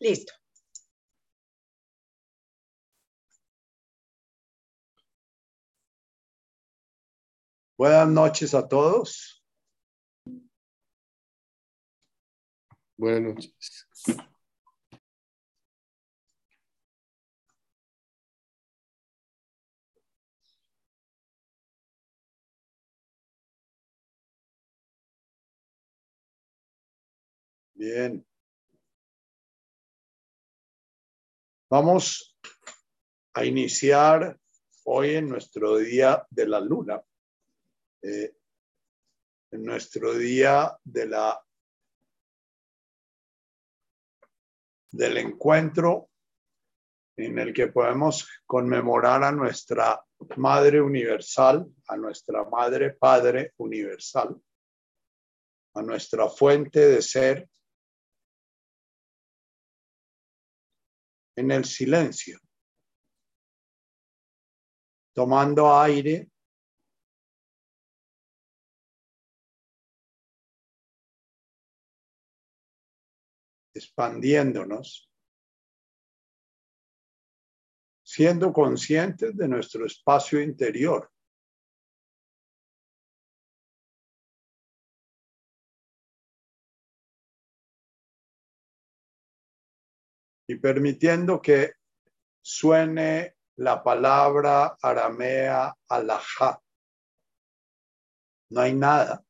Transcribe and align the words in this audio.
Listo. 0.00 0.32
Buenas 7.76 8.08
noches 8.08 8.54
a 8.54 8.66
todos. 8.66 9.42
Buenas 12.96 13.34
noches. 13.34 13.86
Bien. 27.74 28.24
Vamos 31.72 32.36
a 33.32 33.44
iniciar 33.44 34.36
hoy 34.86 35.14
en 35.14 35.28
nuestro 35.28 35.76
día 35.76 36.26
de 36.28 36.48
la 36.48 36.58
luna, 36.58 37.00
eh, 38.02 38.34
en 39.52 39.62
nuestro 39.62 40.14
día 40.14 40.76
de 40.82 41.06
la 41.06 41.40
del 44.90 45.18
encuentro 45.18 46.10
en 47.16 47.38
el 47.38 47.54
que 47.54 47.68
podemos 47.68 48.28
conmemorar 48.46 49.22
a 49.22 49.30
nuestra 49.30 50.04
Madre 50.38 50.80
Universal, 50.80 51.72
a 51.86 51.96
nuestra 51.96 52.46
Madre 52.46 52.94
Padre 52.94 53.54
Universal, 53.58 54.42
a 55.74 55.82
nuestra 55.82 56.28
fuente 56.28 56.80
de 56.80 57.00
ser 57.00 57.48
en 61.36 61.50
el 61.50 61.64
silencio, 61.64 62.38
tomando 65.14 65.78
aire. 65.78 66.30
expandiéndonos, 73.72 75.10
siendo 78.02 78.52
conscientes 78.52 79.36
de 79.36 79.48
nuestro 79.48 79.86
espacio 79.86 80.40
interior. 80.40 81.10
Y 90.50 90.56
permitiendo 90.56 91.40
que 91.40 91.74
suene 92.42 93.36
la 93.58 93.84
palabra 93.84 94.76
aramea 94.82 95.72
alajá. 95.88 96.60
No 98.48 98.60
hay 98.60 98.74
nada, 98.74 99.24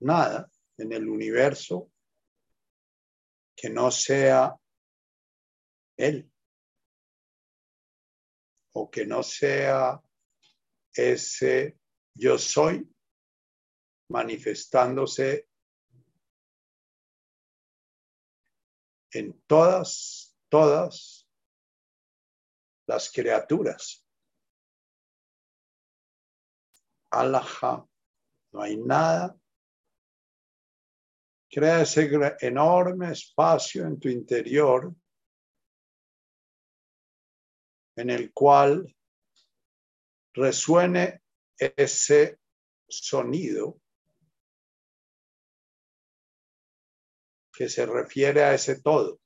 nada 0.00 0.50
en 0.76 0.92
el 0.92 1.08
universo 1.08 1.90
que 3.56 3.70
no 3.70 3.90
sea 3.90 4.54
Él 5.96 6.30
o 8.74 8.90
que 8.90 9.06
no 9.06 9.22
sea 9.22 10.02
ese 10.92 11.78
yo 12.12 12.36
soy 12.36 12.86
manifestándose 14.10 15.45
en 19.18 19.42
todas, 19.46 20.36
todas 20.48 21.28
las 22.86 23.10
criaturas. 23.10 24.06
Alaja, 27.10 27.86
no 28.52 28.60
hay 28.60 28.76
nada. 28.76 29.38
Crea 31.50 31.80
ese 31.80 32.10
enorme 32.40 33.12
espacio 33.12 33.86
en 33.86 33.98
tu 33.98 34.08
interior 34.08 34.94
en 37.96 38.10
el 38.10 38.32
cual 38.32 38.94
resuene 40.34 41.22
ese 41.56 42.38
sonido 42.86 43.80
que 47.56 47.70
se 47.70 47.86
refiere 47.86 48.44
a 48.44 48.52
ese 48.52 48.82
todo 48.82 49.18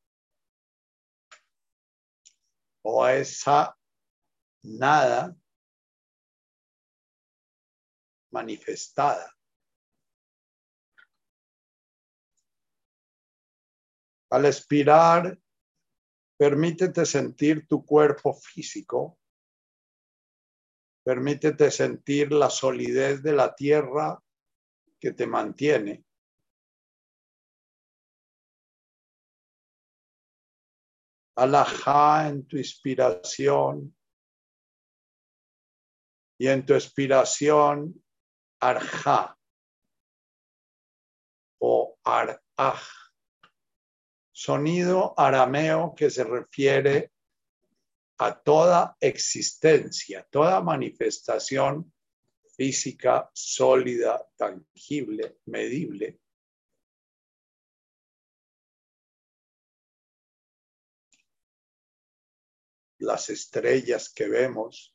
o 2.82 3.04
a 3.04 3.16
esa 3.16 3.76
nada 4.62 5.36
manifestada. 8.30 9.36
Al 14.30 14.46
expirar, 14.46 15.36
permítete 16.38 17.04
sentir 17.04 17.66
tu 17.66 17.84
cuerpo 17.84 18.32
físico, 18.32 19.18
permítete 21.02 21.72
sentir 21.72 22.30
la 22.30 22.48
solidez 22.48 23.24
de 23.24 23.32
la 23.32 23.56
tierra 23.56 24.22
que 25.00 25.10
te 25.10 25.26
mantiene. 25.26 26.04
Alajá 31.40 32.28
en 32.28 32.46
tu 32.46 32.58
inspiración 32.58 33.96
y 36.38 36.48
en 36.48 36.66
tu 36.66 36.74
expiración 36.74 37.94
arjá. 38.60 39.38
O 41.62 41.98
araj, 42.04 42.82
sonido 44.32 45.14
arameo 45.16 45.94
que 45.94 46.10
se 46.10 46.24
refiere 46.24 47.10
a 48.18 48.38
toda 48.38 48.96
existencia, 49.00 50.26
toda 50.30 50.60
manifestación 50.60 51.90
física 52.54 53.30
sólida, 53.32 54.26
tangible, 54.36 55.38
medible, 55.46 56.20
las 63.00 63.30
estrellas 63.30 64.12
que 64.12 64.28
vemos, 64.28 64.94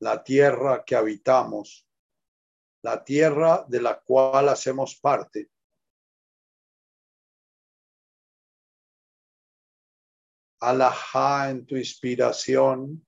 la 0.00 0.22
tierra 0.22 0.82
que 0.84 0.96
habitamos, 0.96 1.86
la 2.82 3.04
tierra 3.04 3.64
de 3.68 3.82
la 3.82 4.00
cual 4.00 4.48
hacemos 4.48 4.96
parte. 4.96 5.50
Alajá 10.60 11.50
en 11.50 11.66
tu 11.66 11.76
inspiración. 11.76 13.06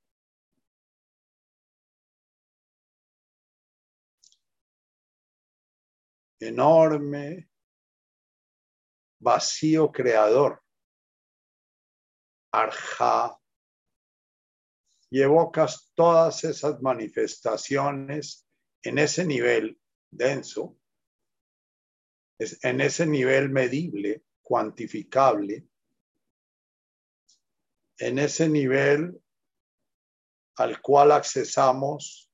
Enorme 6.41 7.49
vacío 9.19 9.91
creador. 9.91 10.62
Arja 12.53 13.38
y 15.10 15.22
evocas 15.22 15.92
todas 15.94 16.44
esas 16.44 16.80
manifestaciones 16.82 18.46
en 18.82 18.98
ese 18.98 19.24
nivel 19.24 19.80
denso, 20.10 20.76
en 22.38 22.81
ese 22.81 23.06
nivel 23.06 23.50
medible, 23.50 24.25
cuantificable, 24.43 25.66
en 27.99 28.19
ese 28.19 28.49
nivel 28.49 29.20
al 30.56 30.81
cual 30.81 31.12
accesamos 31.12 32.31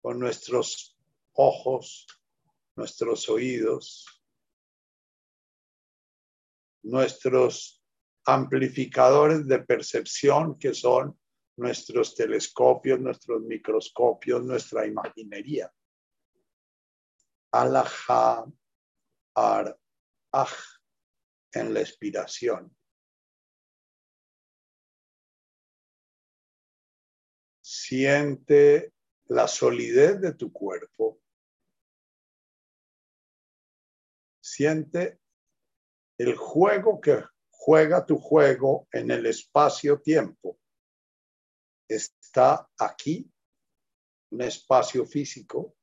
con 0.00 0.18
nuestros 0.18 0.98
ojos, 1.32 2.06
nuestros 2.76 3.28
oídos, 3.28 4.06
nuestros 6.82 7.81
amplificadores 8.24 9.46
de 9.46 9.58
percepción 9.60 10.58
que 10.58 10.74
son 10.74 11.18
nuestros 11.56 12.14
telescopios, 12.14 13.00
nuestros 13.00 13.42
microscopios, 13.42 14.42
nuestra 14.44 14.86
imaginería. 14.86 15.72
Alaha 17.52 18.46
ar 19.34 19.78
aj 20.32 20.52
en 21.52 21.74
la 21.74 21.80
expiración. 21.80 22.74
Siente 27.60 28.92
la 29.26 29.48
solidez 29.48 30.20
de 30.20 30.34
tu 30.34 30.52
cuerpo. 30.52 31.20
Siente 34.40 35.20
el 36.18 36.36
juego 36.36 37.00
que 37.00 37.24
juega 37.64 38.04
tu 38.04 38.18
juego 38.18 38.88
en 38.90 39.12
el 39.12 39.24
espacio-tiempo 39.26 40.58
está 41.88 42.68
aquí, 42.76 43.30
un 44.32 44.42
espacio 44.42 45.06
físico, 45.06 45.76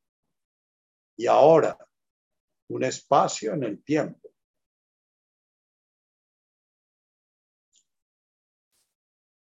y 1.15 1.25
ahora 1.27 1.77
un 2.69 2.83
espacio 2.83 3.53
en 3.53 3.63
el 3.63 3.81
tiempo. 3.81 4.29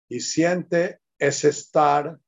Y 0.08 0.20
siente 0.20 1.02
ese 1.18 1.50
estar 1.50 2.18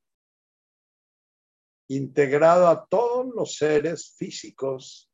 integrado 1.89 2.69
a 2.69 2.87
todos 2.87 3.35
los 3.35 3.57
seres 3.57 4.15
físicos 4.15 5.11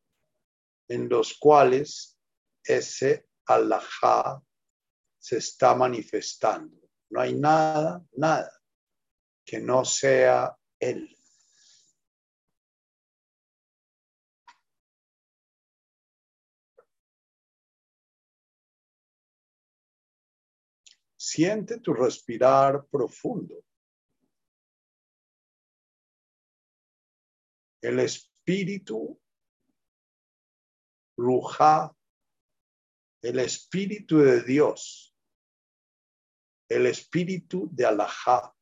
en 0.89 1.09
los 1.09 1.39
cuales 1.39 2.19
ese 2.65 3.29
alajá 3.47 4.43
se 5.23 5.37
está 5.37 5.77
manifestando. 5.77 6.77
No 7.11 7.21
hay 7.21 7.35
nada, 7.35 8.05
nada 8.17 8.61
que 9.45 9.61
no 9.61 9.85
sea 9.85 10.59
Él. 10.81 11.17
Siente 21.17 21.79
tu 21.79 21.95
respirar 21.95 22.85
profundo. 22.87 23.65
El 27.81 28.01
espíritu, 28.01 29.21
Ruja, 31.17 31.95
el 33.23 33.39
espíritu 33.39 34.19
de 34.19 34.43
Dios, 34.43 35.12
el 36.75 36.87
espíritu 36.87 37.69
de 37.71 37.87
Alajá, 37.87 38.55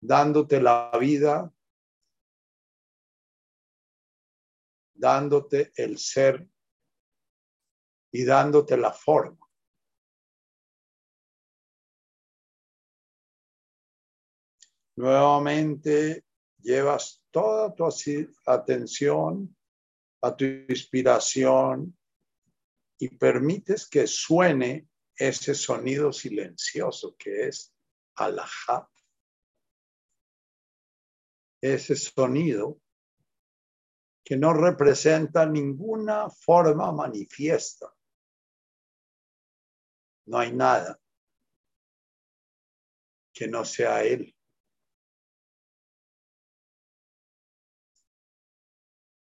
dándote 0.00 0.60
la 0.60 0.90
vida, 0.98 1.52
dándote 4.94 5.72
el 5.76 5.98
ser 5.98 6.48
y 8.12 8.24
dándote 8.24 8.76
la 8.76 8.92
forma. 8.92 9.46
Nuevamente 14.96 16.24
llevas 16.58 17.22
toda 17.30 17.74
tu 17.74 17.88
atención 18.46 19.56
a 20.22 20.36
tu 20.36 20.44
inspiración 20.44 21.96
y 23.00 23.08
permites 23.08 23.88
que 23.88 24.06
suene 24.06 24.86
ese 25.16 25.54
sonido 25.54 26.12
silencioso 26.12 27.16
que 27.18 27.48
es 27.48 27.74
alajá. 28.14 28.90
Ese 31.62 31.96
sonido 31.96 32.78
que 34.22 34.36
no 34.36 34.52
representa 34.52 35.46
ninguna 35.46 36.28
forma 36.28 36.92
manifiesta. 36.92 37.90
No 40.26 40.38
hay 40.38 40.52
nada 40.52 41.00
que 43.32 43.48
no 43.48 43.64
sea 43.64 44.04
Él. 44.04 44.36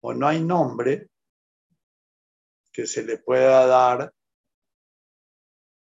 O 0.03 0.15
no 0.15 0.29
hay 0.29 0.41
nombre 0.41 1.11
que 2.77 2.87
se 2.87 3.03
le 3.03 3.17
pueda 3.17 3.67
dar 3.67 4.15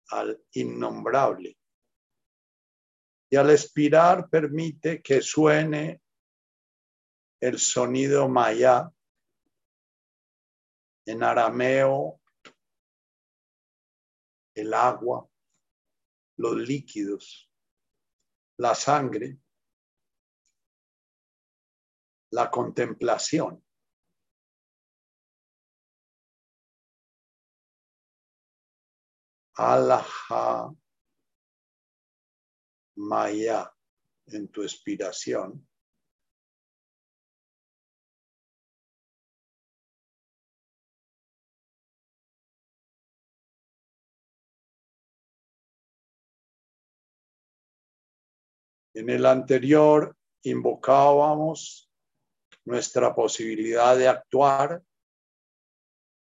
al 0.10 0.44
innombrable. 0.52 1.58
Y 3.32 3.38
al 3.38 3.52
expirar 3.52 4.30
permite 4.30 5.02
que 5.02 5.22
suene 5.22 6.02
el 7.40 7.58
sonido 7.58 8.28
maya 8.28 8.92
en 11.06 11.24
arameo 11.24 12.20
el 14.54 14.74
agua, 14.74 15.26
los 16.36 16.58
líquidos, 16.58 17.50
la 18.58 18.76
sangre, 18.76 19.38
la 22.32 22.52
contemplación. 22.52 23.63
Alaha 29.56 30.74
Maya 32.96 33.72
en 34.28 34.48
tu 34.50 34.64
expiración. 34.64 35.68
En 48.96 49.10
el 49.10 49.26
anterior 49.26 50.16
invocábamos 50.44 51.90
nuestra 52.66 53.14
posibilidad 53.14 53.98
de 53.98 54.08
actuar 54.08 54.84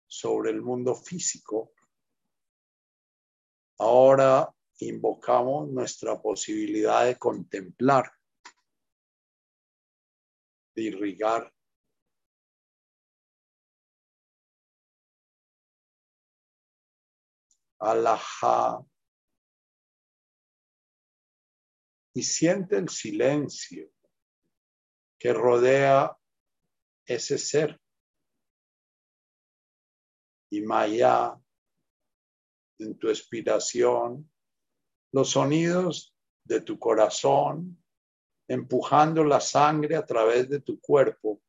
sobre 0.07 0.51
el 0.51 0.61
mundo 0.61 0.95
físico. 0.95 1.73
Ahora 3.79 4.53
invocamos 4.79 5.69
nuestra 5.69 6.21
posibilidad 6.21 7.05
de 7.05 7.17
contemplar, 7.17 8.11
de 10.75 10.81
irrigar. 10.81 11.53
Alajá 17.79 18.85
y 22.13 22.23
siente 22.23 22.77
el 22.77 22.89
silencio 22.89 23.89
que 25.19 25.33
rodea 25.33 26.15
ese 27.05 27.37
ser. 27.37 27.79
Y 30.49 30.61
Maya, 30.61 31.42
en 32.79 32.97
tu 32.97 33.09
expiración, 33.09 34.29
los 35.11 35.31
sonidos 35.31 36.15
de 36.43 36.61
tu 36.61 36.77
corazón, 36.79 37.81
empujando 38.47 39.23
la 39.23 39.39
sangre 39.39 39.95
a 39.95 40.05
través 40.05 40.49
de 40.49 40.59
tu 40.59 40.79
cuerpo, 40.79 41.41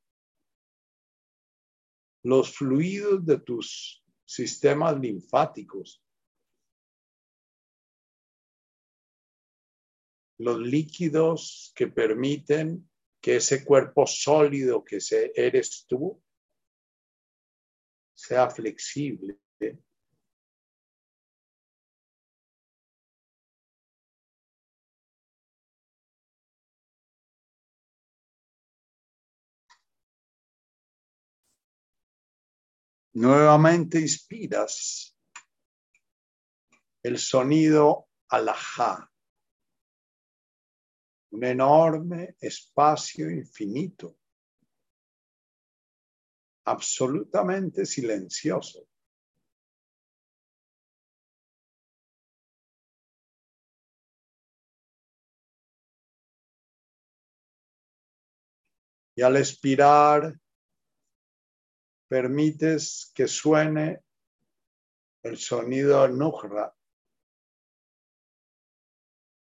los 2.22 2.56
fluidos 2.56 3.24
de 3.26 3.38
tus 3.38 4.04
sistemas 4.24 4.98
linfáticos, 4.98 6.02
los 10.38 10.58
líquidos 10.58 11.72
que 11.74 11.88
permiten 11.88 12.88
que 13.20 13.36
ese 13.36 13.64
cuerpo 13.64 14.06
sólido 14.06 14.84
que 14.84 14.98
eres 15.34 15.86
tú 15.86 16.22
sea 18.14 18.50
flexible. 18.50 19.38
Nuevamente 33.14 34.00
inspiras 34.00 35.16
el 37.02 37.18
sonido 37.18 38.08
alajá 38.28 39.10
un 41.34 41.44
enorme 41.44 42.36
espacio 42.40 43.28
infinito, 43.28 44.16
absolutamente 46.64 47.84
silencioso. 47.84 48.86
Y 59.16 59.22
al 59.22 59.36
expirar, 59.36 60.34
permites 62.14 63.10
que 63.12 63.26
suene 63.26 64.04
el 65.24 65.36
sonido 65.36 66.06
Nuhra, 66.06 66.72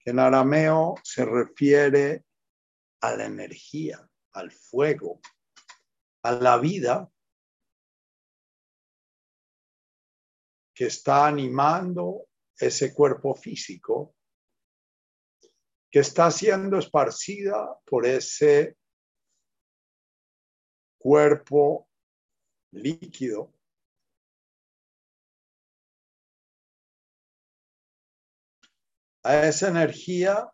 en 0.04 0.18
arameo 0.18 0.96
se 1.04 1.26
refiere 1.26 2.26
a 3.02 3.16
la 3.16 3.26
energía, 3.26 4.10
al 4.32 4.52
fuego, 4.52 5.22
a 6.24 6.32
la 6.32 6.58
vida 6.58 7.08
que 10.74 10.86
está 10.88 11.28
animando 11.28 12.30
ese 12.58 12.96
cuerpo 12.96 13.36
físico, 13.36 14.16
que 15.92 16.00
está 16.00 16.32
siendo 16.32 16.80
esparcida 16.80 17.80
por 17.86 18.08
ese 18.08 18.76
cuerpo 20.98 21.88
líquido. 22.76 23.54
A 29.24 29.48
esa 29.48 29.70
energía 29.70 30.48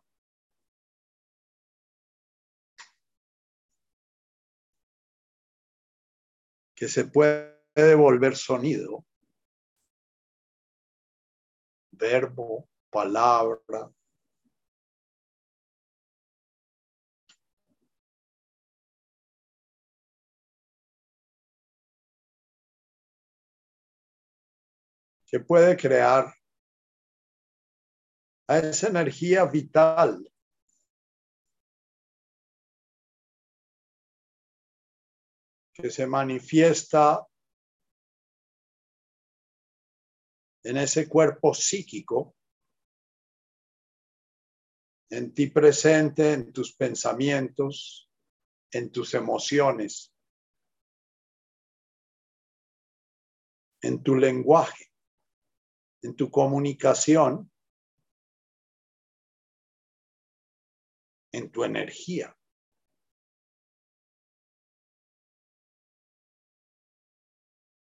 que 6.75 6.87
se 6.87 7.05
puede 7.05 7.95
volver 7.95 8.35
sonido, 8.35 9.05
verbo, 11.91 12.69
palabra, 12.89 13.91
que 25.31 25.39
puede 25.39 25.77
crear 25.77 26.35
a 28.47 28.57
esa 28.57 28.89
energía 28.89 29.45
vital. 29.45 30.29
Que 35.73 35.89
se 35.89 36.05
manifiesta 36.05 37.25
en 40.63 40.77
ese 40.77 41.07
cuerpo 41.07 41.53
psíquico, 41.53 42.35
en 45.09 45.33
ti 45.33 45.47
presente, 45.47 46.33
en 46.33 46.51
tus 46.51 46.75
pensamientos, 46.75 48.11
en 48.69 48.91
tus 48.91 49.13
emociones, 49.13 50.13
en 53.81 54.03
tu 54.03 54.15
lenguaje, 54.15 54.90
en 56.01 56.15
tu 56.15 56.29
comunicación, 56.29 57.51
en 61.31 61.51
tu 61.51 61.63
energía. 61.63 62.35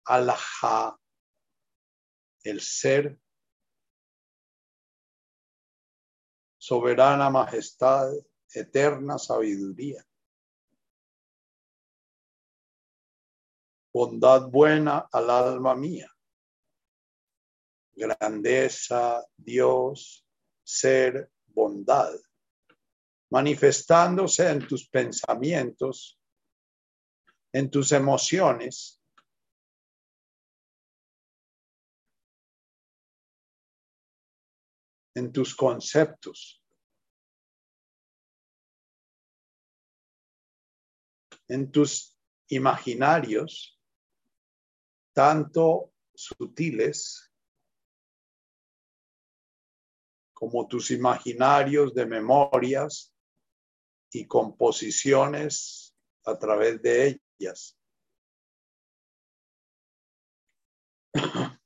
Alaha, 0.06 1.00
el 2.44 2.60
ser, 2.60 3.20
soberana 6.58 7.30
majestad, 7.30 8.12
eterna 8.54 9.18
sabiduría. 9.18 10.06
Bondad 13.94 14.50
buena 14.50 15.10
al 15.12 15.30
alma 15.30 15.76
mía. 15.76 16.12
Grandeza, 18.02 19.24
Dios, 19.38 20.26
ser, 20.64 21.32
bondad. 21.46 22.16
Manifestándose 23.30 24.50
en 24.50 24.68
tus 24.68 24.90
pensamientos, 24.90 26.20
en 27.54 27.70
tus 27.70 27.92
emociones, 27.92 29.00
en 35.14 35.32
tus 35.32 35.56
conceptos, 35.56 36.64
en 41.48 41.72
tus 41.72 42.18
imaginarios, 42.48 43.80
tanto 45.14 45.94
sutiles 46.16 47.31
como 50.42 50.68
tus 50.68 50.90
imaginarios 50.90 51.94
de 51.94 52.08
memorias 52.08 53.14
y 54.12 54.26
composiciones 54.26 55.96
a 56.26 56.36
través 56.36 56.82
de 56.82 57.22
ellas. 57.38 57.78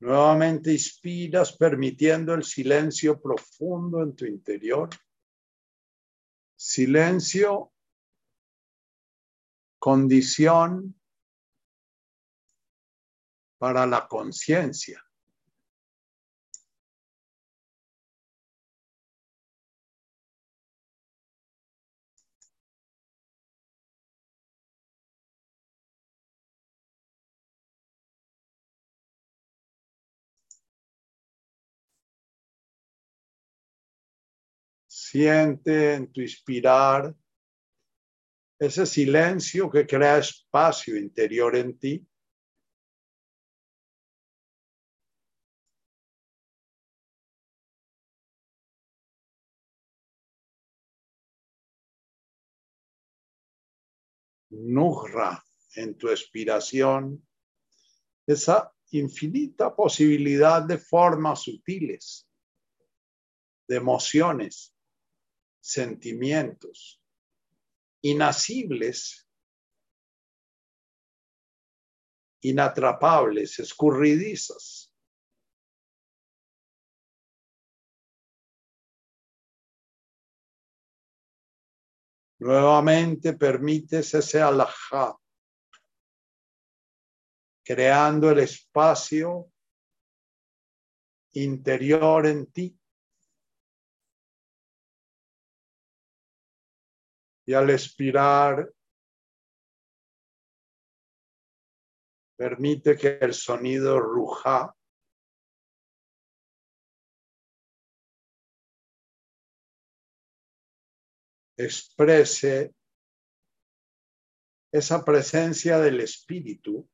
Nuevamente 0.00 0.72
inspiras 0.72 1.54
permitiendo 1.54 2.32
el 2.32 2.42
silencio 2.42 3.20
profundo 3.20 4.02
en 4.02 4.16
tu 4.16 4.24
interior. 4.24 4.88
Silencio, 6.56 7.70
condición 9.78 10.98
para 13.58 13.84
la 13.84 14.08
conciencia. 14.08 15.05
Siente 35.16 35.94
en 35.94 36.12
tu 36.12 36.20
inspirar 36.20 37.16
ese 38.58 38.84
silencio 38.84 39.70
que 39.70 39.86
crea 39.86 40.18
espacio 40.18 40.94
interior 40.94 41.56
en 41.56 41.78
ti. 41.78 42.06
Nujra 54.50 55.42
en 55.76 55.96
tu 55.96 56.10
expiración 56.10 57.26
esa 58.26 58.70
infinita 58.90 59.74
posibilidad 59.74 60.62
de 60.62 60.76
formas 60.76 61.40
sutiles, 61.40 62.28
de 63.66 63.76
emociones 63.76 64.75
sentimientos 65.66 67.02
inacibles, 68.00 69.28
inatrapables, 72.40 73.58
escurridizas. 73.58 74.92
Nuevamente 82.38 83.32
permites 83.32 84.14
ese 84.14 84.40
alajá, 84.40 85.16
creando 87.64 88.30
el 88.30 88.38
espacio 88.38 89.50
interior 91.32 92.26
en 92.26 92.46
ti 92.52 92.78
Y 97.46 97.54
al 97.54 97.70
expirar, 97.70 98.68
permite 102.36 102.96
que 102.96 103.18
el 103.20 103.32
sonido 103.32 103.98
ruja. 103.98 104.74
Exprese 111.56 112.74
esa 114.72 115.02
presencia 115.04 115.78
del 115.78 116.00
espíritu. 116.00 116.86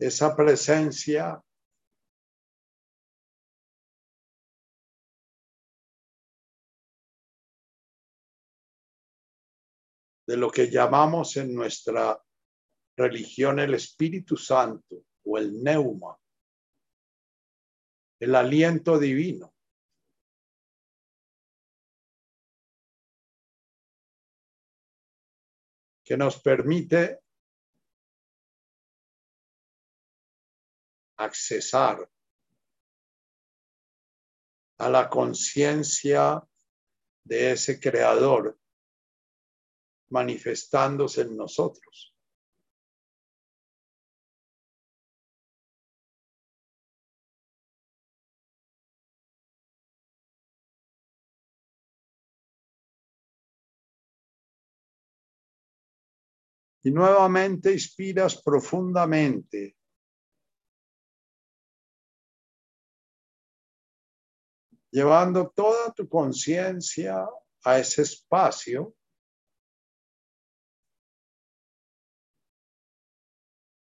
Esa 0.00 0.34
presencia 0.34 1.42
de 10.28 10.36
lo 10.36 10.50
que 10.50 10.70
llamamos 10.70 11.38
en 11.38 11.54
nuestra 11.54 12.22
religión 12.98 13.60
el 13.60 13.72
Espíritu 13.72 14.36
Santo 14.36 15.06
o 15.24 15.38
el 15.38 15.62
neuma, 15.62 16.18
el 18.20 18.34
aliento 18.34 18.98
divino. 18.98 19.54
que 26.04 26.16
nos 26.16 26.40
permite 26.40 27.20
accesar 31.18 32.10
a 34.78 34.88
la 34.88 35.10
conciencia 35.10 36.42
de 37.24 37.52
ese 37.52 37.78
creador 37.78 38.58
manifestándose 40.10 41.22
en 41.22 41.36
nosotros. 41.36 42.14
Y 56.82 56.90
nuevamente 56.90 57.72
inspiras 57.72 58.40
profundamente. 58.40 59.76
Llevando 64.90 65.52
toda 65.54 65.92
tu 65.92 66.08
conciencia 66.08 67.28
a 67.62 67.78
ese 67.78 68.02
espacio 68.02 68.94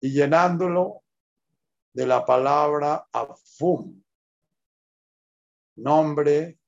y 0.07 0.11
llenándolo 0.11 1.03
de 1.93 2.07
la 2.07 2.25
palabra 2.25 3.09
Afum, 3.13 4.01
nombre 5.79 6.61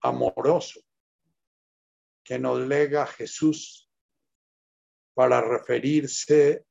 amoroso 0.00 0.80
que 2.24 2.40
nos 2.40 2.58
lega 2.58 3.06
Jesús 3.06 3.88
para 5.14 5.40
referirse 5.40 6.66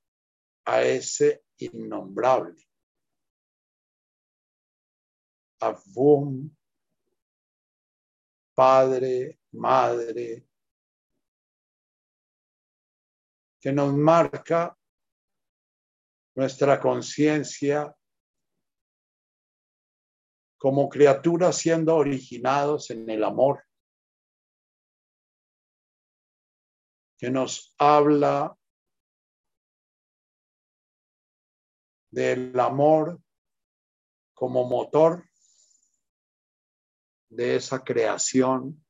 a 0.66 0.82
ese 0.82 1.46
innombrable. 1.60 2.62
Avum, 5.62 6.54
Padre, 8.54 9.40
Madre, 9.54 10.46
que 13.66 13.74
nos 13.74 13.96
marca 13.96 14.78
nuestra 16.36 16.80
conciencia 16.80 17.98
como 20.56 20.88
criaturas 20.88 21.58
siendo 21.58 21.96
originados 21.96 22.92
en 22.92 23.10
el 23.10 23.24
amor 23.24 23.66
que 27.18 27.32
nos 27.32 27.74
habla 27.80 28.56
del 32.12 32.60
amor 32.60 33.20
como 34.36 34.70
motor 34.70 35.28
de 37.30 37.56
esa 37.56 37.84
creación, 37.84 38.86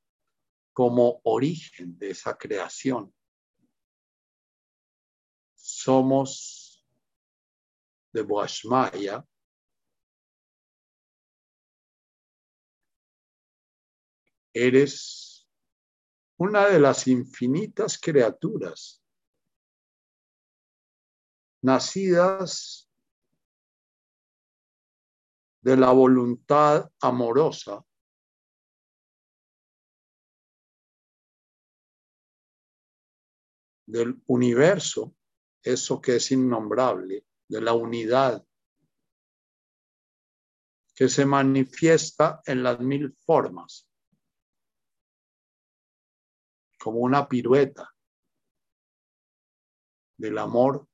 como 0.74 1.22
origen 1.24 1.98
de 1.98 2.10
esa 2.10 2.38
creación. 2.38 3.15
Somos 5.86 6.84
de 8.12 8.24
Boashmaya, 8.24 9.24
eres 14.52 15.48
una 16.38 16.70
de 16.70 16.80
las 16.80 17.06
infinitas 17.06 18.00
criaturas 18.00 19.04
nacidas 21.62 22.90
de 25.62 25.78
la 25.78 25.92
voluntad 25.92 26.90
amorosa 27.00 27.86
del 33.86 34.20
universo, 34.26 35.15
eso 35.66 36.00
que 36.00 36.18
es 36.18 36.32
innombrable, 36.32 37.26
de 37.48 37.62
la 37.62 37.74
unidad, 37.74 38.46
que 40.96 41.10
se 41.10 41.26
manifiesta 41.26 42.42
en 42.46 42.64
las 42.64 42.80
mil 42.80 43.16
formas 43.26 43.90
como 46.80 47.00
una 47.00 47.28
pirueta 47.28 47.94
del 50.18 50.38
amor 50.38 50.88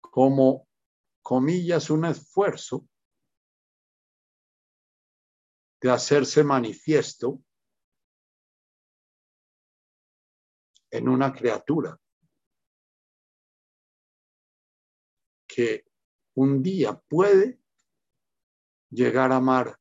como, 0.00 0.66
comillas, 1.20 1.90
un 1.90 2.06
esfuerzo 2.06 2.88
de 5.86 5.92
hacerse 5.92 6.42
manifiesto 6.42 7.40
en 10.90 11.08
una 11.08 11.32
criatura. 11.32 11.96
que 15.46 15.86
un 16.34 16.62
día 16.62 16.92
puede 17.08 17.62
llegar 18.90 19.32
a 19.32 19.36
amar. 19.36 19.80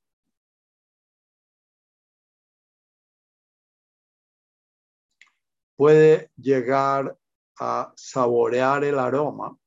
Puede 5.76 6.32
llegar 6.38 7.20
a 7.60 7.92
saborear 7.98 8.86
el 8.86 9.00
aroma 9.00 9.60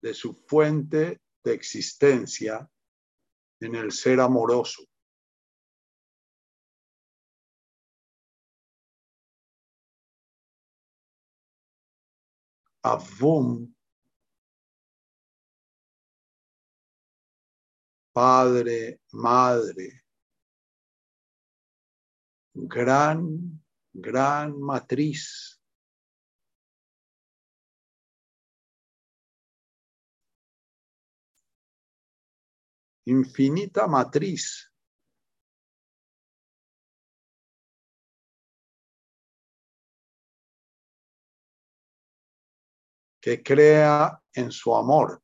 de 0.00 0.14
su 0.14 0.32
fuente 0.32 1.20
de 1.44 1.52
existencia 1.52 2.70
en 3.60 3.74
el 3.74 3.92
ser 3.92 4.20
amoroso. 4.20 4.82
Avum, 12.82 13.74
padre, 18.12 19.00
madre, 19.12 20.04
gran, 22.54 23.60
gran 23.92 24.58
matriz. 24.60 25.60
Infinita 33.06 33.86
matriz 33.86 34.72
que 43.20 43.42
crea 43.42 44.22
en 44.34 44.52
su 44.52 44.74
amor. 44.74 45.22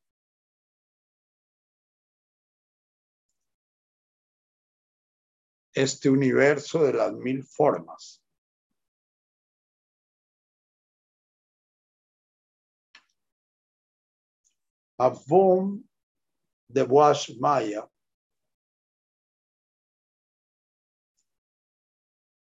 Este 5.73 6.11
universo 6.11 6.83
de 6.85 6.92
las 6.95 7.12
mil 7.12 7.45
formas. 7.45 8.23
De 16.73 16.83
Boas 16.85 17.31
Maya. 17.39 17.89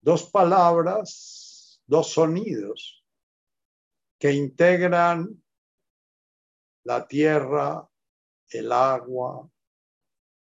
Dos 0.01 0.31
palabras, 0.31 1.83
dos 1.87 2.13
sonidos 2.13 3.05
que 4.19 4.33
integran 4.33 5.43
la 6.85 7.07
tierra, 7.07 7.89
el 8.49 8.73
agua, 8.73 9.51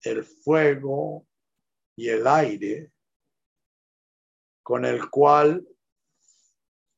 el 0.01 0.23
fuego 0.23 1.27
y 1.95 2.09
el 2.09 2.25
aire, 2.27 2.91
con 4.63 4.85
el 4.85 5.09
cual 5.09 5.65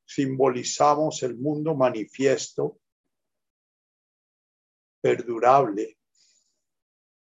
simbolizamos 0.06 1.22
el 1.24 1.38
mundo 1.38 1.76
manifiesto, 1.76 2.80
perdurable, 5.02 5.97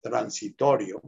transitorio, 0.08 1.02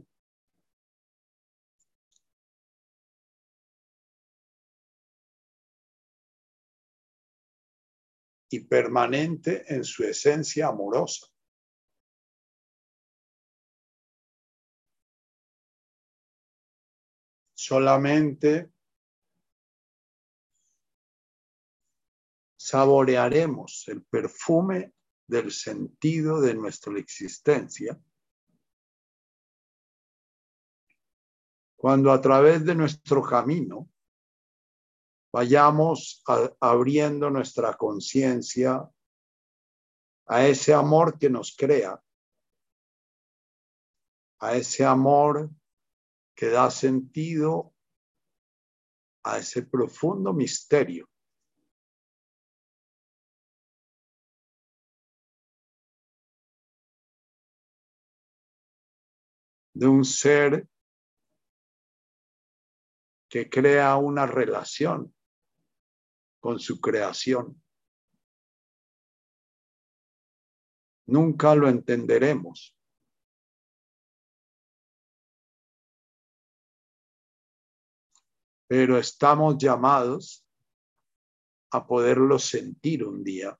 y 8.51 8.61
permanente 8.61 9.63
en 9.73 9.83
su 9.83 10.03
esencia 10.03 10.67
amorosa. 10.67 11.27
Solamente 17.53 18.71
saborearemos 22.57 23.87
el 23.87 24.03
perfume 24.03 24.93
del 25.27 25.51
sentido 25.51 26.41
de 26.41 26.55
nuestra 26.55 26.97
existencia 26.97 27.99
cuando 31.79 32.11
a 32.11 32.19
través 32.19 32.65
de 32.65 32.75
nuestro 32.75 33.23
camino 33.23 33.89
vayamos 35.31 36.21
abriendo 36.59 37.29
nuestra 37.29 37.73
conciencia 37.75 38.85
a 40.27 40.45
ese 40.45 40.73
amor 40.73 41.17
que 41.17 41.29
nos 41.29 41.55
crea, 41.55 42.03
a 44.39 44.55
ese 44.57 44.83
amor 44.83 45.49
que 46.35 46.49
da 46.49 46.69
sentido 46.69 47.73
a 49.23 49.37
ese 49.37 49.63
profundo 49.63 50.33
misterio. 50.33 51.09
de 59.73 59.87
un 59.87 60.03
ser 60.03 60.67
que 63.29 63.47
crea 63.49 63.95
una 63.95 64.25
relación 64.25 65.13
con 66.39 66.59
su 66.59 66.81
creación. 66.81 67.61
Nunca 71.05 71.53
lo 71.55 71.69
entenderemos. 71.69 72.75
Pero 78.67 78.97
estamos 78.97 79.57
llamados 79.57 80.45
a 81.71 81.85
poderlo 81.85 82.37
sentir 82.39 83.03
un 83.03 83.23
día. 83.23 83.59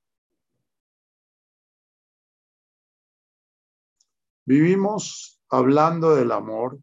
Vivimos 4.46 5.44
hablando 5.50 6.16
del 6.16 6.32
amor, 6.32 6.82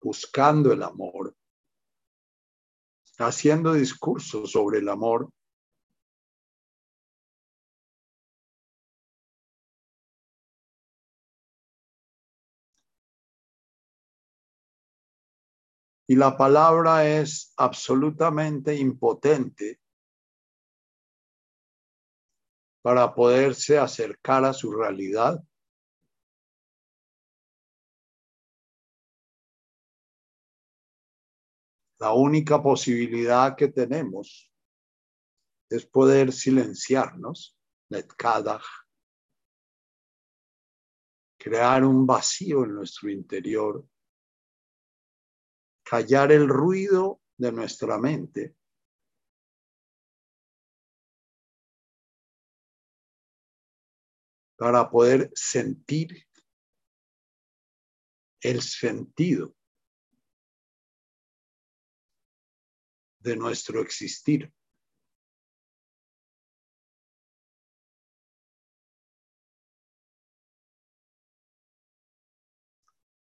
buscando 0.00 0.72
el 0.72 0.82
amor, 0.82 1.36
haciendo 3.18 3.74
discursos 3.74 4.52
sobre 4.52 4.78
el 4.78 4.88
amor. 4.88 5.30
Y 16.08 16.16
la 16.16 16.36
palabra 16.36 17.08
es 17.08 17.54
absolutamente 17.56 18.74
impotente 18.76 19.80
para 22.82 23.14
poderse 23.14 23.78
acercar 23.78 24.44
a 24.44 24.52
su 24.52 24.72
realidad. 24.72 25.42
La 32.02 32.12
única 32.14 32.60
posibilidad 32.60 33.56
que 33.56 33.68
tenemos 33.68 34.52
es 35.70 35.86
poder 35.86 36.32
silenciarnos, 36.32 37.56
crear 41.38 41.84
un 41.84 42.04
vacío 42.04 42.64
en 42.64 42.74
nuestro 42.74 43.08
interior, 43.08 43.86
callar 45.84 46.32
el 46.32 46.48
ruido 46.48 47.20
de 47.38 47.52
nuestra 47.52 47.96
mente. 47.98 48.56
para 54.56 54.88
poder 54.90 55.30
sentir 55.34 56.24
el 58.40 58.60
sentido 58.62 59.56
de 63.22 63.36
nuestro 63.36 63.80
existir. 63.80 64.52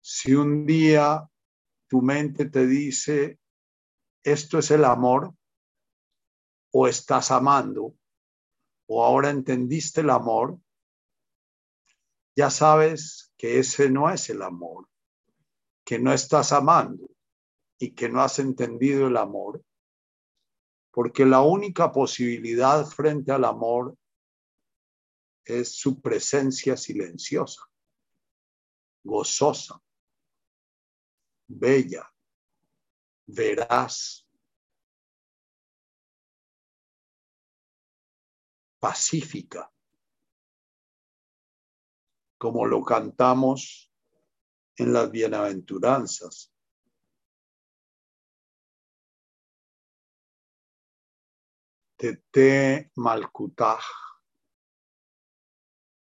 Si 0.01 0.35
un 0.35 0.67
día 0.67 1.29
tu 1.89 2.03
mente 2.03 2.47
te 2.47 2.67
dice, 2.67 3.39
esto 4.23 4.59
es 4.59 4.71
el 4.71 4.85
amor, 4.85 5.35
o 6.73 6.87
estás 6.87 7.31
amando, 7.31 7.97
o 8.87 9.05
ahora 9.05 9.31
entendiste 9.31 10.03
el 10.03 10.11
amor, 10.11 10.59
ya 12.37 12.51
sabes 12.51 13.33
que 13.37 13.59
ese 13.59 13.91
no 13.91 14.11
es 14.11 14.31
el 14.31 14.43
amor, 14.43 14.89
que 15.85 15.99
no 15.99 16.13
estás 16.13 16.53
amando 16.53 17.09
y 17.79 17.93
que 17.93 18.09
no 18.09 18.21
has 18.21 18.39
entendido 18.39 19.09
el 19.09 19.17
amor, 19.17 19.65
porque 21.01 21.25
la 21.25 21.41
única 21.41 21.91
posibilidad 21.91 22.85
frente 22.85 23.33
al 23.33 23.47
amor 23.47 23.97
es 25.47 25.75
su 25.75 25.99
presencia 25.99 26.77
silenciosa, 26.77 27.63
gozosa, 29.03 29.83
bella, 31.47 32.07
veraz, 33.25 34.29
pacífica, 38.79 39.73
como 42.37 42.67
lo 42.67 42.85
cantamos 42.85 43.91
en 44.77 44.93
las 44.93 45.11
bienaventuranzas. 45.11 46.50
Tete 52.01 52.91
Malkutaj. 52.97 53.85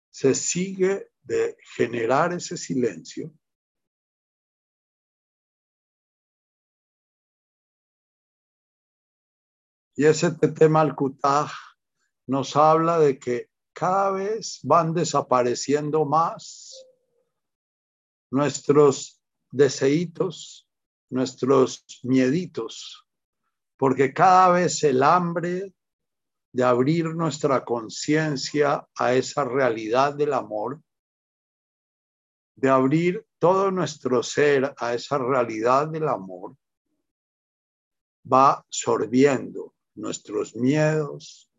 Se 0.08 0.36
sigue 0.36 1.10
de 1.20 1.56
generar 1.74 2.32
ese 2.32 2.56
silencio. 2.56 3.34
Y 9.96 10.04
ese 10.06 10.30
Tete 10.30 10.68
Malkutaj 10.68 11.50
nos 12.28 12.54
habla 12.54 13.00
de 13.00 13.18
que 13.18 13.50
cada 13.72 14.12
vez 14.12 14.60
van 14.62 14.94
desapareciendo 14.94 16.04
más 16.04 16.86
nuestros 18.30 19.20
deseitos, 19.50 20.68
nuestros 21.08 21.84
mieditos, 22.04 23.08
porque 23.76 24.14
cada 24.14 24.50
vez 24.52 24.84
el 24.84 25.02
hambre 25.02 25.74
de 26.52 26.64
abrir 26.64 27.06
nuestra 27.14 27.64
conciencia 27.64 28.86
a 28.96 29.14
esa 29.14 29.44
realidad 29.44 30.14
del 30.14 30.32
amor, 30.32 30.82
de 32.56 32.68
abrir 32.68 33.24
todo 33.38 33.70
nuestro 33.70 34.22
ser 34.22 34.74
a 34.76 34.94
esa 34.94 35.18
realidad 35.18 35.88
del 35.88 36.08
amor, 36.08 36.56
va 38.30 38.64
sorbiendo 38.68 39.74
nuestros 39.94 40.54
miedos 40.56 41.50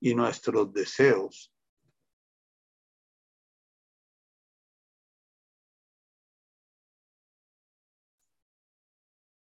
y 0.00 0.14
nuestros 0.14 0.72
deseos. 0.72 1.52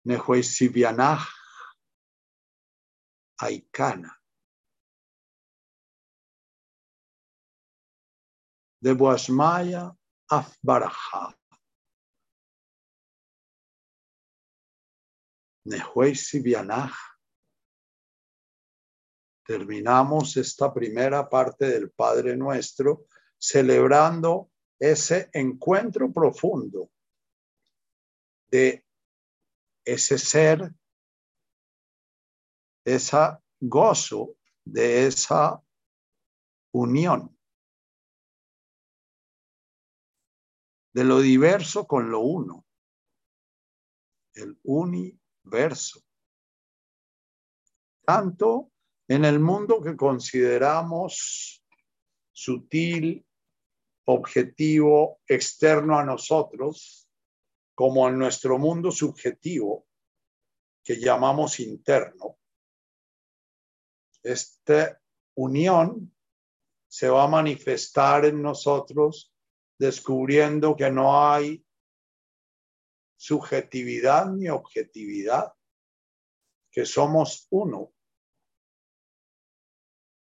Nehuesibianaj 0.04 1.28
Aikana 3.38 4.19
de 8.80 8.94
Boasmaya 8.94 9.94
Afbaraja. 10.28 11.36
Nehuesibianaj. 15.64 16.94
Terminamos 19.44 20.36
esta 20.36 20.72
primera 20.72 21.28
parte 21.28 21.66
del 21.66 21.90
Padre 21.90 22.36
Nuestro 22.36 23.06
celebrando 23.36 24.50
ese 24.78 25.28
encuentro 25.32 26.10
profundo 26.12 26.90
de 28.50 28.84
ese 29.84 30.18
ser, 30.18 30.72
ese 32.84 33.16
gozo, 33.60 34.36
de 34.64 35.06
esa 35.06 35.62
unión 36.72 37.39
de 40.92 41.04
lo 41.04 41.20
diverso 41.20 41.86
con 41.86 42.10
lo 42.10 42.20
uno, 42.20 42.66
el 44.34 44.58
universo. 44.64 46.02
Tanto 48.04 48.72
en 49.08 49.24
el 49.24 49.40
mundo 49.40 49.80
que 49.80 49.96
consideramos 49.96 51.64
sutil, 52.32 53.24
objetivo, 54.04 55.20
externo 55.26 55.98
a 55.98 56.04
nosotros, 56.04 57.08
como 57.74 58.08
en 58.08 58.18
nuestro 58.18 58.58
mundo 58.58 58.90
subjetivo, 58.90 59.86
que 60.82 60.98
llamamos 60.98 61.60
interno, 61.60 62.38
esta 64.22 65.00
unión 65.34 66.14
se 66.88 67.08
va 67.08 67.24
a 67.24 67.28
manifestar 67.28 68.24
en 68.24 68.42
nosotros 68.42 69.29
descubriendo 69.80 70.76
que 70.76 70.90
no 70.90 71.26
hay 71.26 71.64
subjetividad 73.16 74.26
ni 74.26 74.46
objetividad, 74.50 75.54
que 76.70 76.84
somos 76.84 77.46
uno, 77.48 77.90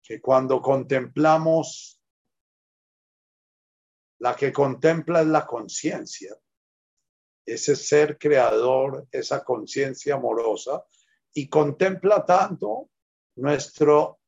que 0.04 0.20
cuando 0.20 0.62
contemplamos, 0.62 2.02
la 4.20 4.36
que 4.36 4.52
contempla 4.52 5.22
es 5.22 5.28
la 5.28 5.46
conciencia, 5.46 6.36
ese 7.46 7.78
ser 7.78 8.18
creador, 8.18 9.08
esa 9.10 9.42
conciencia 9.46 10.16
amorosa, 10.16 10.86
y 11.34 11.48
contempla 11.48 12.26
tanto 12.26 12.90
nuestro, 13.38 14.20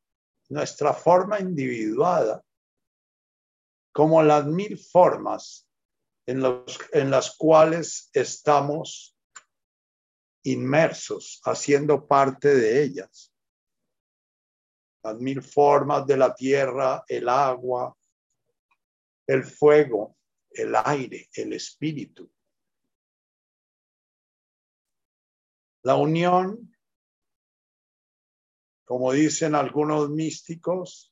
nuestra 0.47 0.93
forma 0.93 1.37
individuada 1.41 2.46
como 3.97 4.21
las 4.21 4.45
mil 4.45 4.77
formas 4.77 5.67
en, 6.27 6.41
los, 6.41 6.79
en 6.93 7.09
las 7.09 7.35
cuales 7.35 8.11
estamos 8.13 9.17
inmersos, 10.43 11.41
haciendo 11.43 12.05
parte 12.05 12.53
de 12.53 12.83
ellas. 12.83 13.33
Las 15.01 15.17
mil 15.19 15.41
formas 15.41 16.05
de 16.05 16.15
la 16.15 16.35
tierra, 16.35 17.03
el 17.07 17.27
agua, 17.27 17.97
el 19.25 19.43
fuego, 19.43 20.15
el 20.51 20.75
aire, 20.75 21.27
el 21.33 21.53
espíritu. 21.53 22.31
La 25.81 25.95
unión, 25.95 26.71
como 28.85 29.11
dicen 29.11 29.55
algunos 29.55 30.11
místicos, 30.11 31.11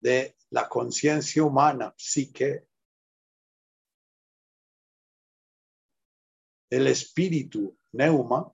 de 0.00 0.36
la 0.50 0.68
conciencia 0.68 1.42
humana, 1.44 1.94
psique, 1.96 2.66
el 6.70 6.86
espíritu, 6.86 7.76
neuma, 7.92 8.52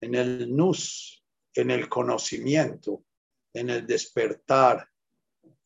en 0.00 0.14
el 0.14 0.54
nus, 0.54 1.24
en 1.54 1.70
el 1.70 1.88
conocimiento, 1.88 3.04
en 3.52 3.70
el 3.70 3.86
despertar, 3.86 4.88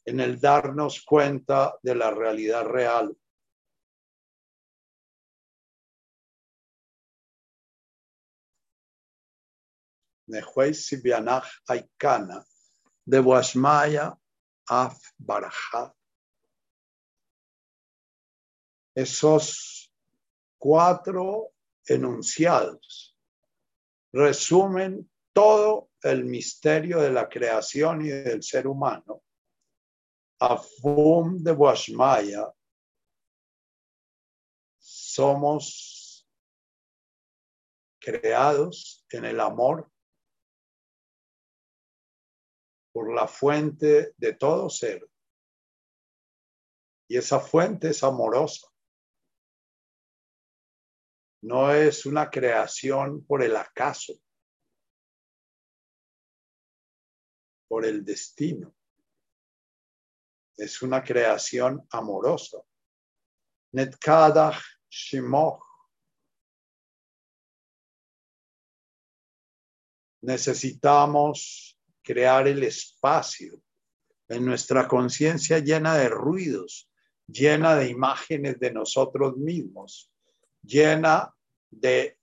en 0.04 0.20
el 0.20 0.40
darnos 0.40 1.02
cuenta 1.04 1.78
de 1.82 1.94
la 1.94 2.10
realidad 2.10 2.64
real. 2.64 3.16
Nehuay 10.26 10.74
Sibianach 10.74 11.48
Aikana, 11.66 12.46
de 13.10 13.18
Washmaya 13.18 14.16
Af 14.68 14.96
Barajá. 15.18 15.92
Esos 18.94 19.92
cuatro 20.58 21.52
enunciados 21.88 23.16
resumen 24.12 25.10
todo 25.32 25.90
el 26.02 26.24
misterio 26.24 27.00
de 27.00 27.10
la 27.10 27.28
creación 27.28 28.04
y 28.04 28.10
del 28.10 28.44
ser 28.44 28.68
humano. 28.68 29.22
Afum 30.38 31.42
de 31.42 31.50
Washmaya 31.50 32.52
somos 34.78 36.28
creados 37.98 39.04
en 39.10 39.24
el 39.24 39.40
amor 39.40 39.90
por 42.92 43.14
la 43.14 43.28
fuente 43.28 44.14
de 44.16 44.34
todo 44.34 44.68
ser. 44.68 45.08
Y 47.08 47.16
esa 47.16 47.40
fuente 47.40 47.90
es 47.90 48.02
amorosa. 48.02 48.68
No 51.42 51.72
es 51.72 52.04
una 52.06 52.30
creación 52.30 53.24
por 53.24 53.42
el 53.42 53.56
acaso, 53.56 54.14
por 57.68 57.84
el 57.84 58.04
destino. 58.04 58.74
Es 60.56 60.82
una 60.82 61.02
creación 61.02 61.86
amorosa. 61.90 62.58
Netkadach 63.72 64.62
Shimoch. 64.90 65.64
Necesitamos 70.22 71.79
crear 72.10 72.48
el 72.48 72.64
espacio 72.64 73.62
en 74.28 74.44
nuestra 74.44 74.88
conciencia 74.88 75.60
llena 75.60 75.94
de 75.96 76.08
ruidos, 76.08 76.90
llena 77.28 77.76
de 77.76 77.88
imágenes 77.88 78.58
de 78.58 78.72
nosotros 78.72 79.36
mismos, 79.36 80.10
llena 80.60 81.32
de 81.70 82.18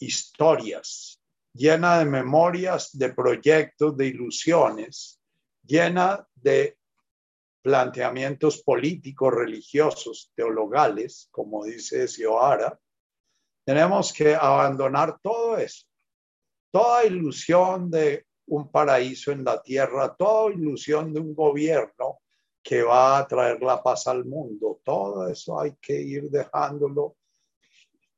historias, 0.00 1.22
llena 1.52 2.00
de 2.00 2.06
memorias, 2.06 2.98
de 2.98 3.12
proyectos, 3.12 3.96
de 3.96 4.08
ilusiones, 4.08 5.20
llena 5.64 6.26
de 6.34 6.76
planteamientos 7.62 8.60
políticos, 8.64 9.32
religiosos, 9.32 10.32
teologales, 10.34 11.28
como 11.30 11.64
dice 11.64 12.08
Sioara, 12.08 12.76
tenemos 13.64 14.12
que 14.12 14.34
abandonar 14.34 15.20
todo 15.22 15.58
eso, 15.58 15.86
toda 16.72 17.04
ilusión 17.04 17.88
de 17.88 18.25
un 18.46 18.70
paraíso 18.70 19.32
en 19.32 19.44
la 19.44 19.62
tierra, 19.62 20.14
toda 20.14 20.52
ilusión 20.52 21.12
de 21.12 21.20
un 21.20 21.34
gobierno 21.34 22.20
que 22.62 22.82
va 22.82 23.18
a 23.18 23.26
traer 23.26 23.62
la 23.62 23.82
paz 23.82 24.06
al 24.06 24.24
mundo. 24.24 24.80
Todo 24.84 25.28
eso 25.28 25.60
hay 25.60 25.76
que 25.80 26.00
ir 26.00 26.30
dejándolo, 26.30 27.16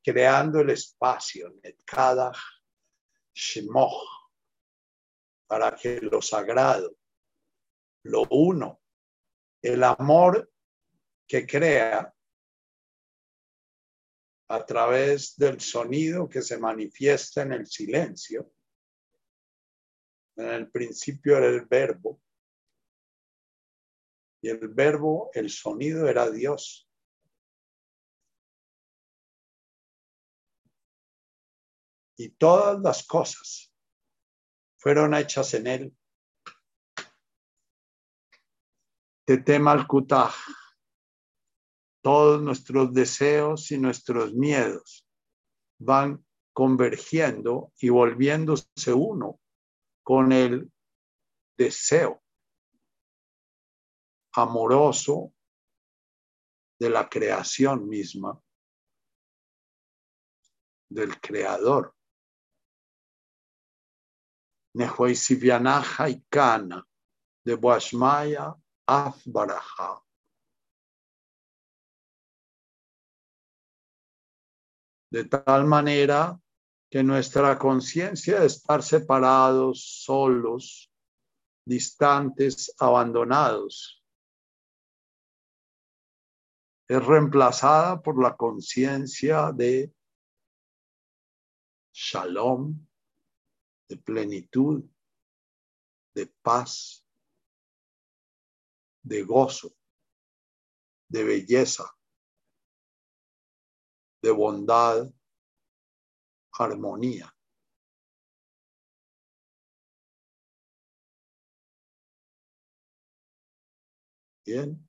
creando 0.02 0.60
el 0.60 0.70
espacio, 0.70 1.52
cada 1.84 2.32
shimoch, 3.34 4.06
para 5.46 5.74
que 5.76 6.00
lo 6.00 6.20
sagrado, 6.20 6.94
lo 8.04 8.26
uno, 8.30 8.80
el 9.62 9.82
amor 9.84 10.50
que 11.26 11.46
crea 11.46 12.12
a 14.48 14.64
través 14.64 15.36
del 15.36 15.60
sonido 15.60 16.28
que 16.28 16.40
se 16.40 16.58
manifiesta 16.58 17.42
en 17.42 17.52
el 17.52 17.66
silencio, 17.66 18.50
en 20.38 20.50
el 20.50 20.70
principio 20.70 21.36
era 21.36 21.46
el 21.46 21.66
verbo. 21.66 22.20
Y 24.40 24.48
el 24.48 24.68
verbo, 24.68 25.30
el 25.34 25.50
sonido 25.50 26.08
era 26.08 26.30
Dios. 26.30 26.88
Y 32.16 32.30
todas 32.30 32.80
las 32.80 33.04
cosas 33.04 33.72
fueron 34.76 35.14
hechas 35.14 35.54
en 35.54 35.66
él. 35.66 35.96
tema 39.44 39.72
al 39.72 39.86
Todos 42.00 42.40
nuestros 42.40 42.94
deseos 42.94 43.70
y 43.72 43.78
nuestros 43.78 44.32
miedos 44.34 45.06
van 45.80 46.24
convergiendo 46.52 47.72
y 47.80 47.88
volviéndose 47.88 48.92
uno 48.92 49.40
con 50.08 50.32
el 50.32 50.72
deseo 51.58 52.24
amoroso 54.32 55.34
de 56.80 56.88
la 56.88 57.06
creación 57.10 57.86
misma, 57.86 58.42
del 60.88 61.20
creador. 61.20 61.94
Nehuaisivianaja 64.76 66.08
y 66.08 66.22
Kana, 66.30 66.88
de 67.44 67.54
Boashmaya 67.56 68.56
Afbaraja. 68.86 70.02
De 75.10 75.24
tal 75.26 75.66
manera 75.66 76.40
que 76.90 77.02
nuestra 77.02 77.58
conciencia 77.58 78.40
de 78.40 78.46
estar 78.46 78.82
separados, 78.82 80.02
solos, 80.04 80.90
distantes, 81.64 82.74
abandonados, 82.78 84.02
es 86.88 87.04
reemplazada 87.04 88.00
por 88.00 88.22
la 88.22 88.34
conciencia 88.34 89.52
de 89.52 89.92
shalom, 91.92 92.86
de 93.88 93.96
plenitud, 93.98 94.84
de 96.14 96.26
paz, 96.42 97.04
de 99.02 99.22
gozo, 99.22 99.76
de 101.08 101.24
belleza, 101.24 101.84
de 104.22 104.30
bondad, 104.30 105.12
armonía. 106.58 107.34
Bien. 114.44 114.88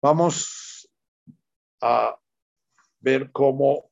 Vamos 0.00 0.90
a 1.80 2.18
ver 3.00 3.30
cómo 3.32 3.90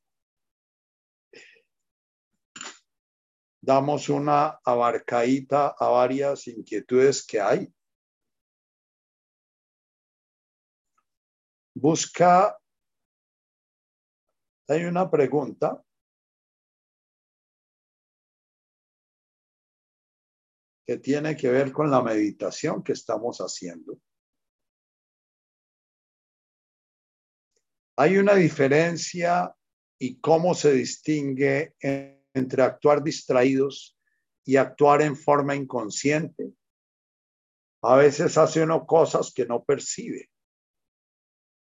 damos 3.60 4.08
una 4.08 4.58
abarcadita 4.64 5.74
a 5.78 5.88
varias 5.88 6.48
inquietudes 6.48 7.24
que 7.24 7.40
hay. 7.40 7.72
Busca, 11.74 12.58
hay 14.68 14.84
una 14.84 15.10
pregunta 15.10 15.82
que 20.86 20.98
tiene 20.98 21.36
que 21.36 21.48
ver 21.48 21.72
con 21.72 21.90
la 21.90 22.02
meditación 22.02 22.82
que 22.82 22.92
estamos 22.92 23.38
haciendo. 23.38 23.98
Hay 27.96 28.16
una 28.16 28.34
diferencia 28.34 29.54
y 29.98 30.18
cómo 30.20 30.54
se 30.54 30.72
distingue 30.72 31.74
entre 31.80 32.62
actuar 32.62 33.02
distraídos 33.02 33.96
y 34.44 34.56
actuar 34.56 35.02
en 35.02 35.16
forma 35.16 35.54
inconsciente. 35.54 36.52
A 37.82 37.96
veces 37.96 38.36
hace 38.38 38.62
uno 38.62 38.86
cosas 38.86 39.32
que 39.32 39.46
no 39.46 39.62
percibe. 39.62 40.30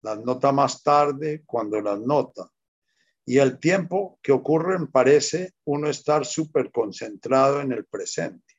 Las 0.01 0.19
nota 0.19 0.51
más 0.51 0.81
tarde 0.81 1.43
cuando 1.45 1.81
las 1.81 1.99
nota. 1.99 2.49
Y 3.30 3.38
el 3.38 3.60
tiempo 3.60 4.18
que 4.24 4.32
ocurren 4.32 4.88
parece 4.88 5.54
uno 5.63 5.88
estar 5.88 6.26
súper 6.26 6.72
concentrado 6.72 7.62
en 7.62 7.72
el 7.72 7.86
presente. 7.86 8.56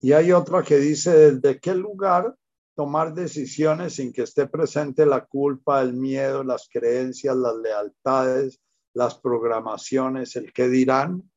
Y 0.00 0.12
hay 0.12 0.32
otra 0.32 0.62
que 0.62 0.78
dice, 0.78 1.10
¿desde 1.34 1.60
qué 1.60 1.74
lugar 1.74 2.34
tomar 2.74 3.12
decisiones 3.12 3.96
sin 3.96 4.14
que 4.14 4.22
esté 4.22 4.46
presente 4.46 5.04
la 5.04 5.26
culpa, 5.26 5.82
el 5.82 5.92
miedo, 5.92 6.42
las 6.42 6.70
creencias, 6.72 7.36
las 7.36 7.56
lealtades, 7.56 8.62
las 8.94 9.18
programaciones, 9.18 10.36
el 10.36 10.54
qué 10.54 10.70
dirán? 10.70 11.30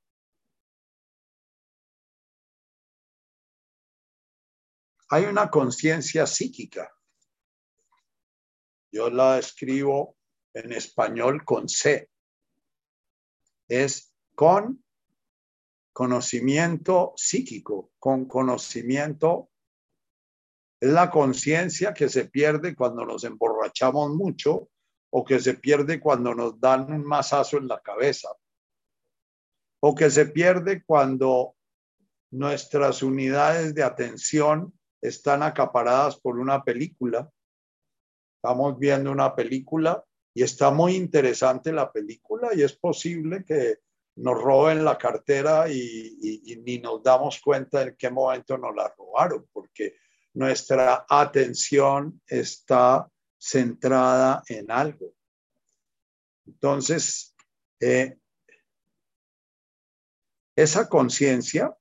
Hay 5.12 5.26
una 5.26 5.50
conciencia 5.50 6.28
psíquica. 6.28 6.94
Yo 8.92 9.10
la 9.10 9.40
escribo 9.40 10.16
en 10.54 10.72
español 10.72 11.44
con 11.44 11.68
C. 11.68 12.10
Es 13.68 14.14
con 14.36 14.84
conocimiento 15.94 17.14
psíquico, 17.16 17.92
con 17.98 18.26
conocimiento. 18.26 19.50
Es 20.80 20.92
la 20.92 21.10
conciencia 21.10 21.94
que 21.94 22.08
se 22.08 22.26
pierde 22.26 22.76
cuando 22.76 23.04
nos 23.04 23.24
emborrachamos 23.24 24.12
mucho 24.12 24.70
o 25.10 25.26
que 25.26 25.40
se 25.40 25.56
pierde 25.56 26.00
cuando 26.00 26.36
nos 26.36 26.60
dan 26.60 26.92
un 26.94 27.04
mazazo 27.04 27.58
en 27.58 27.68
la 27.68 27.82
cabeza 27.82 28.30
o 29.82 29.96
que 29.96 30.12
se 30.12 30.28
pierde 30.28 30.84
cuando 30.84 31.56
nuestras 32.32 33.02
unidades 33.02 33.74
de 33.74 33.84
atención 33.84 34.79
están 35.02 35.44
acaparadas 35.44 36.18
por 36.20 36.40
una 36.40 36.64
película. 36.64 37.30
Estamos 38.38 38.78
viendo 38.80 39.12
una 39.12 39.36
película 39.36 40.04
y 40.34 40.44
está 40.44 40.72
muy 40.72 40.96
interesante 40.96 41.72
la 41.72 41.92
película 41.92 42.50
y 42.54 42.62
es 42.62 42.78
posible 42.78 43.44
que 43.44 43.80
nos 44.20 44.42
roben 44.42 44.84
la 44.84 44.98
cartera 44.98 45.70
y, 45.70 46.62
ni 46.66 46.80
nos 46.80 47.02
damos 47.02 47.40
cuenta 47.42 47.84
en 47.84 47.96
qué 47.98 48.10
momento 48.10 48.58
nos 48.58 48.76
la 48.76 48.94
robaron, 48.98 49.48
porque 49.52 49.96
nuestra 50.34 51.06
atención 51.10 52.22
está 52.28 53.10
centrada 53.38 54.44
en 54.48 54.70
algo. 54.70 55.14
Entonces, 56.46 57.36
eh, 57.80 58.18
esa 60.56 60.90
conciencia, 60.90 61.74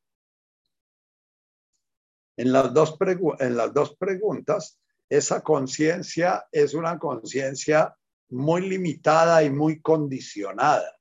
en, 2.38 2.52
las 2.52 2.72
dos 2.72 2.96
en 3.40 3.56
las 3.56 3.74
dos 3.74 3.94
preguntas, 3.96 4.80
esa 5.10 5.42
conciencia 5.42 6.46
es 6.50 6.72
una 6.72 6.98
conciencia 6.98 7.94
muy 8.30 8.68
limitada 8.68 9.42
y 9.42 9.50
muy 9.50 9.80
condicionada 9.82 10.98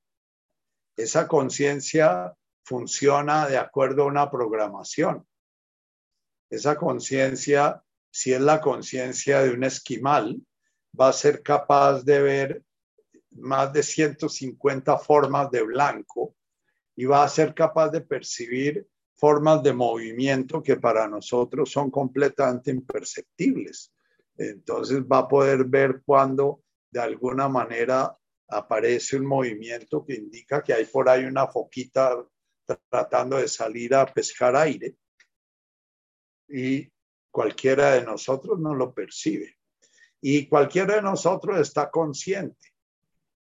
esa 0.97 1.27
conciencia 1.27 2.35
funciona 2.63 3.47
de 3.47 3.57
acuerdo 3.57 4.03
a 4.03 4.07
una 4.07 4.29
programación. 4.29 5.25
Esa 6.49 6.75
conciencia, 6.75 7.83
si 8.09 8.33
es 8.33 8.41
la 8.41 8.59
conciencia 8.59 9.41
de 9.41 9.51
un 9.51 9.63
esquimal, 9.63 10.41
va 10.99 11.09
a 11.09 11.13
ser 11.13 11.43
capaz 11.43 12.03
de 12.03 12.21
ver 12.21 12.63
más 13.31 13.71
de 13.71 13.83
150 13.83 14.97
formas 14.97 15.51
de 15.51 15.61
blanco 15.61 16.35
y 16.95 17.05
va 17.05 17.23
a 17.23 17.29
ser 17.29 17.53
capaz 17.53 17.89
de 17.89 18.01
percibir 18.01 18.87
formas 19.17 19.63
de 19.63 19.73
movimiento 19.73 20.61
que 20.61 20.77
para 20.77 21.07
nosotros 21.07 21.71
son 21.71 21.89
completamente 21.89 22.71
imperceptibles. 22.71 23.91
Entonces 24.37 24.99
va 25.01 25.19
a 25.19 25.27
poder 25.27 25.65
ver 25.65 26.01
cuando 26.05 26.61
de 26.91 27.01
alguna 27.01 27.49
manera 27.49 28.15
aparece 28.49 29.17
un 29.17 29.25
movimiento 29.25 30.05
que 30.05 30.15
indica 30.15 30.63
que 30.63 30.73
hay 30.73 30.85
por 30.85 31.09
ahí 31.09 31.25
una 31.25 31.47
foquita 31.47 32.23
tratando 32.89 33.37
de 33.37 33.47
salir 33.47 33.95
a 33.95 34.05
pescar 34.05 34.55
aire 34.55 34.95
y 36.47 36.89
cualquiera 37.31 37.93
de 37.93 38.03
nosotros 38.03 38.59
no 38.59 38.73
lo 38.73 38.93
percibe. 38.93 39.57
Y 40.21 40.47
cualquiera 40.47 40.95
de 40.95 41.01
nosotros 41.01 41.59
está 41.59 41.89
consciente. 41.91 42.73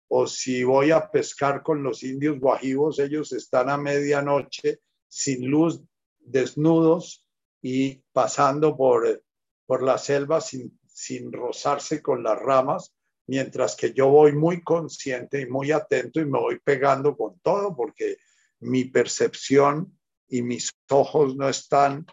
O 0.10 0.28
si 0.28 0.63
voy 0.63 0.91
a 0.91 1.10
pescar 1.10 1.63
con 1.63 1.82
los 1.82 2.04
indios 2.04 2.39
guajivos, 2.39 3.00
ellos 3.00 3.32
están 3.32 3.69
a 3.69 3.78
medianoche 3.78 4.82
sin 5.12 5.50
luz, 5.50 5.84
desnudos 6.19 7.28
y 7.62 8.02
pasando 8.13 8.78
por, 8.78 9.24
por 9.65 9.84
la 9.84 9.97
selva 9.97 10.39
sin, 10.39 10.80
sin 10.88 11.34
rozarse 11.34 12.02
con 12.02 12.23
las 12.23 12.40
ramas 12.40 12.96
mientras 13.27 13.75
que 13.75 13.94
yo 13.94 14.08
voy 14.08 14.33
muy 14.33 14.62
consciente 14.62 15.42
y 15.42 15.46
muy 15.46 15.71
atento 15.71 16.19
y 16.19 16.25
me 16.25 16.40
voy 16.40 16.60
pegando 16.60 17.15
con 17.15 17.40
todo 17.40 17.75
porque 17.75 18.17
mi 18.60 18.86
percepción 18.86 19.98
y 20.27 20.42
mis 20.42 20.71
ojos 20.90 21.36
no 21.36 21.50
están 21.50 22.06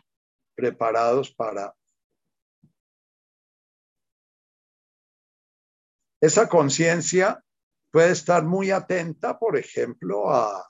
preparados 0.54 1.32
para... 1.32 1.74
Esa 6.20 6.48
conciencia 6.48 7.44
puede 7.92 8.10
estar 8.10 8.44
muy 8.44 8.72
atenta, 8.72 9.38
por 9.38 9.56
ejemplo, 9.56 10.30
a 10.30 10.68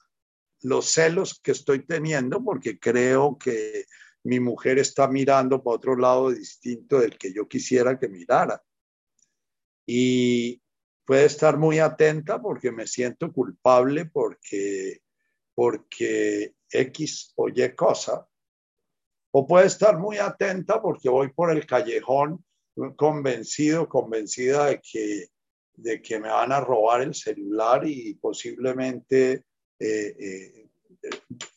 los 0.62 0.90
celos 0.90 1.40
que 1.40 1.52
estoy 1.52 1.84
teniendo 1.84 2.42
porque 2.42 2.78
creo 2.78 3.38
que 3.38 3.84
mi 4.24 4.40
mujer 4.40 4.78
está 4.78 5.08
mirando 5.08 5.62
para 5.62 5.76
otro 5.76 5.96
lado 5.96 6.30
distinto 6.30 7.00
del 7.00 7.16
que 7.16 7.32
yo 7.32 7.48
quisiera 7.48 7.98
que 7.98 8.08
mirara. 8.08 8.62
Y 9.86 10.60
puede 11.04 11.24
estar 11.24 11.56
muy 11.56 11.78
atenta 11.78 12.40
porque 12.40 12.70
me 12.70 12.86
siento 12.86 13.32
culpable 13.32 14.06
porque, 14.06 15.00
porque 15.54 16.54
X 16.70 17.32
o 17.36 17.48
Y 17.48 17.74
cosa, 17.74 18.28
o 19.30 19.46
puede 19.46 19.66
estar 19.66 19.98
muy 19.98 20.18
atenta 20.18 20.82
porque 20.82 21.08
voy 21.08 21.32
por 21.32 21.50
el 21.50 21.64
callejón 21.66 22.44
convencido, 22.96 23.88
convencida 23.88 24.66
de 24.66 24.80
que, 24.80 25.28
de 25.74 26.02
que 26.02 26.20
me 26.20 26.28
van 26.28 26.52
a 26.52 26.60
robar 26.60 27.02
el 27.02 27.14
celular 27.14 27.86
y 27.86 28.14
posiblemente 28.14 29.44
eh, 29.78 30.16
eh, 30.18 30.68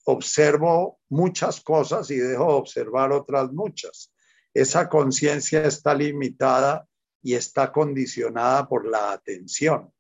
observo 0.06 1.00
muchas 1.10 1.62
cosas 1.62 2.10
y 2.12 2.18
dejo 2.18 2.48
de 2.48 2.54
observar 2.54 3.12
otras 3.12 3.52
muchas. 3.52 4.14
Esa 4.54 4.90
conciencia 4.90 5.64
está 5.64 5.94
limitada 5.94 6.88
y 7.22 7.36
está 7.36 7.72
condicionada 7.72 8.68
por 8.68 8.88
la 8.88 9.14
atención. 9.14 9.94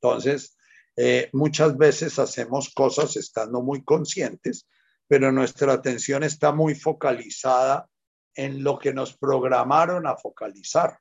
Entonces, 0.00 0.56
eh, 0.96 1.30
muchas 1.32 1.76
veces 1.76 2.18
hacemos 2.18 2.72
cosas 2.74 3.16
estando 3.16 3.62
muy 3.62 3.84
conscientes, 3.84 4.68
pero 5.06 5.32
nuestra 5.32 5.72
atención 5.72 6.22
está 6.24 6.52
muy 6.52 6.74
focalizada 6.74 7.88
en 8.34 8.62
lo 8.62 8.78
que 8.78 8.92
nos 8.92 9.16
programaron 9.16 10.06
a 10.06 10.16
focalizar. 10.16 10.98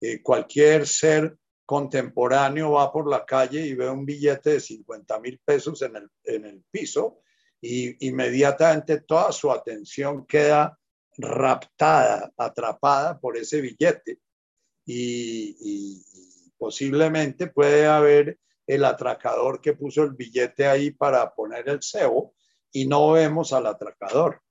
Eh, 0.00 0.22
cualquier 0.22 0.86
ser 0.86 1.36
contemporáneo 1.70 2.72
va 2.72 2.90
por 2.90 3.08
la 3.08 3.24
calle 3.24 3.64
y 3.64 3.74
ve 3.74 3.88
un 3.88 4.04
billete 4.04 4.54
de 4.54 4.60
50 4.60 5.20
mil 5.20 5.40
pesos 5.44 5.80
en 5.82 5.94
el, 5.94 6.10
en 6.24 6.44
el 6.44 6.64
piso 6.68 7.20
y 7.60 8.08
inmediatamente 8.08 9.02
toda 9.02 9.30
su 9.30 9.52
atención 9.52 10.26
queda 10.26 10.76
raptada, 11.16 12.32
atrapada 12.36 13.20
por 13.20 13.36
ese 13.36 13.60
billete. 13.60 14.18
Y, 14.84 16.02
posiblemente 16.58 17.46
puede 17.46 17.86
haber 17.86 18.40
el 18.66 18.84
atracador 18.84 19.60
que 19.60 19.74
puso 19.74 20.02
el 20.02 20.10
billete 20.10 20.66
ahí 20.66 20.90
para 20.90 21.32
poner 21.32 21.68
el 21.68 21.80
cebo 21.82 22.34
y 22.72 22.84
no 22.88 23.12
vemos 23.12 23.52
al 23.52 23.66
atracador. 23.66 24.42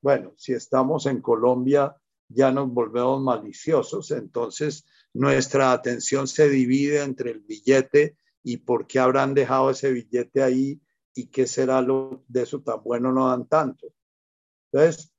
Bueno, 0.00 0.32
si 0.38 0.54
estamos 0.54 1.04
en 1.04 1.20
Colombia 1.20 1.94
ya 2.28 2.50
nos 2.50 2.72
volvemos 2.72 3.20
maliciosos, 3.20 4.10
entonces 4.10 4.86
nuestra 5.14 5.72
atención 5.72 6.26
se 6.26 6.48
divide 6.48 7.02
entre 7.02 7.30
el 7.30 7.40
billete 7.40 8.16
y 8.42 8.58
por 8.58 8.86
qué 8.86 8.98
habrán 8.98 9.34
dejado 9.34 9.70
ese 9.70 9.92
billete 9.92 10.42
ahí 10.42 10.80
y 11.14 11.26
qué 11.26 11.46
será 11.46 11.82
lo 11.82 12.24
de 12.28 12.42
eso 12.42 12.62
tan 12.62 12.82
bueno 12.82 13.12
no 13.12 13.28
dan 13.28 13.46
tanto. 13.46 13.88
Entonces, 14.70 15.12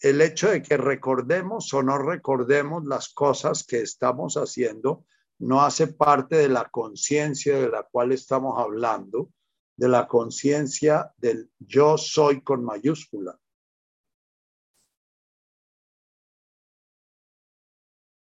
el 0.00 0.20
hecho 0.20 0.50
de 0.50 0.62
que 0.62 0.76
recordemos 0.76 1.72
o 1.74 1.82
no 1.82 1.98
recordemos 1.98 2.84
las 2.84 3.08
cosas 3.08 3.64
que 3.64 3.80
estamos 3.80 4.36
haciendo 4.36 5.04
no 5.38 5.62
hace 5.62 5.88
parte 5.88 6.36
de 6.36 6.48
la 6.48 6.68
conciencia 6.68 7.58
de 7.58 7.68
la 7.68 7.84
cual 7.84 8.12
estamos 8.12 8.58
hablando, 8.58 9.30
de 9.76 9.88
la 9.88 10.08
conciencia 10.08 11.12
del 11.16 11.50
yo 11.58 11.96
soy 11.96 12.42
con 12.42 12.64
mayúscula. 12.64 13.38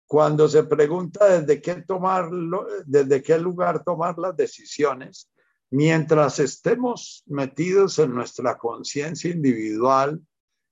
Cuando 0.09 0.49
se 0.49 0.63
pregunta 0.63 1.39
desde 1.39 1.61
qué 1.61 1.83
tomarlo, 1.83 2.65
desde 2.87 3.21
qué 3.21 3.37
lugar 3.37 3.83
tomar 3.83 4.17
las 4.17 4.35
decisiones, 4.35 5.29
mientras 5.69 6.39
estemos 6.39 7.21
metidos 7.27 7.99
en 7.99 8.15
nuestra 8.15 8.57
conciencia 8.57 9.29
individual, 9.29 10.19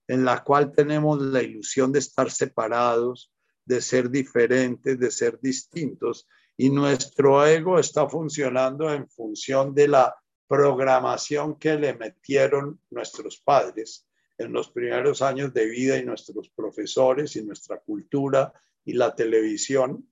en 0.08 0.26
la 0.26 0.44
cual 0.44 0.72
tenemos 0.72 1.22
la 1.22 1.44
ilusión 1.44 1.92
de 1.92 2.00
estar 2.00 2.32
separados, 2.32 3.32
de 3.64 3.80
ser 3.80 4.10
diferentes, 4.10 4.98
de 4.98 5.12
ser 5.12 5.40
distintos, 5.40 6.28
y 6.58 6.72
nuestro 6.72 7.46
ego 7.46 7.78
está 7.78 8.10
funcionando 8.10 8.92
en 8.92 9.08
función 9.08 9.76
de 9.76 9.88
la 9.88 10.16
programación 10.48 11.60
que 11.60 11.76
le 11.76 11.94
metieron 11.94 12.82
nuestros 12.90 13.38
padres 13.38 14.08
en 14.40 14.52
los 14.52 14.72
primeros 14.72 15.22
años 15.22 15.54
de 15.54 15.68
vida 15.68 15.96
y 15.96 16.04
nuestros 16.04 16.50
profesores 16.50 17.36
y 17.36 17.46
nuestra 17.46 17.78
cultura 17.78 18.52
y 18.88 18.94
la 18.94 19.14
televisión, 19.14 20.10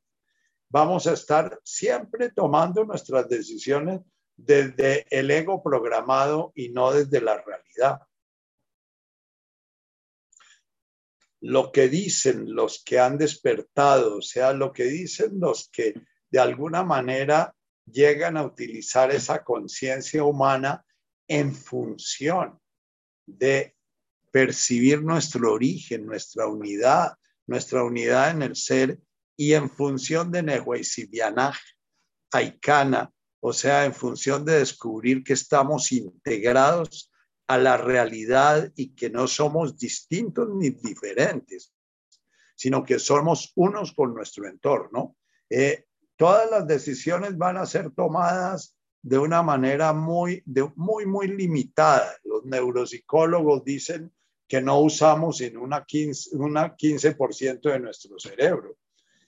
vamos 0.69 1.07
a 1.07 1.13
estar 1.13 1.59
siempre 1.63 2.29
tomando 2.29 2.83
nuestras 2.83 3.27
decisiones 3.27 4.01
desde 4.35 5.05
el 5.09 5.31
ego 5.31 5.63
programado 5.63 6.51
y 6.53 6.69
no 6.69 6.91
desde 6.91 7.21
la 7.21 7.41
realidad. 7.41 8.01
lo 11.45 11.71
que 11.71 11.89
dicen 11.89 12.55
los 12.55 12.83
que 12.83 12.97
han 12.97 13.19
despertado, 13.19 14.17
o 14.17 14.21
sea, 14.21 14.51
lo 14.51 14.73
que 14.73 14.85
dicen 14.85 15.39
los 15.39 15.69
que 15.69 15.93
de 16.31 16.39
alguna 16.39 16.83
manera 16.83 17.55
llegan 17.85 18.35
a 18.35 18.43
utilizar 18.43 19.11
esa 19.11 19.43
conciencia 19.43 20.23
humana 20.23 20.83
en 21.27 21.53
función 21.53 22.59
de 23.27 23.75
percibir 24.31 25.03
nuestro 25.03 25.53
origen, 25.53 26.07
nuestra 26.07 26.47
unidad, 26.47 27.15
nuestra 27.47 27.83
unidad 27.83 28.31
en 28.31 28.41
el 28.41 28.55
ser 28.55 28.99
y 29.37 29.53
en 29.53 29.69
función 29.69 30.31
de 30.31 30.43
Nehuesibianaj, 30.43 31.57
Aikana, 32.31 33.11
o 33.39 33.53
sea, 33.53 33.85
en 33.85 33.93
función 33.93 34.43
de 34.45 34.59
descubrir 34.59 35.23
que 35.23 35.33
estamos 35.33 35.91
integrados 35.91 37.11
a 37.47 37.57
la 37.57 37.77
realidad 37.77 38.71
y 38.75 38.95
que 38.95 39.09
no 39.09 39.27
somos 39.27 39.77
distintos 39.77 40.49
ni 40.49 40.71
diferentes, 40.71 41.73
sino 42.55 42.83
que 42.83 42.97
somos 42.97 43.51
unos 43.55 43.93
con 43.93 44.13
nuestro 44.13 44.47
entorno. 44.47 45.15
Eh, 45.49 45.85
todas 46.15 46.49
las 46.49 46.65
decisiones 46.65 47.37
van 47.37 47.57
a 47.57 47.65
ser 47.65 47.91
tomadas 47.91 48.75
de 49.01 49.19
una 49.19 49.43
manera 49.43 49.93
muy, 49.93 50.41
de, 50.45 50.71
muy, 50.75 51.05
muy 51.05 51.27
limitada. 51.27 52.17
Los 52.23 52.45
neuropsicólogos 52.45 53.63
dicen 53.63 54.11
que 54.47 54.61
no 54.61 54.79
usamos 54.79 55.41
en 55.41 55.57
una 55.57 55.85
15%, 55.85 56.33
una 56.33 56.75
15 56.75 57.15
de 57.63 57.79
nuestro 57.79 58.19
cerebro. 58.19 58.77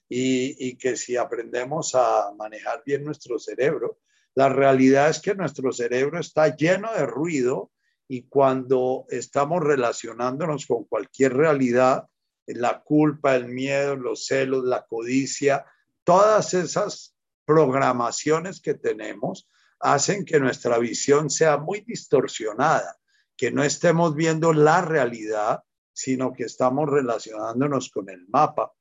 Y, 0.09 0.70
y 0.70 0.78
que 0.78 0.95
si 0.95 1.18
aprendemos 1.18 1.93
a 1.93 2.32
manejar 2.38 2.82
bien 2.86 3.03
nuestro 3.03 3.38
cerebro, 3.39 3.99
la 4.36 4.49
realidad 4.49 5.09
es 5.09 5.20
que 5.20 5.36
nuestro 5.36 5.72
cerebro 5.72 6.20
está 6.20 6.55
lleno 6.55 6.93
de 6.93 7.05
ruido 7.05 7.72
y 8.07 8.24
cuando 8.24 9.05
estamos 9.09 9.63
relacionándonos 9.63 10.65
con 10.65 10.86
cualquier 10.86 11.34
realidad, 11.34 12.07
la 12.45 12.82
culpa, 12.82 13.36
el 13.36 13.47
miedo, 13.47 13.95
los 13.95 14.26
celos, 14.26 14.63
la 14.63 14.86
codicia, 14.86 15.65
todas 16.03 16.53
esas 16.53 17.15
programaciones 17.45 18.61
que 18.61 18.74
tenemos 18.74 19.49
hacen 19.80 20.24
que 20.26 20.39
nuestra 20.39 20.78
visión 20.80 21.30
sea 21.30 21.57
muy 21.57 21.82
distorsionada, 21.82 22.97
que 23.38 23.52
no 23.52 23.64
estemos 23.64 24.16
viendo 24.16 24.52
la 24.52 24.82
realidad, 24.82 25.64
sino 25.94 26.34
que 26.34 26.44
estamos 26.44 26.90
relacionándonos 26.90 27.90
con 27.92 28.10
el 28.10 28.28
mapa. 28.28 28.74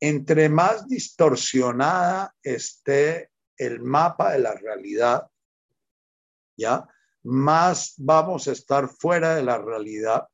Entre 0.00 0.48
más 0.48 0.88
distorsionada 0.88 2.34
esté 2.42 3.30
el 3.58 3.82
mapa 3.82 4.32
de 4.32 4.38
la 4.38 4.54
realidad, 4.54 5.30
¿ya? 6.56 6.88
más 7.22 7.94
vamos 7.98 8.48
a 8.48 8.52
estar 8.52 8.88
fuera 8.88 9.34
de 9.34 9.42
la 9.42 9.58
realidad. 9.58 10.26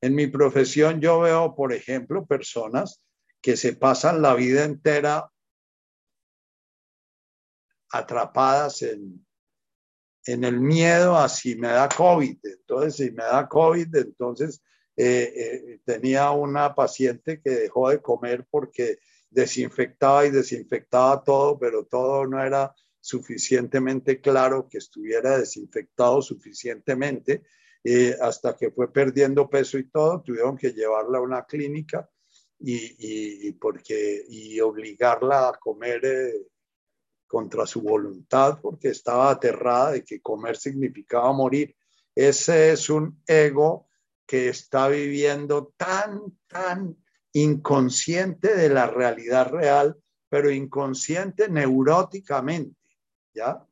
En 0.00 0.14
mi 0.14 0.26
profesión 0.26 1.00
yo 1.00 1.20
veo, 1.20 1.54
por 1.54 1.72
ejemplo, 1.72 2.26
personas 2.26 3.00
que 3.40 3.56
se 3.56 3.74
pasan 3.74 4.22
la 4.22 4.34
vida 4.34 4.64
entera 4.64 5.30
atrapadas 7.94 8.82
en, 8.82 9.24
en 10.26 10.44
el 10.44 10.60
miedo 10.60 11.16
a 11.16 11.28
si 11.28 11.56
me 11.56 11.68
da 11.68 11.88
COVID. 11.88 12.38
Entonces, 12.42 12.96
si 12.96 13.10
me 13.12 13.24
da 13.24 13.48
COVID, 13.48 13.94
entonces 13.96 14.62
eh, 14.96 15.32
eh, 15.36 15.80
tenía 15.84 16.30
una 16.30 16.74
paciente 16.74 17.40
que 17.40 17.50
dejó 17.50 17.90
de 17.90 18.00
comer 18.00 18.46
porque 18.50 18.98
desinfectaba 19.30 20.26
y 20.26 20.30
desinfectaba 20.30 21.22
todo, 21.22 21.58
pero 21.58 21.84
todo 21.84 22.26
no 22.26 22.42
era 22.42 22.74
suficientemente 23.00 24.20
claro 24.20 24.68
que 24.68 24.78
estuviera 24.78 25.38
desinfectado 25.38 26.22
suficientemente, 26.22 27.42
eh, 27.82 28.16
hasta 28.20 28.56
que 28.56 28.70
fue 28.70 28.90
perdiendo 28.90 29.50
peso 29.50 29.76
y 29.76 29.90
todo, 29.90 30.22
tuvieron 30.22 30.56
que 30.56 30.72
llevarla 30.72 31.18
a 31.18 31.22
una 31.22 31.44
clínica 31.44 32.08
y, 32.58 33.52
porque, 33.52 34.24
y 34.28 34.58
obligarla 34.60 35.48
a 35.48 35.58
comer 35.58 36.00
eh, 36.04 36.46
contra 37.26 37.66
su 37.66 37.82
voluntad, 37.82 38.58
porque 38.60 38.88
estaba 38.88 39.30
aterrada 39.30 39.92
de 39.92 40.04
que 40.04 40.20
comer 40.20 40.56
significaba 40.56 41.32
morir. 41.32 41.74
Ese 42.14 42.72
es 42.72 42.88
un 42.88 43.22
ego 43.26 43.88
que 44.26 44.48
está 44.48 44.88
viviendo 44.88 45.72
tan, 45.76 46.20
tan 46.46 46.96
inconsciente 47.32 48.54
de 48.54 48.68
la 48.68 48.86
realidad 48.86 49.50
real, 49.50 49.96
pero 50.28 50.50
inconsciente 50.50 51.48
neuróticamente, 51.48 52.80
¿ya? 53.34 53.66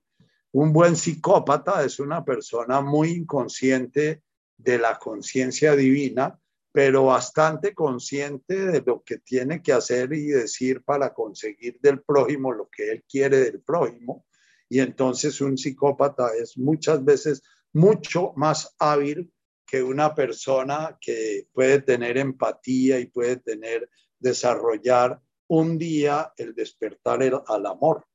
Un 0.52 0.72
buen 0.72 0.96
psicópata 0.96 1.82
es 1.84 1.98
una 1.98 2.24
persona 2.24 2.80
muy 2.82 3.10
inconsciente 3.10 4.22
de 4.56 4.78
la 4.78 4.98
conciencia 4.98 5.74
divina, 5.74 6.38
pero 6.72 7.04
bastante 7.04 7.74
consciente 7.74 8.56
de 8.56 8.82
lo 8.84 9.02
que 9.02 9.18
tiene 9.18 9.62
que 9.62 9.74
hacer 9.74 10.12
y 10.14 10.28
decir 10.28 10.82
para 10.82 11.12
conseguir 11.12 11.78
del 11.80 12.02
prójimo 12.02 12.52
lo 12.52 12.68
que 12.70 12.90
él 12.90 13.04
quiere 13.06 13.38
del 13.38 13.60
prójimo. 13.60 14.24
Y 14.70 14.80
entonces 14.80 15.40
un 15.42 15.58
psicópata 15.58 16.30
es 16.34 16.56
muchas 16.56 17.04
veces 17.04 17.42
mucho 17.74 18.32
más 18.36 18.74
hábil 18.78 19.30
que 19.66 19.82
una 19.82 20.14
persona 20.14 20.96
que 21.00 21.46
puede 21.52 21.80
tener 21.82 22.16
empatía 22.16 22.98
y 22.98 23.06
puede 23.06 23.36
tener, 23.36 23.88
desarrollar 24.18 25.20
un 25.48 25.76
día 25.76 26.32
el 26.36 26.54
despertar 26.54 27.22
al 27.46 27.66
amor. 27.66 28.06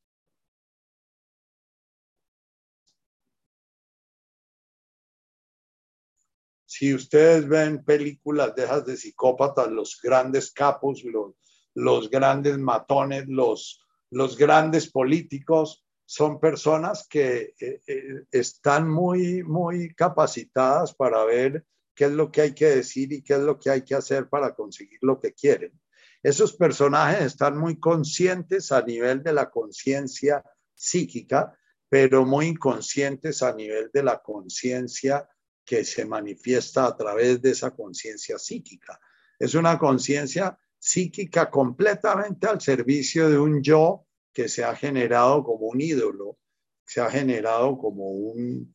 Si 6.77 6.93
ustedes 6.93 7.47
ven 7.47 7.83
películas 7.83 8.53
de 8.53 8.65
esas 8.65 8.85
de 8.85 8.95
psicópatas, 8.95 9.67
los 9.71 9.99
grandes 9.99 10.51
capos, 10.51 11.03
los, 11.03 11.33
los 11.73 12.07
grandes 12.07 12.59
matones, 12.59 13.27
los, 13.27 13.81
los 14.11 14.37
grandes 14.37 14.91
políticos, 14.91 15.83
son 16.05 16.39
personas 16.39 17.07
que 17.09 17.55
eh, 17.59 17.81
eh, 17.87 18.25
están 18.29 18.87
muy, 18.87 19.41
muy 19.41 19.95
capacitadas 19.95 20.93
para 20.93 21.25
ver 21.25 21.65
qué 21.95 22.05
es 22.05 22.11
lo 22.11 22.31
que 22.31 22.41
hay 22.41 22.53
que 22.53 22.67
decir 22.67 23.11
y 23.11 23.23
qué 23.23 23.33
es 23.33 23.39
lo 23.39 23.57
que 23.57 23.71
hay 23.71 23.81
que 23.81 23.95
hacer 23.95 24.29
para 24.29 24.53
conseguir 24.53 24.99
lo 25.01 25.19
que 25.19 25.33
quieren. 25.33 25.73
Esos 26.21 26.53
personajes 26.53 27.25
están 27.25 27.57
muy 27.57 27.79
conscientes 27.79 28.71
a 28.71 28.83
nivel 28.83 29.23
de 29.23 29.33
la 29.33 29.49
conciencia 29.49 30.43
psíquica, 30.75 31.57
pero 31.89 32.23
muy 32.23 32.45
inconscientes 32.45 33.41
a 33.41 33.55
nivel 33.55 33.89
de 33.91 34.03
la 34.03 34.21
conciencia 34.21 35.27
que 35.67 35.83
se 35.83 36.05
manifiesta 36.05 36.85
a 36.85 36.95
través 36.95 37.41
de 37.41 37.51
esa 37.51 37.75
conciencia 37.75 38.39
psíquica. 38.39 38.97
Es 39.37 39.53
una 39.53 39.77
conciencia 39.77 40.57
psíquica 40.79 41.51
completamente 41.51 42.47
al 42.47 42.61
servicio 42.61 43.29
de 43.29 43.37
un 43.37 43.61
yo 43.61 44.07
que 44.31 44.47
se 44.47 44.63
ha 44.63 44.73
generado 44.73 45.43
como 45.43 45.67
un 45.67 45.81
ídolo, 45.81 46.39
se 46.85 47.01
ha 47.01 47.11
generado 47.11 47.77
como 47.77 48.11
un... 48.11 48.73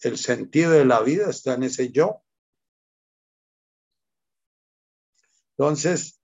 El 0.00 0.18
sentido 0.18 0.72
de 0.72 0.84
la 0.84 1.00
vida 1.00 1.30
está 1.30 1.54
en 1.54 1.62
ese 1.62 1.90
yo. 1.90 2.22
Entonces, 5.56 6.20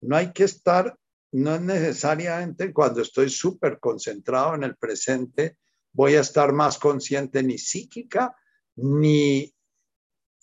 no 0.00 0.16
hay 0.16 0.32
que 0.32 0.42
estar, 0.42 0.98
no 1.30 1.54
es 1.54 1.60
necesariamente 1.60 2.72
cuando 2.72 3.02
estoy 3.02 3.30
súper 3.30 3.78
concentrado 3.78 4.56
en 4.56 4.64
el 4.64 4.76
presente, 4.76 5.58
voy 5.96 6.14
a 6.14 6.20
estar 6.20 6.52
más 6.52 6.78
consciente 6.78 7.42
ni 7.42 7.56
psíquica 7.56 8.36
ni 8.76 9.52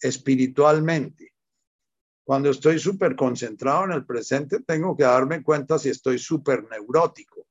espiritualmente. 0.01 1.33
Cuando 2.25 2.49
estoy 2.49 2.79
súper 2.79 3.15
concentrado 3.15 3.85
en 3.85 3.91
el 3.91 4.05
presente, 4.05 4.61
tengo 4.61 4.97
que 4.97 5.03
darme 5.03 5.43
cuenta 5.43 5.77
si 5.77 5.89
estoy 5.89 6.17
súper 6.17 6.67
neurótico. 6.69 7.45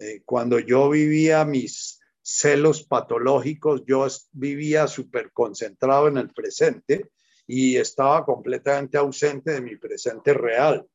Eh, 0.00 0.22
cuando 0.24 0.58
yo 0.58 0.90
vivía 0.90 1.44
mis 1.44 2.00
celos 2.20 2.82
patológicos, 2.82 3.84
yo 3.86 4.06
vivía 4.32 4.88
súper 4.88 5.32
concentrado 5.32 6.08
en 6.08 6.18
el 6.18 6.30
presente 6.30 7.10
y 7.46 7.76
estaba 7.76 8.24
completamente 8.24 8.98
ausente 8.98 9.52
de 9.52 9.60
mi 9.60 9.76
presente 9.76 10.34
real, 10.34 10.86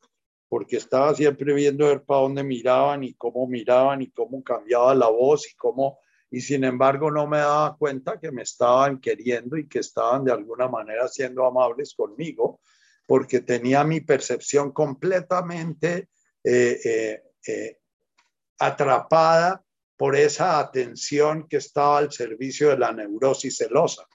porque 0.50 0.76
estaba 0.76 1.16
siempre 1.16 1.54
viendo 1.54 1.88
ver 1.88 2.04
para 2.04 2.22
dónde 2.22 2.44
miraban 2.44 3.04
y 3.04 3.14
cómo 3.14 3.48
miraban 3.48 4.02
y 4.02 4.12
cómo 4.12 4.44
cambiaba 4.44 4.94
la 4.94 5.08
voz 5.08 5.50
y 5.50 5.56
cómo 5.56 6.00
y 6.34 6.42
sin 6.42 6.64
embargo 6.64 7.12
no 7.12 7.28
me 7.28 7.38
daba 7.38 7.78
cuenta 7.78 8.20
que 8.20 8.32
me 8.32 8.42
estaban 8.42 9.00
queriendo 9.00 9.56
y 9.56 9.68
que 9.68 9.78
estaban 9.78 10.24
de 10.24 10.32
alguna 10.32 10.68
manera 10.68 11.08
siendo 11.08 11.46
amables 11.46 11.94
conmigo, 11.94 12.60
porque 13.06 13.42
tenía 13.42 13.84
mi 13.84 14.02
percepción 14.02 14.72
completamente 14.72 16.10
eh, 16.44 16.80
eh, 16.84 17.24
eh, 17.46 17.80
atrapada 18.58 19.64
por 19.96 20.16
esa 20.16 20.58
atención 20.58 21.48
que 21.48 21.58
estaba 21.58 22.00
al 22.00 22.12
servicio 22.12 22.70
de 22.70 22.80
la 22.80 22.92
neurosis 22.92 23.56
celosa. 23.56 24.08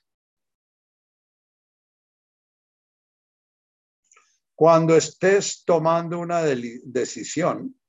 Cuando 4.56 4.96
estés 4.96 5.62
tomando 5.64 6.18
una 6.18 6.42
decisión 6.42 7.80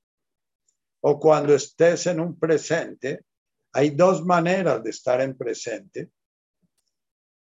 o 1.02 1.20
cuando 1.20 1.56
estés 1.56 2.06
en 2.06 2.20
un 2.20 2.38
presente, 2.38 3.26
hay 3.74 3.92
dos 3.92 4.26
maneras 4.26 4.84
de 4.84 4.90
estar 4.90 5.22
en 5.22 5.38
presente. 5.38 6.10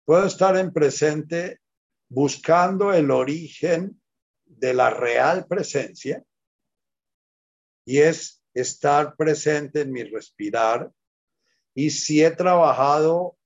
Puedo 0.05 0.25
estar 0.25 0.57
en 0.57 0.71
presente 0.71 1.61
buscando 2.09 2.93
el 2.93 3.11
origen 3.11 4.01
de 4.45 4.73
la 4.73 4.89
real 4.89 5.45
presencia 5.47 6.23
y 7.86 7.99
es 7.99 8.43
estar 8.53 9.15
presente 9.15 9.82
en 9.82 9.91
mi 9.91 10.03
respirar. 10.03 10.91
Y 11.73 11.89
si 11.91 12.23
he 12.23 12.32
trabajado 12.32 13.38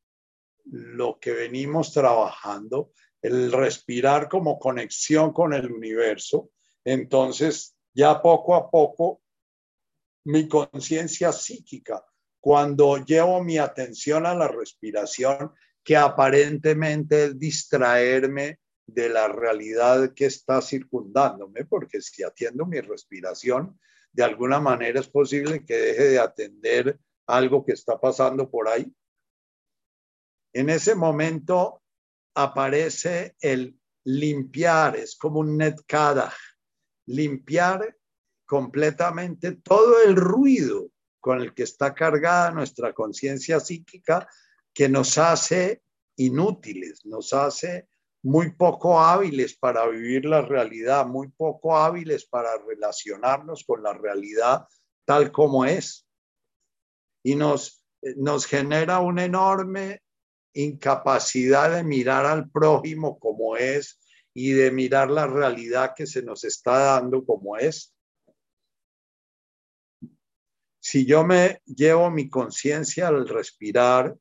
lo 0.66 1.20
que 1.20 1.32
venimos 1.32 1.92
trabajando, 1.92 2.94
el 3.22 3.52
respirar 3.52 4.30
como 4.30 4.58
conexión 4.58 5.34
con 5.34 5.54
el 5.54 5.72
universo, 5.72 6.52
entonces 6.84 7.76
ya 7.94 8.22
poco 8.22 8.56
a 8.56 8.70
poco 8.70 9.22
mi 10.24 10.48
conciencia 10.48 11.32
psíquica 11.32 12.04
cuando 12.42 12.98
llevo 12.98 13.44
mi 13.44 13.60
atención 13.60 14.26
a 14.26 14.34
la 14.34 14.48
respiración, 14.48 15.54
que 15.84 15.96
aparentemente 15.96 17.26
es 17.26 17.40
distraerme 17.40 18.60
de 18.86 19.10
la 19.10 19.28
realidad 19.28 20.14
que 20.14 20.26
está 20.26 20.62
circundándome, 20.62 21.66
porque 21.66 22.02
si 22.02 22.24
atiendo 22.24 22.66
mi 22.66 22.82
respiración, 22.82 23.80
de 24.12 24.24
alguna 24.24 24.60
manera 24.60 25.00
es 25.00 25.08
posible 25.08 25.64
que 25.64 25.76
deje 25.76 26.04
de 26.10 26.20
atender 26.20 27.00
algo 27.28 27.64
que 27.64 27.74
está 27.74 28.00
pasando 28.00 28.50
por 28.50 28.68
ahí. 28.68 28.92
En 30.54 30.70
ese 30.70 30.96
momento 30.96 31.82
aparece 32.36 33.36
el 33.40 33.80
limpiar, 34.04 34.98
es 34.98 35.16
como 35.16 35.40
un 35.40 35.58
netkada, 35.58 36.34
limpiar 37.06 37.96
completamente 38.46 39.54
todo 39.54 40.04
el 40.04 40.16
ruido 40.16 40.91
con 41.22 41.40
el 41.40 41.54
que 41.54 41.64
está 41.64 41.94
cargada 41.94 42.52
nuestra 42.52 42.94
conciencia 42.94 43.60
psíquica 43.60 44.28
que 44.74 44.90
nos 44.90 45.18
hace 45.18 45.84
inútiles, 46.18 47.06
nos 47.06 47.32
hace 47.32 47.88
muy 48.24 48.52
poco 48.52 49.00
hábiles 49.00 49.56
para 49.56 49.88
vivir 49.88 50.26
la 50.26 50.42
realidad, 50.42 51.06
muy 51.06 51.30
poco 51.30 51.78
hábiles 51.78 52.26
para 52.26 52.58
relacionarnos 52.68 53.64
con 53.64 53.82
la 53.82 53.94
realidad 53.94 54.68
tal 55.06 55.32
como 55.32 55.66
es. 55.66 56.08
Y 57.24 57.36
nos, 57.36 57.86
nos 58.18 58.46
genera 58.46 59.00
una 59.00 59.26
enorme 59.26 60.02
incapacidad 60.54 61.76
de 61.76 61.84
mirar 61.84 62.26
al 62.26 62.50
prójimo 62.50 63.20
como 63.20 63.58
es 63.58 64.00
y 64.34 64.52
de 64.52 64.72
mirar 64.72 65.10
la 65.10 65.28
realidad 65.28 65.94
que 65.96 66.08
se 66.08 66.22
nos 66.22 66.44
está 66.44 66.78
dando 66.78 67.26
como 67.26 67.58
es. 67.58 67.94
Si 70.84 71.06
yo 71.06 71.24
me 71.24 71.62
llevo 71.66 72.10
mi 72.10 72.28
conciencia 72.28 73.08
al 73.08 73.28
respirar 73.28 74.18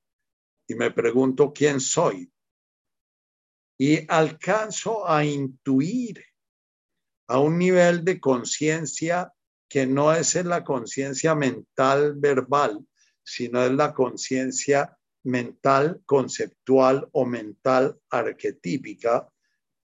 y 0.68 0.74
me 0.74 0.90
pregunto 0.90 1.54
quién 1.54 1.80
soy 1.80 2.30
y 3.78 4.04
alcanzo 4.12 5.08
a 5.08 5.24
intuir 5.24 6.22
a 7.28 7.38
un 7.38 7.56
nivel 7.56 8.04
de 8.04 8.20
conciencia 8.20 9.32
que 9.70 9.86
no 9.86 10.12
es 10.12 10.34
la 10.34 10.62
conciencia 10.62 11.34
mental 11.34 12.14
verbal, 12.16 12.86
sino 13.22 13.64
es 13.64 13.72
la 13.72 13.94
conciencia 13.94 14.94
mental 15.22 16.02
conceptual 16.04 17.08
o 17.12 17.24
mental 17.24 17.98
arquetípica, 18.10 19.32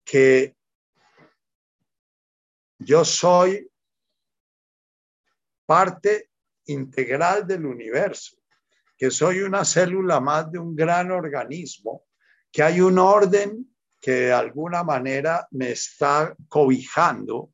que 0.05 0.57
yo 2.79 3.05
soy 3.05 3.71
parte 5.67 6.31
integral 6.67 7.47
del 7.47 7.67
universo, 7.67 8.37
que 8.97 9.11
soy 9.11 9.41
una 9.41 9.65
célula 9.65 10.21
más 10.21 10.51
de 10.51 10.59
un 10.59 10.75
gran 10.75 11.11
organismo, 11.11 12.05
que 12.51 12.63
hay 12.63 12.81
un 12.81 12.99
orden 12.99 13.75
que 14.01 14.13
de 14.13 14.33
alguna 14.33 14.85
manera 14.85 15.49
me 15.51 15.73
está 15.73 16.37
cobijando 16.49 17.53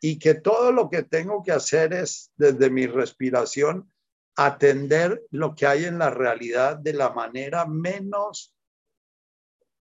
y 0.00 0.18
que 0.18 0.34
todo 0.34 0.70
lo 0.70 0.88
que 0.88 1.02
tengo 1.02 1.42
que 1.42 1.52
hacer 1.52 1.92
es 1.92 2.30
desde 2.36 2.70
mi 2.70 2.86
respiración 2.86 3.92
atender 4.36 5.24
lo 5.30 5.54
que 5.54 5.66
hay 5.66 5.86
en 5.86 5.98
la 5.98 6.10
realidad 6.10 6.76
de 6.76 6.92
la 6.92 7.10
manera 7.10 7.66
menos 7.66 8.54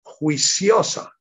juiciosa, 0.02 1.14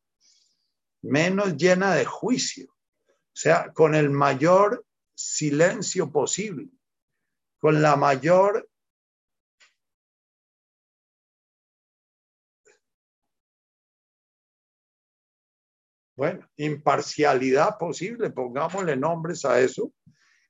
menos 1.02 1.56
llena 1.56 1.94
de 1.94 2.06
juicio, 2.06 2.70
o 2.70 3.38
sea, 3.38 3.72
con 3.74 3.94
el 3.94 4.08
mayor 4.08 4.86
silencio 5.14 6.10
posible 6.10 6.70
con 7.58 7.82
la 7.82 7.96
mayor 7.96 8.68
bueno, 16.16 16.48
imparcialidad 16.56 17.76
posible, 17.78 18.30
pongámosle 18.30 18.96
nombres 18.96 19.44
a 19.44 19.60
eso, 19.60 19.92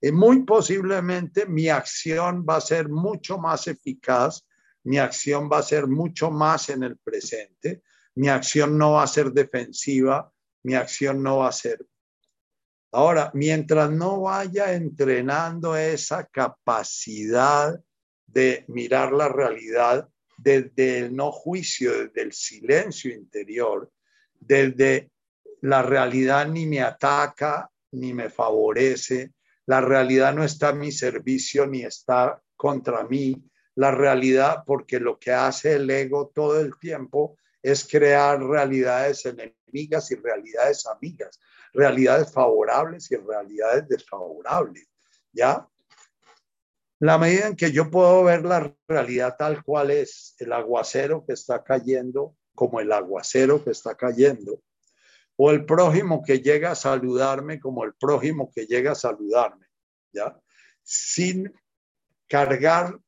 y 0.01 0.13
muy 0.13 0.45
posiblemente 0.45 1.47
mi 1.47 1.69
acción 1.69 2.47
va 2.49 2.57
a 2.57 2.61
ser 2.61 2.89
mucho 2.89 3.39
más 3.39 3.67
eficaz, 3.67 4.47
mi 4.85 4.99
acción 4.99 5.51
va 5.51 5.59
a 5.59 5.63
ser 5.63 5.89
mucho 5.89 6.31
más 6.31 6.69
en 6.69 6.85
el 6.85 6.97
presente, 6.99 7.83
mi 8.15 8.29
acción 8.29 8.79
no 8.79 8.93
va 8.93 9.03
a 9.03 9.09
ser 9.09 9.33
defensiva, 9.33 10.33
mi 10.63 10.75
acción 10.75 11.23
no 11.23 11.39
va 11.39 11.49
a 11.49 11.53
ser 11.53 11.85
Ahora, 12.97 13.31
mientras 13.35 13.91
no 13.91 14.23
vaya 14.23 14.73
entrenando 14.73 15.77
esa 15.77 16.25
capacidad 16.29 17.79
de 18.27 18.65
mirar 18.69 19.13
la 19.13 19.29
realidad 19.29 20.09
desde 20.39 21.01
el 21.01 21.15
no 21.15 21.31
juicio, 21.31 21.93
desde 21.93 22.23
el 22.23 22.33
silencio 22.33 23.13
interior, 23.13 23.93
desde 24.41 25.11
la 25.61 25.83
realidad 25.83 26.49
ni 26.49 26.65
me 26.65 26.81
ataca 26.81 27.71
ni 27.93 28.15
me 28.15 28.31
favorece, 28.31 29.35
la 29.67 29.83
realidad 29.83 30.35
no 30.35 30.43
está 30.43 30.71
a 30.71 30.75
mi 30.75 30.91
servicio 30.91 31.67
ni 31.67 31.83
está 31.83 32.41
contra 32.57 33.05
mí, 33.05 33.45
la 33.75 33.91
realidad, 33.91 34.63
porque 34.65 35.01
lo 35.01 35.19
que 35.19 35.33
hace 35.33 35.75
el 35.75 35.91
ego 35.91 36.33
todo 36.35 36.59
el 36.59 36.79
tiempo 36.79 37.37
es 37.61 37.87
crear 37.87 38.43
realidades 38.43 39.27
enemigas 39.67 40.11
y 40.11 40.17
realidades 40.17 40.87
amigas, 40.87 41.41
realidades 41.73 42.33
favorables 42.33 43.11
y 43.11 43.17
realidades 43.17 43.89
desfavorables, 43.89 44.89
¿ya? 45.33 45.69
La 46.99 47.19
medida 47.19 47.49
en 47.49 47.57
que 47.57 47.73
yo 47.73 47.91
puedo 47.91 48.25
ver 48.25 48.45
la 48.45 48.75
realidad 48.89 49.37
tal 49.39 49.63
cual 49.63 49.91
es, 49.91 50.35
el 50.39 50.53
aguacero 50.53 51.25
que 51.27 51.35
está 51.35 51.63
cayendo, 51.63 52.37
como 52.55 52.81
el 52.81 52.91
aguacero 52.91 53.63
que 53.63 53.71
está 53.71 53.95
cayendo, 53.97 54.63
o 55.37 55.51
el 55.51 55.67
prójimo 55.67 56.23
que 56.23 56.41
llega 56.41 56.71
a 56.71 56.75
saludarme 56.75 57.61
como 57.61 57.85
el 57.85 57.93
prójimo 57.95 58.51
que 58.51 58.65
llega 58.67 58.93
a 58.93 58.95
saludarme, 58.95 59.67
¿ya? 60.13 60.41
Sin 60.83 61.53
cargar 62.29 62.99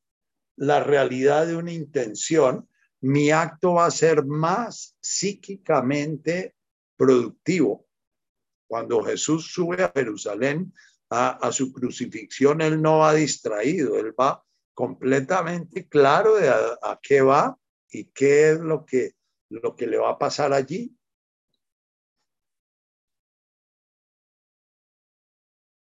la 0.55 0.83
realidad 0.83 1.47
de 1.47 1.55
una 1.55 1.71
intención, 1.71 2.69
mi 3.01 3.31
acto 3.31 3.73
va 3.73 3.85
a 3.85 3.91
ser 3.91 4.25
más 4.25 4.95
psíquicamente 4.99 6.55
productivo. 6.97 7.85
Cuando 8.67 9.03
Jesús 9.03 9.51
sube 9.51 9.83
a 9.83 9.91
Jerusalén 9.93 10.73
a, 11.09 11.51
su 11.51 11.73
crucifixión, 11.73 12.61
él 12.61 12.81
no 12.81 12.99
va 12.99 13.13
distraído, 13.13 13.97
él 13.97 14.13
va 14.19 14.43
completamente 14.75 15.87
claro 15.87 16.35
de 16.35 16.49
a, 16.49 16.99
qué 17.01 17.21
va 17.21 17.57
y 17.89 18.05
qué 18.05 18.51
es 18.51 18.59
lo 18.59 18.85
que, 18.85 19.13
lo 19.49 19.75
que 19.75 19.87
le 19.87 19.97
va 19.97 20.11
a 20.11 20.19
pasar 20.19 20.53
allí. 20.53 20.95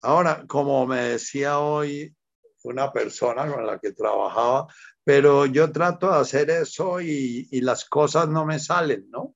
Ahora, 0.02 0.46
como 0.48 0.86
me 0.88 1.02
decía 1.02 1.60
hoy 1.60 2.16
una 2.64 2.92
persona 2.92 3.50
con 3.50 3.66
la 3.66 3.80
que 3.80 3.92
trabajaba, 3.92 4.68
pero 5.04 5.46
yo 5.46 5.72
trato 5.72 6.12
de 6.12 6.20
hacer 6.20 6.50
eso 6.50 7.02
y, 7.02 7.48
las 7.62 7.86
cosas 7.86 8.30
no 8.30 8.46
me 8.46 8.60
salen, 8.60 9.10
¿no? 9.10 9.36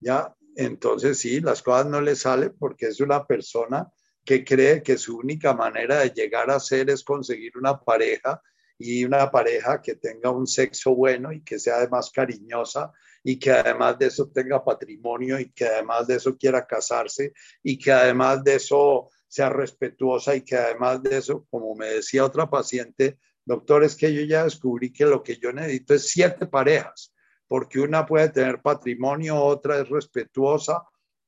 Ya, 0.00 0.34
entonces 0.56 1.18
sí, 1.18 1.40
las 1.40 1.62
cosas 1.62 1.86
no 1.86 2.00
le 2.00 2.16
salen 2.16 2.54
porque 2.58 2.86
es 2.86 3.00
una 3.00 3.26
persona 3.26 3.90
que 4.24 4.44
cree 4.44 4.82
que 4.82 4.98
su 4.98 5.16
única 5.16 5.54
manera 5.54 6.00
de 6.00 6.10
llegar 6.10 6.50
a 6.50 6.60
ser 6.60 6.90
es 6.90 7.04
conseguir 7.04 7.56
una 7.56 7.80
pareja 7.80 8.42
y 8.76 9.04
una 9.04 9.30
pareja 9.30 9.80
que 9.80 9.94
tenga 9.96 10.30
un 10.30 10.46
sexo 10.46 10.94
bueno 10.94 11.32
y 11.32 11.42
que 11.42 11.58
sea 11.58 11.76
además 11.76 12.10
cariñosa 12.10 12.92
y 13.24 13.38
que 13.38 13.50
además 13.50 13.98
de 13.98 14.06
eso 14.06 14.30
tenga 14.30 14.64
patrimonio 14.64 15.38
y 15.40 15.50
que 15.50 15.66
además 15.66 16.06
de 16.06 16.16
eso 16.16 16.36
quiera 16.36 16.66
casarse 16.66 17.32
y 17.62 17.78
que 17.78 17.90
además 17.90 18.44
de 18.44 18.56
eso 18.56 19.10
sea 19.26 19.50
respetuosa 19.50 20.34
y 20.34 20.42
que 20.42 20.56
además 20.56 21.02
de 21.02 21.18
eso, 21.18 21.46
como 21.50 21.74
me 21.74 21.86
decía 21.86 22.24
otra 22.24 22.48
paciente, 22.48 23.18
doctor, 23.48 23.82
es 23.82 23.96
que 23.96 24.12
yo 24.12 24.20
ya 24.22 24.44
descubrí 24.44 24.92
que 24.92 25.06
lo 25.06 25.22
que 25.22 25.38
yo 25.38 25.52
necesito 25.52 25.94
es 25.94 26.10
siete 26.10 26.46
parejas, 26.46 27.14
porque 27.46 27.80
una 27.80 28.04
puede 28.04 28.28
tener 28.28 28.60
patrimonio, 28.60 29.42
otra 29.42 29.78
es 29.78 29.88
respetuosa, 29.88 30.82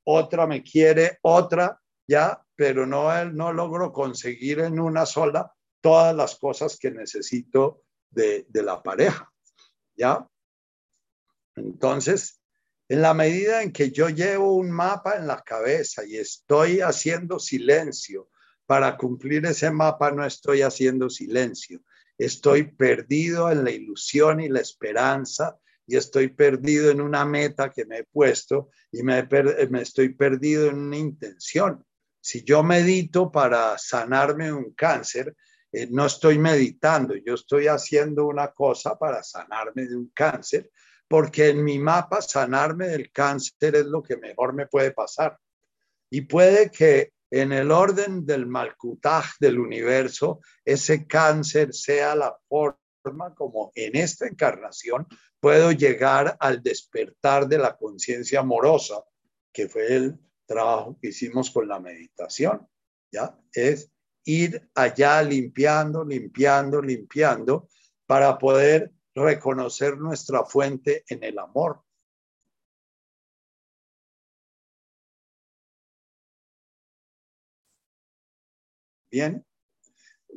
otra 0.05 0.47
me 0.47 0.63
quiere, 0.63 1.19
otra 1.23 1.81
ya, 2.07 2.45
pero 2.55 2.87
no, 2.87 3.25
no 3.25 3.55
logro 3.55 3.91
conseguir 3.91 4.61
en 4.61 4.79
una 4.79 5.07
sola 5.07 5.51
todas 5.81 6.15
las 6.15 6.37
cosas 6.37 6.77
que 6.79 6.91
necesito 6.91 7.85
de, 8.11 8.45
de 8.51 8.63
la 8.63 8.83
pareja, 8.83 9.33
¿ya? 9.97 10.29
Entonces, 11.57 12.39
en 12.89 13.01
la 13.01 13.15
medida 13.15 13.63
en 13.63 13.73
que 13.73 13.93
yo 13.93 14.11
llevo 14.11 14.57
un 14.57 14.71
mapa 14.71 15.17
en 15.17 15.27
la 15.27 15.41
cabeza 15.41 16.05
y 16.05 16.19
estoy 16.19 16.81
haciendo 16.81 17.39
silencio, 17.39 18.29
para 18.67 18.97
cumplir 18.97 19.47
ese 19.47 19.71
mapa 19.71 20.13
no 20.13 20.25
estoy 20.25 20.63
haciendo 20.63 21.09
silencio. 21.09 21.83
Estoy 22.21 22.65
perdido 22.65 23.51
en 23.51 23.65
la 23.65 23.71
ilusión 23.71 24.41
y 24.41 24.51
la 24.51 24.61
esperanza 24.61 25.59
y 25.87 25.97
estoy 25.97 26.29
perdido 26.29 26.91
en 26.91 27.01
una 27.01 27.25
meta 27.25 27.71
que 27.71 27.87
me 27.87 28.01
he 28.01 28.05
puesto 28.05 28.69
y 28.93 29.03
me, 29.03 29.27
me 29.71 29.81
estoy 29.81 30.11
perdido 30.11 30.69
en 30.69 30.79
una 30.79 30.99
intención. 30.99 31.83
Si 32.21 32.45
yo 32.45 32.63
medito 32.63 33.33
para 33.33 33.79
sanarme 33.79 34.53
un 34.53 34.75
cáncer, 34.75 35.35
eh, 35.73 35.89
no 35.91 36.05
estoy 36.05 36.37
meditando, 36.37 37.15
yo 37.17 37.33
estoy 37.33 37.69
haciendo 37.69 38.27
una 38.27 38.49
cosa 38.49 38.99
para 38.99 39.23
sanarme 39.23 39.87
de 39.87 39.97
un 39.97 40.11
cáncer 40.15 40.71
porque 41.09 41.49
en 41.49 41.65
mi 41.65 41.79
mapa 41.79 42.21
sanarme 42.21 42.89
del 42.89 43.11
cáncer 43.11 43.77
es 43.77 43.87
lo 43.87 44.03
que 44.03 44.19
mejor 44.19 44.53
me 44.53 44.67
puede 44.67 44.91
pasar. 44.91 45.39
Y 46.11 46.21
puede 46.21 46.71
que 46.71 47.15
en 47.31 47.53
el 47.53 47.71
orden 47.71 48.27
del 48.27 48.47
Malkutaj 48.47 49.37
del 49.39 49.59
universo, 49.59 50.41
ese 50.65 51.07
cáncer 51.07 51.73
sea 51.73 52.15
la 52.15 52.37
forma 52.49 53.35
como 53.35 53.73
en 53.75 53.97
esta 53.97 54.27
encarnación 54.27 55.07
puedo 55.39 55.73
llegar 55.73 56.37
al 56.39 56.63
despertar 56.63 57.49
de 57.49 57.59
la 57.59 57.77
conciencia 57.77 58.41
amorosa, 58.41 59.03
que 59.53 59.69
fue 59.69 59.95
el 59.95 60.19
trabajo 60.47 60.99
que 61.01 61.09
hicimos 61.09 61.51
con 61.51 61.67
la 61.67 61.81
meditación, 61.81 62.69
¿ya? 63.11 63.39
Es 63.53 63.91
ir 64.25 64.69
allá 64.75 65.23
limpiando, 65.23 66.05
limpiando, 66.05 66.83
limpiando 66.83 67.69
para 68.07 68.37
poder 68.37 68.93
reconocer 69.15 69.97
nuestra 69.97 70.45
fuente 70.45 71.05
en 71.09 71.25
el 71.25 71.39
amor. 71.39 71.83
Bien, 79.11 79.45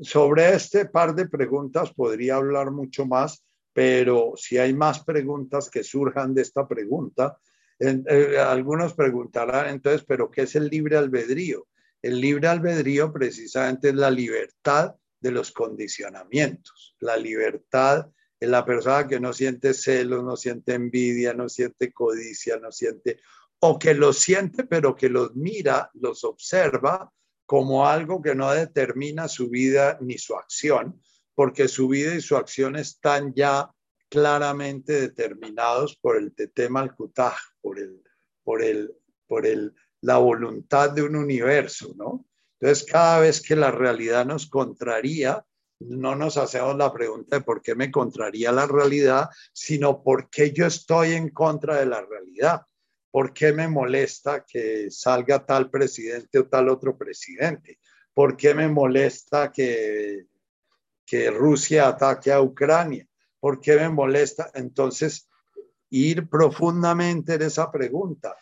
sobre 0.01 0.53
este 0.53 0.85
par 0.85 1.13
de 1.13 1.27
preguntas 1.27 1.93
podría 1.93 2.35
hablar 2.35 2.71
mucho 2.71 3.05
más, 3.05 3.45
pero 3.71 4.33
si 4.35 4.57
hay 4.57 4.73
más 4.73 5.03
preguntas 5.03 5.69
que 5.69 5.83
surjan 5.83 6.33
de 6.33 6.41
esta 6.41 6.67
pregunta, 6.67 7.37
eh, 7.79 8.37
algunos 8.37 8.93
preguntarán 8.93 9.69
entonces, 9.69 10.05
pero 10.07 10.29
¿qué 10.31 10.43
es 10.43 10.55
el 10.55 10.67
libre 10.67 10.97
albedrío? 10.97 11.67
El 12.01 12.19
libre 12.19 12.47
albedrío 12.47 13.11
precisamente 13.11 13.89
es 13.89 13.95
la 13.95 14.11
libertad 14.11 14.95
de 15.19 15.31
los 15.31 15.51
condicionamientos, 15.51 16.95
la 16.99 17.17
libertad 17.17 18.09
la 18.47 18.65
persona 18.65 19.07
que 19.07 19.19
no 19.19 19.33
siente 19.33 19.73
celos, 19.73 20.23
no 20.23 20.35
siente 20.35 20.73
envidia, 20.73 21.33
no 21.33 21.49
siente 21.49 21.91
codicia, 21.91 22.57
no 22.57 22.71
siente, 22.71 23.19
o 23.59 23.79
que 23.79 23.93
los 23.93 24.19
siente, 24.19 24.65
pero 24.65 24.95
que 24.95 25.09
los 25.09 25.35
mira, 25.35 25.89
los 25.93 26.23
observa 26.23 27.11
como 27.45 27.87
algo 27.87 28.21
que 28.21 28.35
no 28.35 28.51
determina 28.51 29.27
su 29.27 29.49
vida 29.49 29.97
ni 30.01 30.17
su 30.17 30.35
acción, 30.35 31.01
porque 31.35 31.67
su 31.67 31.87
vida 31.87 32.15
y 32.15 32.21
su 32.21 32.35
acción 32.37 32.75
están 32.75 33.33
ya 33.33 33.69
claramente 34.09 35.01
determinados 35.01 35.97
por 35.97 36.17
el 36.17 36.33
tetema 36.33 36.81
al 36.81 36.95
por 36.95 37.79
el, 37.79 38.01
por 38.43 38.61
el, 38.61 38.95
por 39.27 39.45
el, 39.45 39.73
la 40.01 40.17
voluntad 40.17 40.91
de 40.91 41.01
un 41.01 41.15
universo, 41.15 41.93
¿no? 41.97 42.25
Entonces, 42.59 42.85
cada 42.85 43.19
vez 43.19 43.41
que 43.41 43.55
la 43.55 43.71
realidad 43.71 44.25
nos 44.25 44.47
contraría, 44.47 45.45
no 45.79 46.15
nos 46.15 46.37
hacemos 46.37 46.77
la 46.77 46.93
pregunta 46.93 47.37
de 47.37 47.43
por 47.43 47.61
qué 47.61 47.75
me 47.75 47.91
contraría 47.91 48.51
la 48.51 48.67
realidad, 48.67 49.29
sino 49.51 50.01
por 50.01 50.29
qué 50.29 50.51
yo 50.51 50.65
estoy 50.65 51.13
en 51.13 51.29
contra 51.29 51.77
de 51.77 51.87
la 51.87 52.01
realidad. 52.01 52.61
¿Por 53.13 53.31
qué 53.31 53.53
me 53.53 53.67
molesta 53.67 54.43
que 54.43 54.89
salga 54.89 55.45
tal 55.45 55.69
presidente 55.69 56.39
o 56.39 56.47
tal 56.47 56.67
otro 56.67 56.97
presidente? 56.97 57.77
¿Por 58.11 58.35
qué 58.35 58.55
me 58.55 58.67
molesta 58.67 59.51
que, 59.51 60.25
que 61.05 61.29
Rusia 61.29 61.89
ataque 61.89 62.31
a 62.31 62.41
Ucrania? 62.41 63.07
¿Por 63.39 63.59
qué 63.59 63.75
me 63.75 63.89
molesta? 63.89 64.49
Entonces, 64.55 65.29
ir 65.91 66.27
profundamente 66.27 67.35
en 67.35 67.43
esa 67.43 67.71
pregunta. 67.71 68.35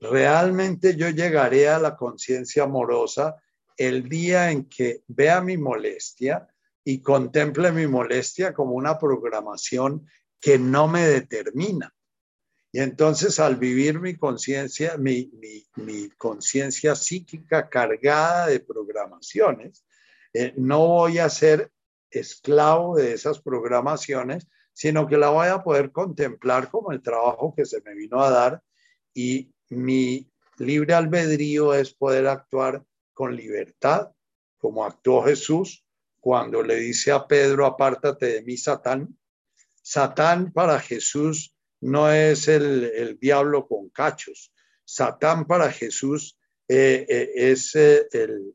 ¿Realmente 0.00 0.96
yo 0.96 1.10
llegaré 1.10 1.68
a 1.68 1.78
la 1.78 1.94
conciencia 1.94 2.62
amorosa 2.62 3.36
el 3.76 4.08
día 4.08 4.50
en 4.50 4.70
que 4.70 5.02
vea 5.06 5.42
mi 5.42 5.58
molestia 5.58 6.48
y 6.82 7.02
contemple 7.02 7.72
mi 7.72 7.86
molestia 7.86 8.54
como 8.54 8.72
una 8.72 8.98
programación 8.98 10.08
que 10.40 10.58
no 10.58 10.88
me 10.88 11.06
determina. 11.06 11.94
Y 12.72 12.80
entonces 12.80 13.38
al 13.38 13.56
vivir 13.56 14.00
mi 14.00 14.16
conciencia, 14.16 14.96
mi, 14.96 15.30
conciencia 16.16 16.94
psíquica 16.94 17.68
cargada 17.68 18.46
de 18.46 18.60
programaciones, 18.60 19.84
eh, 20.32 20.54
no 20.56 20.86
voy 20.86 21.18
a 21.18 21.28
ser 21.28 21.70
esclavo 22.10 22.96
de 22.96 23.12
esas 23.12 23.40
programaciones, 23.40 24.48
sino 24.72 25.06
que 25.06 25.18
la 25.18 25.28
voy 25.28 25.48
a 25.48 25.62
poder 25.62 25.92
contemplar 25.92 26.70
como 26.70 26.92
el 26.92 27.02
trabajo 27.02 27.54
que 27.54 27.66
se 27.66 27.82
me 27.82 27.94
vino 27.94 28.22
a 28.22 28.30
dar. 28.30 28.62
Y 29.12 29.52
mi 29.68 30.30
libre 30.56 30.94
albedrío 30.94 31.74
es 31.74 31.92
poder 31.92 32.26
actuar 32.26 32.82
con 33.12 33.36
libertad, 33.36 34.10
como 34.56 34.84
actuó 34.84 35.22
Jesús 35.22 35.84
cuando 36.22 36.62
le 36.62 36.76
dice 36.76 37.10
a 37.10 37.26
Pedro, 37.26 37.66
apártate 37.66 38.26
de 38.26 38.42
mí, 38.42 38.56
Satán, 38.56 39.18
Satán 39.82 40.52
para 40.52 40.78
Jesús 40.78 41.51
no 41.82 42.10
es 42.10 42.48
el, 42.48 43.18
diablo 43.20 43.66
con 43.66 43.90
cachos. 43.90 44.52
Satán 44.84 45.46
para 45.46 45.70
Jesús 45.70 46.38
eh, 46.68 47.04
eh, 47.08 47.30
es 47.34 47.74
eh, 47.74 48.06
el, 48.12 48.54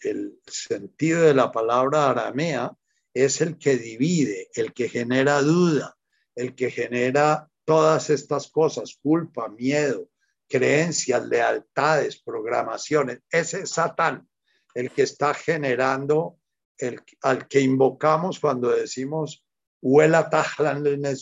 el, 0.00 0.38
sentido 0.46 1.22
de 1.22 1.34
la 1.34 1.52
palabra 1.52 2.10
aramea, 2.10 2.72
es 3.12 3.40
el 3.40 3.58
que 3.58 3.76
divide, 3.76 4.48
el 4.54 4.72
que 4.72 4.88
genera 4.88 5.40
duda, 5.42 5.96
el 6.34 6.54
que 6.54 6.70
genera 6.70 7.50
todas 7.64 8.10
estas 8.10 8.48
cosas, 8.50 8.98
culpa, 9.02 9.48
miedo, 9.48 10.08
creencias, 10.48 11.26
lealtades, 11.26 12.20
programaciones. 12.22 13.20
Ese 13.30 13.62
es 13.62 13.70
Satán, 13.70 14.28
el 14.74 14.90
que 14.90 15.02
está 15.02 15.34
generando, 15.34 16.38
el, 16.78 17.00
al 17.22 17.46
que 17.48 17.60
invocamos 17.60 18.40
cuando 18.40 18.70
decimos, 18.70 19.45
huela 19.82 20.30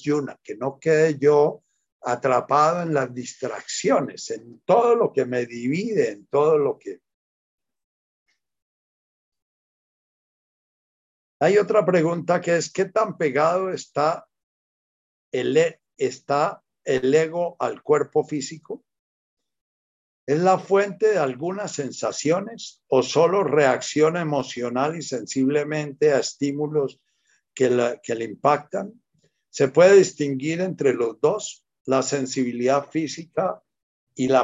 yuna, 0.02 0.38
que 0.42 0.56
no 0.56 0.78
quede 0.78 1.18
yo 1.18 1.62
atrapado 2.04 2.82
en 2.82 2.94
las 2.94 3.12
distracciones, 3.14 4.30
en 4.30 4.60
todo 4.60 4.94
lo 4.94 5.12
que 5.12 5.24
me 5.24 5.46
divide, 5.46 6.10
en 6.10 6.26
todo 6.26 6.58
lo 6.58 6.78
que... 6.78 7.00
Hay 11.40 11.58
otra 11.58 11.84
pregunta 11.84 12.40
que 12.40 12.56
es, 12.56 12.72
¿qué 12.72 12.84
tan 12.86 13.16
pegado 13.16 13.70
está 13.70 14.26
el, 15.32 15.56
e, 15.56 15.80
está 15.96 16.62
el 16.84 17.14
ego 17.14 17.56
al 17.58 17.82
cuerpo 17.82 18.24
físico? 18.24 18.84
¿Es 20.26 20.38
la 20.38 20.58
fuente 20.58 21.08
de 21.08 21.18
algunas 21.18 21.72
sensaciones 21.72 22.82
o 22.86 23.02
solo 23.02 23.44
reacciona 23.44 24.22
emocional 24.22 24.96
y 24.96 25.02
sensiblemente 25.02 26.12
a 26.12 26.20
estímulos 26.20 26.98
que, 27.54 28.00
que 28.02 28.14
le 28.14 28.24
impactan? 28.24 29.02
¿Se 29.50 29.68
puede 29.68 29.96
distinguir 29.96 30.60
entre 30.60 30.94
los 30.94 31.20
dos, 31.20 31.64
la 31.86 32.02
sensibilidad 32.02 32.90
física 32.90 33.62
y 34.14 34.28
la, 34.28 34.40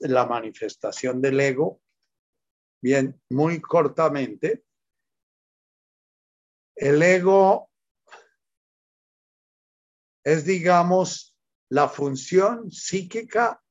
la 0.00 0.26
manifestación 0.26 1.20
del 1.20 1.40
ego? 1.40 1.80
Bien, 2.82 3.20
muy 3.28 3.60
cortamente, 3.60 4.64
el 6.76 7.02
ego 7.02 7.70
es, 10.24 10.44
digamos, 10.44 11.36
la 11.68 11.88
función 11.88 12.70
psíquica 12.70 13.62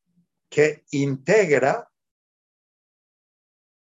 que 0.49 0.85
integra 0.91 1.91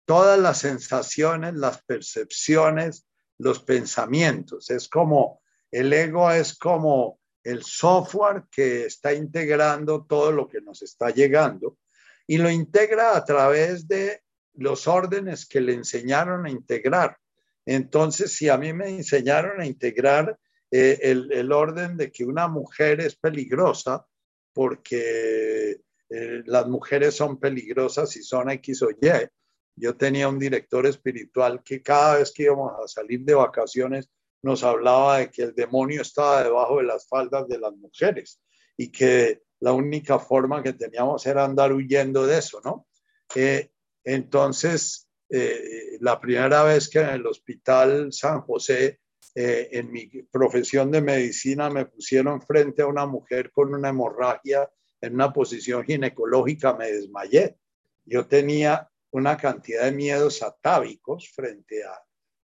todas 0.06 0.40
las 0.40 0.60
sensaciones, 0.60 1.54
las 1.54 1.84
percepciones, 1.84 3.08
los 3.40 3.60
pensamientos. 3.60 4.70
Es 4.70 4.88
como, 4.88 5.42
el 5.72 5.92
ego 5.94 6.32
es 6.32 6.58
como 6.58 7.20
el 7.44 7.64
software 7.64 8.44
que 8.52 8.86
está 8.86 9.14
integrando 9.14 10.06
todo 10.06 10.32
lo 10.32 10.48
que 10.48 10.62
nos 10.62 10.82
está 10.82 11.10
llegando 11.10 11.78
y 12.26 12.38
lo 12.38 12.50
integra 12.50 13.18
a 13.18 13.26
través 13.26 13.88
de 13.88 14.22
los 14.54 14.88
órdenes 14.88 15.46
que 15.46 15.62
le 15.62 15.74
enseñaron 15.74 16.46
a 16.46 16.50
integrar. 16.50 17.18
Entonces, 17.66 18.34
si 18.34 18.50
a 18.50 18.58
mí 18.58 18.72
me 18.72 18.90
enseñaron 18.90 19.60
a 19.62 19.66
integrar 19.66 20.38
eh, 20.72 21.00
el, 21.02 21.32
el, 21.32 21.52
orden 21.52 21.98
de 21.98 22.12
que 22.12 22.24
una 22.24 22.48
mujer 22.48 23.02
es 23.02 23.16
peligrosa 23.16 24.06
porque 24.54 25.82
eh, 26.10 26.44
las 26.46 26.68
mujeres 26.68 27.16
son 27.16 27.40
peligrosas 27.40 28.16
y 28.16 28.24
son 28.24 28.50
X 28.52 28.84
o 28.84 28.92
Y. 28.92 29.30
Yo 29.76 29.96
tenía 29.96 30.28
un 30.28 30.40
director 30.40 30.86
espiritual 30.86 31.64
que 31.64 31.82
cada 31.82 32.18
vez 32.18 32.32
que 32.32 32.44
íbamos 32.44 32.74
a 32.84 32.88
salir 32.88 33.22
de 33.22 33.34
vacaciones 33.34 34.10
nos 34.42 34.64
hablaba 34.64 35.20
de 35.20 35.32
que 35.32 35.44
el 35.44 35.56
demonio 35.56 36.02
estaba 36.02 36.44
debajo 36.44 36.78
de 36.78 36.84
las 36.84 37.08
faldas 37.08 37.48
de 37.48 37.60
las 37.60 37.74
mujeres 37.74 38.42
y 38.78 38.92
que 38.92 39.42
la 39.60 39.72
única 39.72 40.20
forma 40.20 40.62
que 40.62 40.74
teníamos 40.74 41.26
era 41.26 41.46
andar 41.46 41.72
huyendo 41.72 42.28
de 42.28 42.38
eso, 42.38 42.62
¿no? 42.64 42.88
Eh, 43.36 43.72
entonces, 44.04 45.10
eh, 45.30 45.98
la 46.02 46.20
primera 46.20 46.64
vez 46.64 46.90
que 46.90 47.00
en 47.00 47.10
el 47.10 47.26
hospital 47.26 48.12
San 48.12 48.42
José, 48.42 49.00
en 49.36 49.92
mi 49.92 50.06
profesión 50.30 50.92
de 50.92 51.02
medicina, 51.02 51.68
me 51.68 51.88
pusieron 51.88 52.40
frente 52.40 52.84
a 52.84 52.88
una 52.88 53.08
mujer 53.08 53.52
con 53.52 53.74
una 53.74 53.90
hemorragia 53.90 54.70
en 55.04 55.16
una 55.16 55.34
posición 55.34 55.84
ginecológica 55.84 56.74
me 56.76 56.90
desmayé. 56.90 57.58
Yo 58.06 58.26
tenía 58.26 58.90
una 59.14 59.38
cantidad 59.38 59.84
de 59.84 59.92
miedos 59.92 60.42
atávicos 60.42 61.30
frente 61.30 61.84
a, 61.84 62.02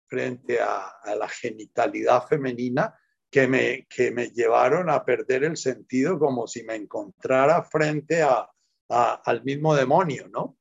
frente 0.07 0.61
a, 0.61 1.14
la 1.16 1.29
genitalidad 1.29 2.27
femenina 2.27 2.95
que 3.31 3.47
me, 3.47 3.87
que 3.89 4.11
me 4.11 4.31
llevaron 4.31 4.91
a 4.91 5.05
perder 5.05 5.45
el 5.45 5.57
sentido 5.57 6.19
como 6.19 6.47
si 6.47 6.62
me 6.62 6.75
encontrara 6.75 7.62
frente 7.62 8.23
a, 8.23 8.49
al 8.89 9.45
mismo 9.45 9.75
demonio, 9.75 10.29
¿no? 10.29 10.59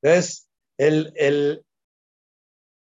Entonces, 0.00 0.48
el, 0.76 1.12
el, 1.16 1.64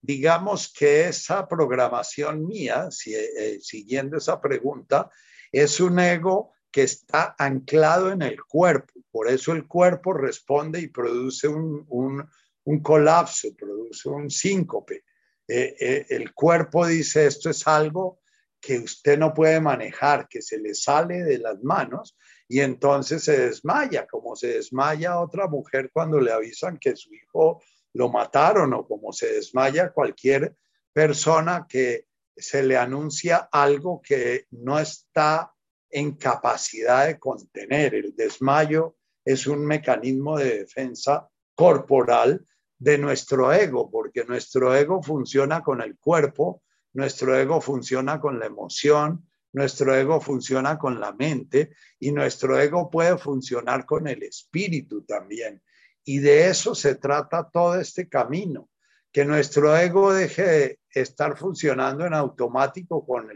digamos 0.01 0.73
que 0.73 1.09
esa 1.09 1.47
programación 1.47 2.47
mía, 2.47 2.89
eh, 3.07 3.59
siguiendo 3.61 4.17
esa 4.19 4.41
pregunta, 4.41 5.11
es 5.53 5.81
un 5.81 5.99
ego 5.99 6.55
que 6.71 6.83
está 6.83 7.35
anclado 7.39 8.13
en 8.13 8.23
el 8.23 8.43
cuerpo. 8.43 8.93
Por 9.11 9.29
eso 9.29 9.53
el 9.53 9.67
cuerpo 9.67 10.13
responde 10.13 10.81
y 10.81 10.89
produce 10.89 11.49
un, 11.49 11.85
un, 11.89 12.81
colapso, 12.83 13.49
produce 13.57 14.09
un 14.09 14.31
síncope. 14.31 15.05
Eh, 15.49 15.77
eh, 15.81 16.07
el 16.11 16.33
cuerpo 16.33 16.87
dice 16.87 17.27
esto 17.27 17.51
es 17.51 17.67
algo 17.67 18.21
que 18.61 18.79
usted 18.79 19.19
no 19.19 19.35
puede 19.35 19.61
manejar, 19.61 20.29
que 20.29 20.43
se 20.43 20.59
le 20.59 20.75
sale 20.75 21.25
de 21.25 21.39
las 21.39 21.63
manos 21.63 22.17
y 22.47 22.61
entonces 22.61 23.25
se 23.25 23.39
desmaya, 23.39 24.07
como 24.07 24.37
se 24.37 24.49
desmaya 24.49 25.19
otra 25.19 25.49
mujer 25.49 25.91
cuando 25.93 26.21
le 26.21 26.33
avisan 26.33 26.79
que 26.79 26.95
su 26.95 27.13
hijo 27.15 27.63
lo 27.95 28.11
mataron 28.11 28.75
o 28.75 28.87
como 28.87 29.13
se 29.13 29.33
desmaya 29.33 29.93
cualquier 29.93 30.55
persona 30.93 31.67
que 31.69 32.07
se 32.37 32.63
le 32.63 32.77
anuncia 32.77 33.49
algo 33.51 34.01
que 34.03 34.47
no 34.51 34.79
está 34.79 35.53
en 35.91 36.13
capacidad 36.13 37.07
de 37.07 37.19
contener. 37.19 37.95
El 37.95 38.15
desmayo 38.15 38.97
es 39.25 39.47
un 39.47 39.67
mecanismo 39.67 40.39
de 40.39 40.61
defensa 40.61 41.29
corporal 41.55 42.45
de 42.79 42.97
nuestro 42.97 43.53
ego, 43.53 43.91
porque 43.91 44.25
nuestro 44.25 44.75
ego 44.75 45.03
funciona 45.03 45.63
con 45.63 45.83
el 45.83 45.99
cuerpo, 45.99 46.63
nuestro 46.95 47.37
ego 47.37 47.61
funciona 47.61 48.21
con 48.21 48.39
la 48.39 48.47
emoción, 48.47 49.29
nuestro 49.53 49.95
ego 49.95 50.21
funciona 50.21 50.79
con 50.79 51.01
la 51.01 51.13
mente 51.13 51.73
y 51.99 52.13
nuestro 52.13 52.59
ego 52.59 52.89
puede 52.89 53.19
funcionar 53.19 53.85
con 53.85 54.07
el 54.07 54.23
espíritu 54.23 55.03
también. 55.03 55.63
Y 56.05 56.19
de 56.19 56.49
eso 56.49 56.75
se 56.75 56.95
trata 56.95 57.51
todo 57.53 57.79
este 57.79 58.09
camino, 58.09 58.71
que 59.13 59.25
nuestro 59.25 59.77
ego 59.77 60.13
deje 60.13 60.43
de 60.43 60.81
estar 60.95 61.37
funcionando 61.37 62.07
en 62.07 62.15
automático 62.15 63.05
con 63.05 63.29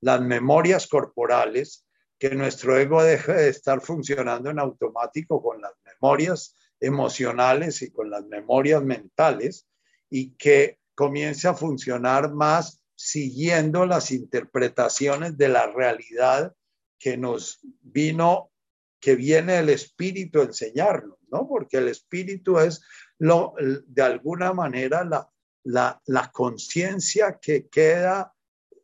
las 0.00 0.20
memorias 0.20 0.86
corporales 0.86 1.85
que 2.18 2.30
nuestro 2.34 2.78
ego 2.78 3.02
deje 3.02 3.32
de 3.32 3.48
estar 3.48 3.80
funcionando 3.80 4.50
en 4.50 4.58
automático 4.58 5.42
con 5.42 5.60
las 5.60 5.72
memorias 5.84 6.56
emocionales 6.80 7.82
y 7.82 7.90
con 7.90 8.10
las 8.10 8.24
memorias 8.26 8.82
mentales 8.82 9.66
y 10.08 10.30
que 10.36 10.78
comience 10.94 11.48
a 11.48 11.54
funcionar 11.54 12.32
más 12.32 12.82
siguiendo 12.94 13.84
las 13.84 14.10
interpretaciones 14.10 15.36
de 15.36 15.48
la 15.48 15.66
realidad 15.66 16.54
que 16.98 17.16
nos 17.18 17.60
vino, 17.82 18.50
que 18.98 19.14
viene 19.14 19.58
el 19.58 19.68
espíritu 19.68 20.40
a 20.40 20.44
enseñarnos, 20.44 21.18
¿no? 21.30 21.46
Porque 21.46 21.76
el 21.76 21.88
espíritu 21.88 22.58
es 22.58 22.82
lo, 23.18 23.54
de 23.58 24.02
alguna 24.02 24.54
manera 24.54 25.04
la, 25.04 25.30
la, 25.64 26.00
la 26.06 26.30
conciencia 26.32 27.38
que 27.40 27.68
queda 27.68 28.32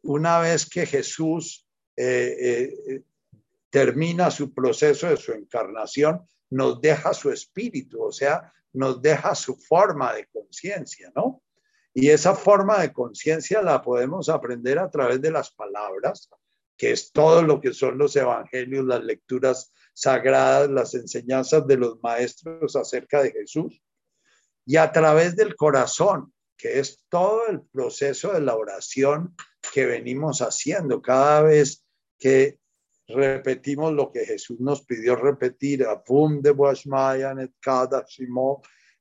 una 0.02 0.38
vez 0.40 0.68
que 0.68 0.84
Jesús 0.84 1.66
eh, 1.96 2.74
eh, 2.88 3.02
termina 3.72 4.30
su 4.30 4.52
proceso 4.52 5.08
de 5.08 5.16
su 5.16 5.32
encarnación, 5.32 6.20
nos 6.50 6.82
deja 6.82 7.14
su 7.14 7.30
espíritu, 7.30 8.02
o 8.02 8.12
sea, 8.12 8.52
nos 8.74 9.00
deja 9.00 9.34
su 9.34 9.56
forma 9.56 10.12
de 10.12 10.26
conciencia, 10.26 11.10
¿no? 11.16 11.42
Y 11.94 12.10
esa 12.10 12.34
forma 12.34 12.80
de 12.82 12.92
conciencia 12.92 13.62
la 13.62 13.80
podemos 13.80 14.28
aprender 14.28 14.78
a 14.78 14.90
través 14.90 15.22
de 15.22 15.30
las 15.30 15.52
palabras, 15.52 16.28
que 16.76 16.90
es 16.90 17.12
todo 17.12 17.42
lo 17.42 17.62
que 17.62 17.72
son 17.72 17.96
los 17.96 18.14
evangelios, 18.14 18.84
las 18.84 19.02
lecturas 19.02 19.72
sagradas, 19.94 20.68
las 20.68 20.94
enseñanzas 20.94 21.66
de 21.66 21.78
los 21.78 21.98
maestros 22.02 22.76
acerca 22.76 23.22
de 23.22 23.32
Jesús, 23.32 23.82
y 24.66 24.76
a 24.76 24.92
través 24.92 25.34
del 25.34 25.56
corazón, 25.56 26.34
que 26.58 26.78
es 26.78 27.04
todo 27.08 27.46
el 27.48 27.62
proceso 27.62 28.34
de 28.34 28.42
la 28.42 28.54
oración 28.54 29.34
que 29.72 29.86
venimos 29.86 30.42
haciendo 30.42 31.00
cada 31.00 31.40
vez 31.40 31.86
que 32.18 32.58
repetimos 33.12 33.92
lo 33.92 34.10
que 34.10 34.24
Jesús 34.24 34.60
nos 34.60 34.84
pidió 34.84 35.16
repetir, 35.16 35.86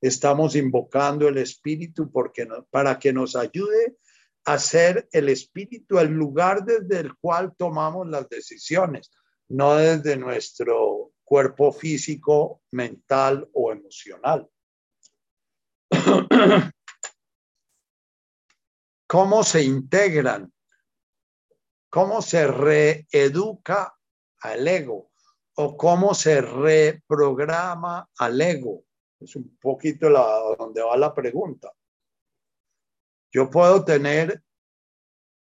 estamos 0.00 0.56
invocando 0.56 1.28
el 1.28 1.38
Espíritu 1.38 2.10
porque 2.10 2.46
para 2.70 2.98
que 2.98 3.12
nos 3.12 3.36
ayude 3.36 3.96
hacer 4.44 5.08
el 5.12 5.28
espíritu 5.28 5.98
el 5.98 6.08
lugar 6.08 6.64
desde 6.64 7.00
el 7.00 7.14
cual 7.16 7.54
tomamos 7.56 8.08
las 8.08 8.28
decisiones, 8.28 9.10
no 9.48 9.76
desde 9.76 10.16
nuestro 10.16 11.12
cuerpo 11.24 11.72
físico, 11.72 12.62
mental 12.72 13.48
o 13.52 13.72
emocional. 13.72 14.48
¿Cómo 19.06 19.44
se 19.44 19.62
integran? 19.62 20.52
¿Cómo 21.90 22.22
se 22.22 22.46
reeduca 22.46 23.94
al 24.42 24.66
ego? 24.66 25.10
¿O 25.54 25.76
cómo 25.76 26.14
se 26.14 26.40
reprograma 26.40 28.08
al 28.18 28.40
ego? 28.40 28.84
Es 29.20 29.36
un 29.36 29.56
poquito 29.58 30.10
la, 30.10 30.26
donde 30.58 30.82
va 30.82 30.96
la 30.96 31.14
pregunta. 31.14 31.72
Yo 33.30 33.48
puedo 33.48 33.84
tener 33.84 34.42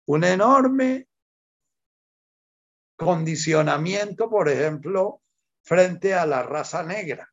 un 0.07 0.25
enorme 0.25 1.09
condicionamiento, 2.97 4.29
por 4.29 4.49
ejemplo, 4.49 5.23
frente 5.63 6.15
a 6.15 6.27
la 6.27 6.43
raza 6.43 6.83
negra. 6.83 7.33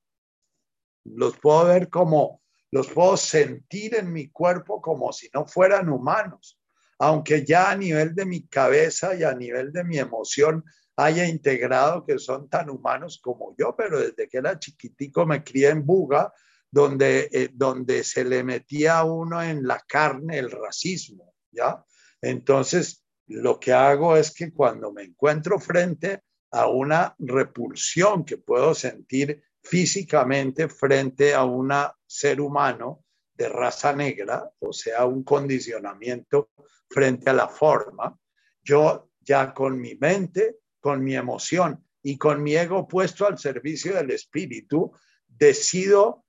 Los 1.03 1.37
puedo 1.37 1.65
ver 1.65 1.89
como, 1.89 2.41
los 2.71 2.87
puedo 2.89 3.17
sentir 3.17 3.95
en 3.95 4.11
mi 4.11 4.29
cuerpo 4.29 4.81
como 4.81 5.11
si 5.11 5.29
no 5.33 5.45
fueran 5.45 5.89
humanos, 5.89 6.59
aunque 6.99 7.45
ya 7.45 7.71
a 7.71 7.75
nivel 7.75 8.15
de 8.15 8.25
mi 8.25 8.47
cabeza 8.47 9.15
y 9.15 9.23
a 9.23 9.33
nivel 9.33 9.71
de 9.71 9.83
mi 9.83 9.97
emoción 9.97 10.63
haya 10.99 11.25
integrado 11.25 12.05
que 12.05 12.19
son 12.19 12.49
tan 12.49 12.69
humanos 12.69 13.19
como 13.23 13.55
yo, 13.57 13.75
pero 13.75 13.99
desde 13.99 14.27
que 14.27 14.37
era 14.37 14.59
chiquitico 14.59 15.25
me 15.25 15.43
crié 15.43 15.69
en 15.69 15.85
Buga, 15.85 16.33
donde, 16.69 17.29
eh, 17.31 17.49
donde 17.53 18.03
se 18.03 18.25
le 18.25 18.43
metía 18.43 18.99
a 18.99 19.05
uno 19.05 19.41
en 19.41 19.65
la 19.65 19.79
carne 19.87 20.37
el 20.37 20.51
racismo, 20.51 21.33
¿ya? 21.51 21.83
Entonces, 22.21 23.05
lo 23.27 23.59
que 23.59 23.71
hago 23.71 24.17
es 24.17 24.33
que 24.33 24.51
cuando 24.51 24.91
me 24.91 25.03
encuentro 25.03 25.57
frente 25.59 26.23
a 26.51 26.67
una 26.67 27.15
repulsión 27.17 28.25
que 28.25 28.37
puedo 28.37 28.73
sentir 28.75 29.41
físicamente 29.61 30.67
frente 30.67 31.33
a 31.33 31.45
un 31.45 31.71
ser 32.05 32.41
humano 32.41 33.05
de 33.33 33.47
raza 33.47 33.93
negra, 33.93 34.51
o 34.59 34.73
sea, 34.73 35.05
un 35.05 35.23
condicionamiento 35.23 36.49
frente 36.89 37.29
a 37.29 37.33
la 37.33 37.47
forma, 37.47 38.17
yo 38.61 39.11
ya 39.21 39.53
con 39.53 39.79
mi 39.79 39.95
mente, 39.95 40.57
con 40.79 41.03
mi 41.03 41.15
emoción 41.15 41.83
y 42.01 42.17
con 42.17 42.41
mi 42.41 42.55
ego 42.55 42.87
puesto 42.87 43.27
al 43.27 43.37
servicio 43.37 43.95
del 43.95 44.11
espíritu, 44.11 44.91
decido 45.27 46.25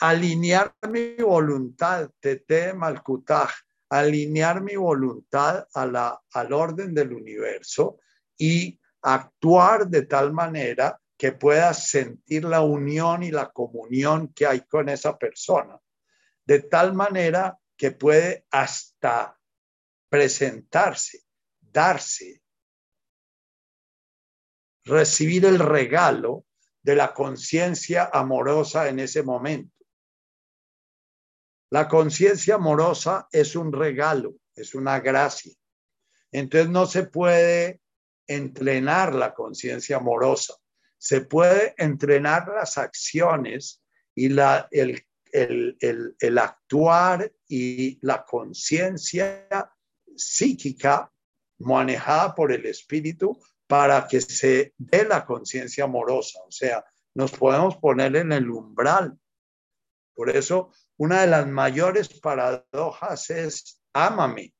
alinear 0.00 0.74
mi 0.90 1.14
voluntad, 1.16 2.10
tete 2.20 2.72
malkutaj, 2.72 3.50
alinear 3.90 4.62
mi 4.62 4.76
voluntad 4.76 5.66
a 5.74 5.86
la, 5.86 6.20
al 6.32 6.52
orden 6.52 6.94
del 6.94 7.12
universo 7.12 7.98
y 8.36 8.78
actuar 9.02 9.88
de 9.88 10.02
tal 10.02 10.32
manera 10.32 11.00
que 11.16 11.32
pueda 11.32 11.74
sentir 11.74 12.44
la 12.44 12.62
unión 12.62 13.22
y 13.22 13.30
la 13.30 13.50
comunión 13.50 14.28
que 14.28 14.46
hay 14.46 14.60
con 14.60 14.88
esa 14.88 15.18
persona, 15.18 15.78
de 16.44 16.60
tal 16.60 16.94
manera 16.94 17.58
que 17.76 17.90
puede 17.90 18.44
hasta 18.50 19.36
presentarse, 20.08 21.24
darse, 21.60 22.37
recibir 24.88 25.44
el 25.44 25.58
regalo 25.58 26.44
de 26.82 26.96
la 26.96 27.12
conciencia 27.12 28.10
amorosa 28.12 28.88
en 28.88 29.00
ese 29.00 29.22
momento. 29.22 29.76
La 31.70 31.86
conciencia 31.86 32.54
amorosa 32.54 33.28
es 33.30 33.54
un 33.54 33.72
regalo, 33.72 34.34
es 34.54 34.74
una 34.74 35.00
gracia. 35.00 35.52
Entonces 36.32 36.70
no 36.70 36.86
se 36.86 37.04
puede 37.04 37.80
entrenar 38.26 39.14
la 39.14 39.34
conciencia 39.34 39.96
amorosa, 39.98 40.54
se 40.96 41.20
puede 41.20 41.74
entrenar 41.76 42.48
las 42.48 42.78
acciones 42.78 43.82
y 44.14 44.30
la, 44.30 44.68
el, 44.70 45.06
el, 45.32 45.76
el 46.18 46.38
actuar 46.38 47.30
y 47.46 47.98
la 48.00 48.24
conciencia 48.24 49.46
psíquica 50.16 51.12
manejada 51.58 52.34
por 52.34 52.52
el 52.52 52.66
espíritu 52.66 53.38
para 53.68 54.08
que 54.08 54.20
se 54.20 54.72
dé 54.78 55.04
la 55.04 55.24
conciencia 55.24 55.84
amorosa. 55.84 56.40
O 56.44 56.50
sea, 56.50 56.84
nos 57.14 57.30
podemos 57.32 57.76
poner 57.76 58.16
en 58.16 58.32
el 58.32 58.50
umbral. 58.50 59.16
Por 60.14 60.30
eso 60.30 60.72
una 60.96 61.20
de 61.20 61.28
las 61.28 61.46
mayores 61.46 62.08
paradojas 62.08 63.30
es 63.30 63.80
ámame. 63.92 64.54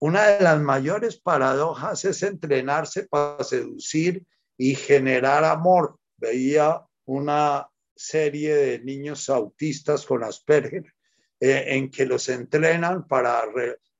Una 0.00 0.26
de 0.26 0.42
las 0.42 0.60
mayores 0.60 1.18
paradojas 1.18 2.04
es 2.04 2.22
entrenarse 2.22 3.04
para 3.04 3.42
seducir 3.44 4.26
y 4.58 4.74
generar 4.74 5.44
amor. 5.44 5.98
Veía 6.16 6.82
una 7.04 7.68
serie 7.94 8.54
de 8.54 8.78
niños 8.80 9.28
autistas 9.30 10.04
con 10.04 10.24
Asperger 10.24 10.92
eh, 11.38 11.64
en 11.68 11.90
que 11.90 12.04
los 12.04 12.28
entrenan 12.28 13.06
para, 13.06 13.44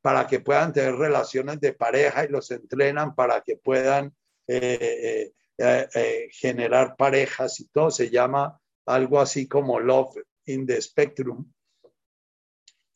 para 0.02 0.26
que 0.26 0.40
puedan 0.40 0.72
tener 0.72 0.96
relaciones 0.96 1.60
de 1.60 1.72
pareja 1.72 2.24
y 2.24 2.28
los 2.28 2.50
entrenan 2.50 3.14
para 3.14 3.40
que 3.40 3.56
puedan 3.56 4.12
eh, 4.46 5.32
eh, 5.58 6.28
generar 6.32 6.96
parejas 6.96 7.60
y 7.60 7.68
todo. 7.68 7.90
Se 7.90 8.10
llama 8.10 8.60
algo 8.86 9.20
así 9.20 9.48
como 9.48 9.80
Love 9.80 10.16
in 10.46 10.66
the 10.66 10.80
Spectrum. 10.80 11.50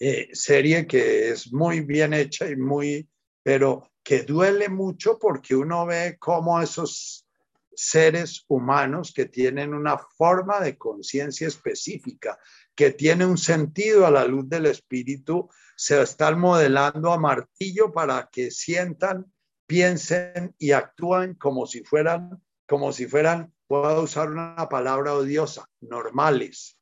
Eh, 0.01 0.29
serie 0.33 0.87
que 0.87 1.31
es 1.31 1.53
muy 1.53 1.81
bien 1.81 2.15
hecha 2.15 2.49
y 2.49 2.57
muy, 2.57 3.09
pero 3.43 3.91
que 4.03 4.23
duele 4.23 4.69
mucho 4.69 5.19
porque 5.19 5.57
uno 5.57 5.87
ve 5.87 6.17
cómo 6.21 6.61
esos 6.61 7.27
seres 7.75 8.45
humanos 8.49 9.13
que 9.15 9.27
tienen 9.27 9.75
una 9.75 9.99
forma 9.99 10.61
de 10.61 10.77
conciencia 10.77 11.47
específica, 11.47 12.39
que 12.75 12.93
tiene 12.93 13.27
un 13.27 13.39
sentido 13.39 14.07
a 14.07 14.11
la 14.11 14.25
luz 14.25 14.49
del 14.49 14.67
espíritu, 14.67 15.49
se 15.77 16.01
están 16.01 16.39
modelando 16.41 17.13
a 17.13 17.19
martillo 17.19 17.93
para 17.93 18.29
que 18.31 18.51
sientan, 18.51 19.33
piensen 19.69 20.55
y 20.59 20.73
actúen 20.73 21.35
como 21.35 21.67
si 21.67 21.85
fueran, 21.85 22.43
como 22.67 22.91
si 22.91 23.07
fueran, 23.07 23.53
puedo 23.69 24.03
usar 24.03 24.31
una 24.31 24.69
palabra 24.69 25.15
odiosa, 25.15 25.69
normales. 25.81 26.79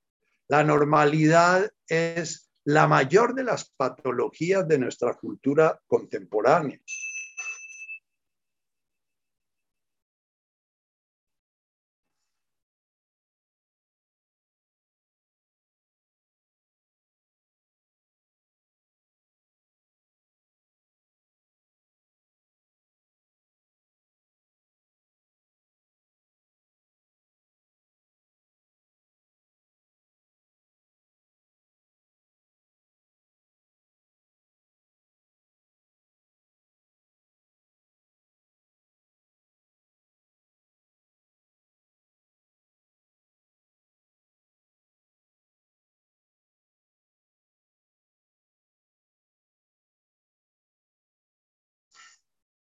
La 0.46 0.62
normalidad 0.62 1.68
es 1.88 2.48
la 2.64 2.86
mayor 2.86 3.34
de 3.34 3.42
las 3.42 3.70
patologías 3.76 4.66
de 4.68 4.78
nuestra 4.78 5.14
cultura 5.14 5.80
contemporánea. 5.86 6.80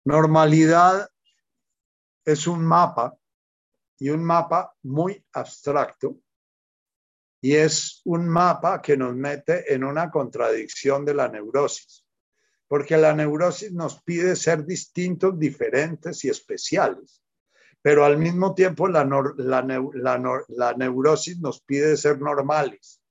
Normalidad 0.04 1.08
es 2.24 2.46
un 2.46 2.64
mapa 2.64 3.16
y 3.98 4.10
un 4.10 4.24
mapa 4.24 4.74
muy 4.82 5.24
abstracto 5.32 6.18
y 7.40 7.54
es 7.54 8.00
un 8.04 8.28
mapa 8.28 8.82
que 8.82 8.96
nos 8.96 9.14
mete 9.14 9.72
en 9.72 9.84
una 9.84 10.10
contradicción 10.10 11.04
de 11.04 11.14
la 11.14 11.28
neurosis, 11.28 12.04
porque 12.66 12.96
la 12.96 13.12
neurosis 13.14 13.72
nos 13.72 14.02
pide 14.02 14.34
ser 14.34 14.64
distintos, 14.64 15.38
diferentes 15.38 16.24
y 16.24 16.28
especiales, 16.28 17.22
pero 17.80 18.04
al 18.04 18.18
mismo 18.18 18.54
tiempo 18.54 18.88
la, 18.88 19.04
la 19.04 20.74
neurosis 20.76 21.38
nos 21.40 21.60
pide 21.62 21.96
ser 21.96 22.20
normales 22.20 23.02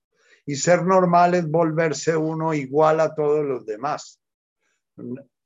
y 0.44 0.56
ser 0.56 0.84
normal 0.84 1.34
es 1.34 1.50
volverse 1.50 2.16
uno 2.16 2.52
igual 2.52 3.00
a 3.00 3.14
todos 3.14 3.44
los 3.44 3.64
demás 3.64 4.20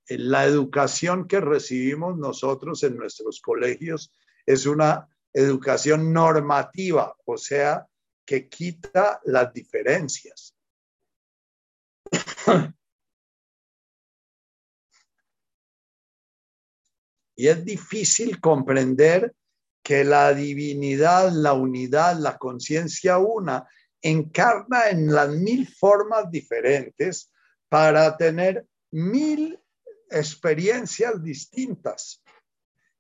eh, 0.08 0.18
la 0.18 0.44
educación 0.44 1.26
que 1.26 1.40
recibimos 1.40 2.16
nosotros 2.16 2.82
en 2.82 2.96
nuestros 2.96 3.40
colegios 3.40 4.12
es 4.44 4.66
una 4.66 5.08
educación 5.32 6.12
normativa, 6.12 7.14
o 7.24 7.36
sea, 7.36 7.86
que 8.24 8.48
quita 8.48 9.20
las 9.24 9.52
diferencias. 9.52 10.54
y 17.36 17.48
es 17.48 17.64
difícil 17.64 18.40
comprender 18.40 19.34
que 19.82 20.02
la 20.04 20.32
divinidad, 20.32 21.30
la 21.32 21.52
unidad, 21.52 22.18
la 22.18 22.38
conciencia 22.38 23.18
una 23.18 23.68
encarna 24.02 24.88
en 24.88 25.12
las 25.12 25.28
mil 25.30 25.68
formas 25.68 26.30
diferentes 26.30 27.30
para 27.68 28.16
tener 28.16 28.66
mil 28.90 29.60
experiencias 30.10 31.22
distintas. 31.22 32.22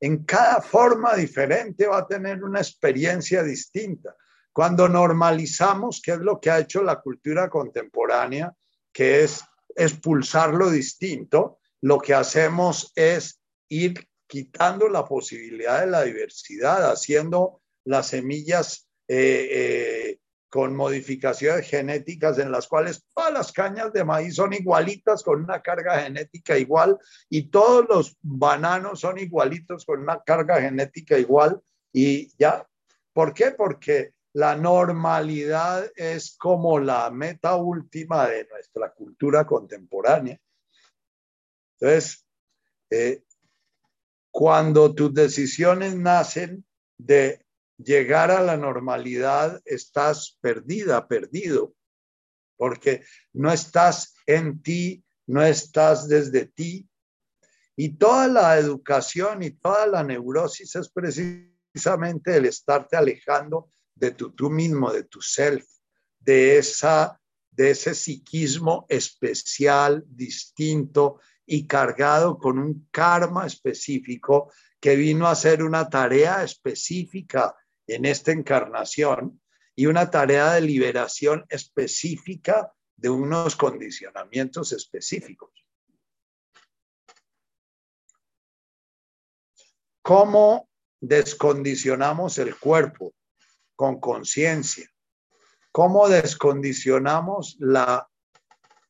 En 0.00 0.24
cada 0.24 0.60
forma 0.60 1.14
diferente 1.14 1.86
va 1.86 1.98
a 1.98 2.06
tener 2.06 2.44
una 2.44 2.60
experiencia 2.60 3.42
distinta. 3.42 4.14
Cuando 4.52 4.88
normalizamos, 4.88 6.00
que 6.02 6.12
es 6.12 6.18
lo 6.18 6.40
que 6.40 6.50
ha 6.50 6.58
hecho 6.58 6.82
la 6.82 7.00
cultura 7.00 7.48
contemporánea, 7.48 8.54
que 8.92 9.24
es 9.24 9.42
expulsar 9.74 10.54
lo 10.54 10.70
distinto, 10.70 11.58
lo 11.82 11.98
que 11.98 12.14
hacemos 12.14 12.92
es 12.94 13.40
ir 13.68 14.08
quitando 14.26 14.88
la 14.88 15.04
posibilidad 15.04 15.80
de 15.80 15.86
la 15.86 16.02
diversidad, 16.02 16.90
haciendo 16.90 17.60
las 17.84 18.08
semillas 18.08 18.88
eh, 19.08 19.48
eh, 19.50 20.05
con 20.48 20.74
modificaciones 20.74 21.68
genéticas 21.68 22.38
en 22.38 22.50
las 22.52 22.68
cuales 22.68 23.04
todas 23.14 23.32
las 23.32 23.52
cañas 23.52 23.92
de 23.92 24.04
maíz 24.04 24.36
son 24.36 24.52
igualitas 24.52 25.22
con 25.22 25.42
una 25.42 25.60
carga 25.60 26.00
genética 26.00 26.56
igual 26.56 26.98
y 27.28 27.48
todos 27.48 27.86
los 27.88 28.16
bananos 28.22 29.00
son 29.00 29.18
igualitos 29.18 29.84
con 29.84 30.00
una 30.00 30.22
carga 30.22 30.60
genética 30.60 31.18
igual 31.18 31.60
y 31.92 32.30
ya. 32.38 32.66
¿Por 33.12 33.34
qué? 33.34 33.52
Porque 33.52 34.12
la 34.34 34.54
normalidad 34.54 35.90
es 35.96 36.36
como 36.36 36.78
la 36.78 37.10
meta 37.10 37.56
última 37.56 38.28
de 38.28 38.46
nuestra 38.46 38.92
cultura 38.92 39.46
contemporánea. 39.46 40.38
Entonces, 41.78 42.26
eh, 42.90 43.22
cuando 44.30 44.94
tus 44.94 45.14
decisiones 45.14 45.96
nacen 45.96 46.66
de 46.98 47.45
llegar 47.78 48.30
a 48.30 48.42
la 48.42 48.56
normalidad, 48.56 49.60
estás 49.64 50.38
perdida, 50.40 51.08
perdido, 51.08 51.74
porque 52.56 53.04
no 53.32 53.52
estás 53.52 54.14
en 54.26 54.62
ti, 54.62 55.04
no 55.26 55.42
estás 55.42 56.08
desde 56.08 56.46
ti. 56.46 56.88
Y 57.76 57.96
toda 57.96 58.28
la 58.28 58.56
educación 58.56 59.42
y 59.42 59.50
toda 59.50 59.86
la 59.86 60.02
neurosis 60.02 60.74
es 60.76 60.88
precisamente 60.88 62.36
el 62.36 62.46
estarte 62.46 62.96
alejando 62.96 63.70
de 63.94 64.12
tu 64.12 64.32
tú 64.32 64.48
mismo, 64.48 64.92
de 64.92 65.04
tu 65.04 65.20
self, 65.20 65.66
de 66.18 66.58
esa 66.58 67.20
de 67.56 67.70
ese 67.70 67.94
psiquismo 67.94 68.84
especial, 68.88 70.04
distinto 70.06 71.20
y 71.46 71.66
cargado 71.66 72.36
con 72.36 72.58
un 72.58 72.86
karma 72.90 73.46
específico 73.46 74.52
que 74.78 74.94
vino 74.94 75.26
a 75.26 75.30
hacer 75.30 75.62
una 75.62 75.88
tarea 75.88 76.44
específica 76.44 77.54
en 77.86 78.04
esta 78.04 78.32
encarnación 78.32 79.40
y 79.74 79.86
una 79.86 80.10
tarea 80.10 80.54
de 80.54 80.62
liberación 80.62 81.44
específica 81.48 82.72
de 82.96 83.10
unos 83.10 83.56
condicionamientos 83.56 84.72
específicos. 84.72 85.50
¿Cómo 90.02 90.68
descondicionamos 91.00 92.38
el 92.38 92.56
cuerpo? 92.56 93.12
Con 93.74 94.00
conciencia. 94.00 94.88
¿Cómo 95.72 96.08
descondicionamos 96.08 97.56
la 97.58 98.08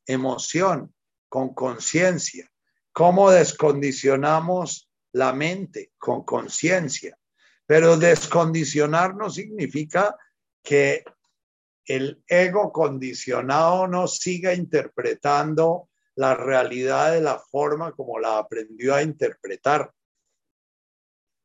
emoción? 0.06 0.94
Con 1.28 1.52
conciencia. 1.54 2.48
¿Cómo 2.92 3.30
descondicionamos 3.30 4.88
la 5.12 5.32
mente? 5.32 5.92
Con 5.98 6.22
conciencia. 6.24 7.18
Pero 7.66 7.96
descondicionar 7.96 9.16
no 9.16 9.28
significa 9.28 10.16
que 10.62 11.04
el 11.84 12.22
ego 12.26 12.72
condicionado 12.72 13.86
no 13.86 14.08
siga 14.08 14.54
interpretando 14.54 15.88
la 16.16 16.34
realidad 16.34 17.12
de 17.12 17.20
la 17.20 17.38
forma 17.38 17.92
como 17.92 18.18
la 18.18 18.38
aprendió 18.38 18.94
a 18.94 19.02
interpretar. 19.02 19.92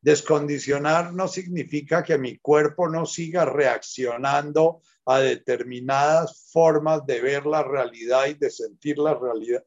Descondicionar 0.02 1.14
no 1.14 1.28
significa 1.28 2.02
que 2.02 2.18
mi 2.18 2.38
cuerpo 2.40 2.90
no 2.90 3.06
siga 3.06 3.46
reaccionando 3.46 4.82
a 5.06 5.20
determinadas 5.20 6.50
formas 6.52 7.06
de 7.06 7.22
ver 7.22 7.46
la 7.46 7.64
realidad 7.64 8.28
y 8.28 8.34
de 8.34 8.50
sentir 8.50 8.98
la 8.98 9.14
realidad 9.14 9.64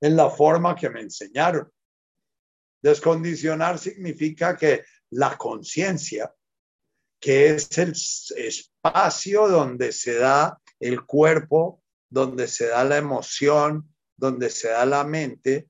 en 0.00 0.16
la 0.16 0.30
forma 0.30 0.76
que 0.76 0.90
me 0.90 1.00
enseñaron. 1.00 1.72
Descondicionar 2.82 3.78
significa 3.78 4.56
que 4.56 4.84
la 5.12 5.36
conciencia, 5.36 6.34
que 7.20 7.50
es 7.50 7.78
el 7.78 7.92
espacio 8.36 9.48
donde 9.48 9.92
se 9.92 10.14
da 10.14 10.60
el 10.80 11.04
cuerpo, 11.04 11.82
donde 12.08 12.48
se 12.48 12.66
da 12.68 12.82
la 12.84 12.96
emoción, 12.96 13.94
donde 14.16 14.50
se 14.50 14.68
da 14.68 14.86
la 14.86 15.04
mente, 15.04 15.68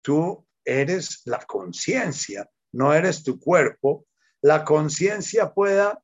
tú 0.00 0.46
eres 0.64 1.22
la 1.24 1.40
conciencia, 1.40 2.48
no 2.72 2.94
eres 2.94 3.22
tu 3.22 3.38
cuerpo. 3.38 4.06
La 4.40 4.64
conciencia 4.64 5.52
pueda 5.52 6.02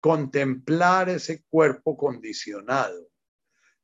contemplar 0.00 1.10
ese 1.10 1.44
cuerpo 1.48 1.96
condicionado. 1.96 3.08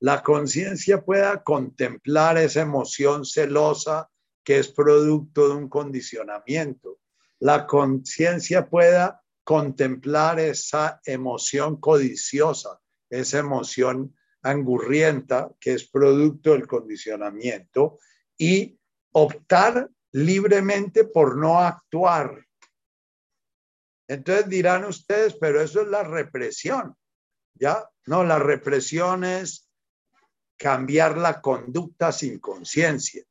La 0.00 0.22
conciencia 0.22 1.04
pueda 1.04 1.42
contemplar 1.42 2.38
esa 2.38 2.62
emoción 2.62 3.24
celosa 3.24 4.10
que 4.42 4.58
es 4.58 4.68
producto 4.68 5.48
de 5.48 5.54
un 5.54 5.68
condicionamiento 5.68 6.98
la 7.40 7.66
conciencia 7.66 8.68
pueda 8.68 9.22
contemplar 9.44 10.40
esa 10.40 11.00
emoción 11.04 11.80
codiciosa, 11.80 12.80
esa 13.08 13.38
emoción 13.38 14.14
angurrienta 14.42 15.50
que 15.58 15.74
es 15.74 15.88
producto 15.88 16.52
del 16.52 16.66
condicionamiento 16.66 17.98
y 18.36 18.78
optar 19.12 19.90
libremente 20.12 21.04
por 21.04 21.36
no 21.36 21.60
actuar. 21.60 22.44
Entonces 24.08 24.48
dirán 24.48 24.84
ustedes, 24.84 25.34
pero 25.34 25.60
eso 25.60 25.82
es 25.82 25.88
la 25.88 26.02
represión, 26.02 26.96
¿ya? 27.54 27.88
No, 28.06 28.24
la 28.24 28.38
represión 28.38 29.24
es 29.24 29.68
cambiar 30.56 31.18
la 31.18 31.40
conducta 31.40 32.10
sin 32.10 32.38
conciencia. 32.38 33.22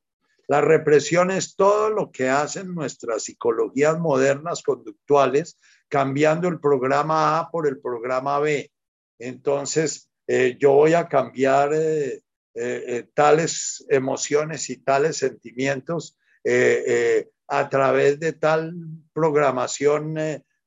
La 0.48 0.62
represión 0.62 1.30
es 1.30 1.56
todo 1.56 1.90
lo 1.90 2.10
que 2.10 2.30
hacen 2.30 2.74
nuestras 2.74 3.24
psicologías 3.24 4.00
modernas 4.00 4.64
conductuales, 4.64 5.60
cambiando 5.90 6.48
el 6.48 6.62
programa 6.62 7.38
A 7.38 7.52
por 7.52 7.68
el 7.68 7.80
programa 7.80 8.40
B. 8.40 8.72
Entonces, 9.20 10.10
eh, 10.26 10.58
yo 10.60 10.72
voy 10.72 10.94
a 10.94 11.10
cambiar 11.10 11.72
eh, 11.74 12.22
eh, 12.54 13.08
tales 13.14 13.86
emociones 13.90 14.70
y 14.70 14.78
tales 14.78 15.18
sentimientos 15.18 16.18
a 17.50 17.68
través 17.70 18.22
de 18.22 18.32
tal 18.32 18.74
programación 19.12 20.16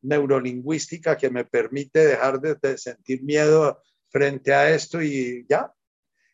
neurolingüística 0.02 1.16
que 1.16 1.30
me 1.30 1.46
permite 1.46 2.06
dejar 2.06 2.38
de 2.38 2.76
sentir 2.76 3.22
miedo 3.22 3.82
frente 4.10 4.52
a 4.52 4.68
esto 4.68 5.00
y 5.00 5.46
ya. 5.48 5.72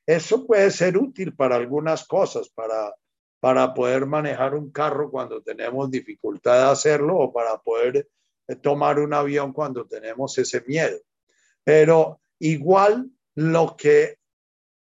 Eso 0.05 0.45
puede 0.45 0.73
ser 0.73 0.99
útil 0.99 1.37
para 1.37 1.55
algunas 1.55 2.09
cosas, 2.09 2.49
para 2.49 2.93
para 3.41 3.75
poder 3.75 4.07
manejar 4.07 4.55
un 4.55 4.71
carro 4.71 5.11
cuando 5.11 5.43
tenemos 5.43 5.91
dificultad 5.91 6.55
de 6.55 6.71
hacerlo 6.73 7.17
o 7.17 7.33
para 7.33 7.59
poder 7.59 8.09
eh, 8.49 8.57
tomar 8.57 8.99
un 8.99 9.13
avión 9.13 9.53
cuando 9.53 9.87
tenemos 9.87 10.37
ese 10.39 10.63
miedo. 10.67 10.99
Pero 11.65 12.21
igual 12.39 13.11
lo 13.35 13.77
que 13.77 14.19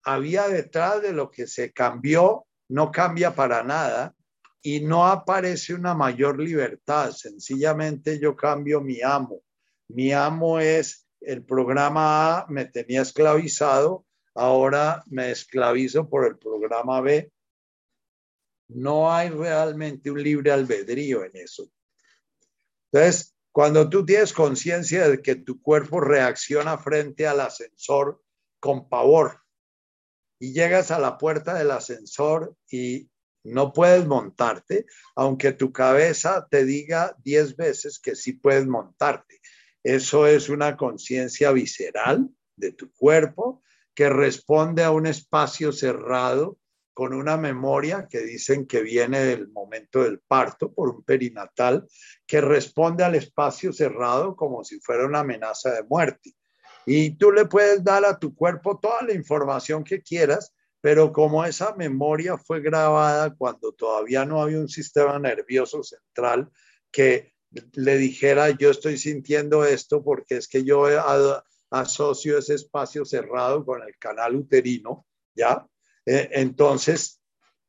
había 0.05 0.49
detrás 0.49 1.03
de 1.03 1.13
lo 1.13 1.31
que 1.31 1.47
se 1.47 1.73
cambió 1.73 2.47
no 2.69 2.91
cambia 2.91 3.35
para 3.35 3.63
nada 3.63 4.15
y 4.63 4.81
no 4.81 5.07
aparece 5.07 5.75
una 5.75 5.95
mayor 5.95 6.41
libertad. 6.41 7.13
Sencillamente 7.13 8.19
yo 8.19 8.35
cambio 8.35 8.81
mi 8.81 9.01
amo. 9.03 9.43
Mi 9.89 10.13
amo 10.13 10.59
es 10.59 11.07
el 11.21 11.45
programa 11.45 12.39
A, 12.39 12.47
me 12.49 12.65
tenía 12.65 13.03
esclavizado, 13.03 14.05
ahora 14.35 15.05
me 15.07 15.31
esclavizo 15.31 16.09
por 16.09 16.27
el 16.27 16.39
programa 16.39 17.01
B 17.01 17.31
no 18.69 19.13
hay 19.13 19.29
realmente 19.29 20.11
un 20.11 20.23
libre 20.23 20.51
albedrío 20.51 21.25
en 21.25 21.33
eso. 21.35 21.71
Entonces, 22.91 23.35
cuando 23.53 23.89
tú 23.89 24.05
tienes 24.05 24.33
conciencia 24.33 25.09
de 25.09 25.21
que 25.21 25.37
tu 25.37 25.61
cuerpo 25.61 26.01
reacciona 26.01 26.79
frente 26.79 27.27
al 27.27 27.41
ascensor 27.41 28.23
con 28.61 28.89
pavor 28.89 29.41
y 30.39 30.53
llegas 30.53 30.91
a 30.91 30.99
la 30.99 31.19
puerta 31.19 31.55
del 31.55 31.71
ascensor 31.71 32.57
y 32.71 33.11
no 33.45 33.73
puedes 33.73 34.07
montarte, 34.07 34.87
aunque 35.17 35.53
tu 35.53 35.73
cabeza 35.73 36.47
te 36.51 36.65
diga 36.65 37.17
diez 37.23 37.57
veces 37.57 37.99
que 37.99 38.15
sí 38.15 38.35
puedes 38.35 38.67
montarte. 38.67 39.41
Eso 39.83 40.27
es 40.27 40.49
una 40.49 40.77
conciencia 40.77 41.51
visceral 41.51 42.31
de 42.57 42.73
tu 42.73 42.93
cuerpo 42.93 43.63
que 43.95 44.09
responde 44.09 44.85
a 44.85 44.93
un 44.93 45.07
espacio 45.07 45.73
cerrado 45.73 46.59
con 46.95 47.15
una 47.15 47.37
memoria 47.37 48.07
que 48.09 48.21
dicen 48.21 48.67
que 48.67 48.83
viene 48.83 49.21
del 49.21 49.49
momento 49.49 50.03
del 50.03 50.21
parto 50.21 50.73
por 50.73 50.89
un 50.91 51.03
perinatal, 51.03 51.87
que 52.27 52.41
responde 52.41 53.05
al 53.05 53.15
espacio 53.15 53.73
cerrado 53.73 54.37
como 54.37 54.65
si 54.65 54.81
fuera 54.81 55.07
una 55.07 55.21
amenaza 55.21 55.73
de 55.73 55.85
muerte. 55.85 56.35
Y 56.85 57.17
tú 57.17 57.31
le 57.31 57.47
puedes 57.47 57.83
dar 57.83 58.05
a 58.05 58.19
tu 58.19 58.35
cuerpo 58.35 58.79
toda 58.79 59.03
la 59.03 59.15
información 59.15 59.85
que 59.85 60.03
quieras, 60.03 60.55
pero 60.81 61.13
como 61.13 61.45
esa 61.45 61.75
memoria 61.77 62.37
fue 62.37 62.61
grabada 62.61 63.35
cuando 63.35 63.73
todavía 63.73 64.25
no 64.25 64.43
había 64.43 64.59
un 64.59 64.69
sistema 64.69 65.19
nervioso 65.19 65.83
central 65.83 66.51
que 66.91 67.33
le 67.75 67.97
dijera 67.99 68.51
yo 68.51 68.71
estoy 68.71 68.99
sintiendo 68.99 69.65
esto 69.65 70.03
porque 70.03 70.37
es 70.39 70.49
que 70.49 70.65
yo 70.65 70.87
asocio 71.71 72.39
ese 72.39 72.55
espacio 72.55 73.05
cerrado 73.05 73.65
con 73.65 73.83
el 73.83 73.97
canal 73.99 74.37
uterino, 74.37 75.07
¿ya? 75.35 75.67
Eh, 76.07 76.31
entonces, 76.33 77.21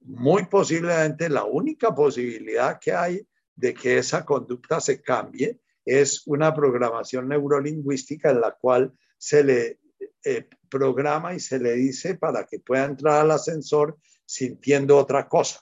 muy 0.01 0.45
posiblemente 0.45 1.29
la 1.29 1.43
única 1.43 1.93
posibilidad 1.93 2.79
que 2.79 2.93
hay 2.93 3.27
de 3.55 3.73
que 3.73 3.97
esa 3.97 4.25
conducta 4.25 4.79
se 4.81 5.01
cambie 5.01 5.59
es 5.86 6.23
una 6.25 6.53
programación 6.53 7.27
neurolingüística 7.27 8.31
en 8.31 8.41
la 8.41 8.51
cual 8.51 8.93
se 9.17 9.43
le 9.43 9.79
eh, 10.25 10.47
programa 10.69 11.34
y 11.34 11.39
se 11.39 11.59
le 11.59 11.73
dice 11.73 12.15
para 12.15 12.45
que 12.45 12.59
pueda 12.59 12.86
entrar 12.86 13.21
al 13.21 13.31
ascensor 13.31 13.97
sintiendo 14.25 14.97
otra 14.97 15.27
cosa, 15.27 15.61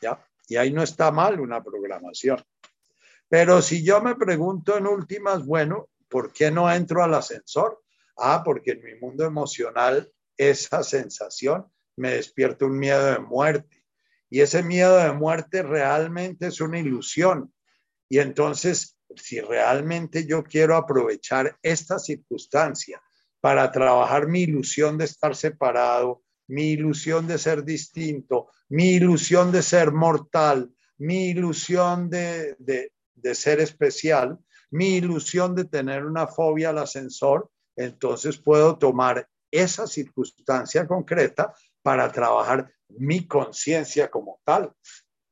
¿ya? 0.00 0.22
Y 0.46 0.56
ahí 0.56 0.72
no 0.72 0.82
está 0.82 1.10
mal 1.10 1.40
una 1.40 1.62
programación. 1.62 2.42
Pero 3.28 3.62
si 3.62 3.82
yo 3.82 4.02
me 4.02 4.14
pregunto 4.14 4.76
en 4.76 4.86
últimas, 4.86 5.46
bueno, 5.46 5.88
¿por 6.08 6.32
qué 6.32 6.50
no 6.50 6.70
entro 6.70 7.02
al 7.02 7.14
ascensor? 7.14 7.82
Ah, 8.18 8.42
porque 8.44 8.72
en 8.72 8.84
mi 8.84 8.94
mundo 8.96 9.24
emocional 9.24 10.12
esa 10.36 10.82
sensación 10.82 11.66
me 11.96 12.12
despierta 12.12 12.66
un 12.66 12.78
miedo 12.78 13.04
de 13.12 13.18
muerte. 13.18 13.82
Y 14.30 14.40
ese 14.40 14.62
miedo 14.62 14.96
de 14.96 15.12
muerte 15.12 15.62
realmente 15.62 16.46
es 16.46 16.60
una 16.60 16.78
ilusión. 16.78 17.52
Y 18.08 18.18
entonces, 18.18 18.96
si 19.16 19.40
realmente 19.40 20.26
yo 20.26 20.42
quiero 20.42 20.76
aprovechar 20.76 21.56
esta 21.62 21.98
circunstancia 21.98 23.02
para 23.40 23.70
trabajar 23.70 24.28
mi 24.28 24.42
ilusión 24.42 24.96
de 24.96 25.04
estar 25.04 25.36
separado, 25.36 26.22
mi 26.48 26.70
ilusión 26.70 27.26
de 27.26 27.38
ser 27.38 27.64
distinto, 27.64 28.48
mi 28.68 28.94
ilusión 28.94 29.52
de 29.52 29.62
ser 29.62 29.92
mortal, 29.92 30.70
mi 30.98 31.30
ilusión 31.30 32.08
de, 32.08 32.56
de 33.14 33.34
ser 33.34 33.60
especial, 33.60 34.38
mi 34.70 34.96
ilusión 34.96 35.54
de 35.54 35.64
tener 35.64 36.04
una 36.04 36.26
fobia 36.26 36.70
al 36.70 36.78
ascensor, 36.78 37.50
entonces 37.76 38.38
puedo 38.38 38.78
tomar 38.78 39.28
esa 39.50 39.86
circunstancia 39.86 40.86
concreta 40.86 41.52
para 41.82 42.10
trabajar 42.10 42.72
mi 42.88 43.26
conciencia 43.26 44.10
como 44.10 44.40
tal. 44.44 44.72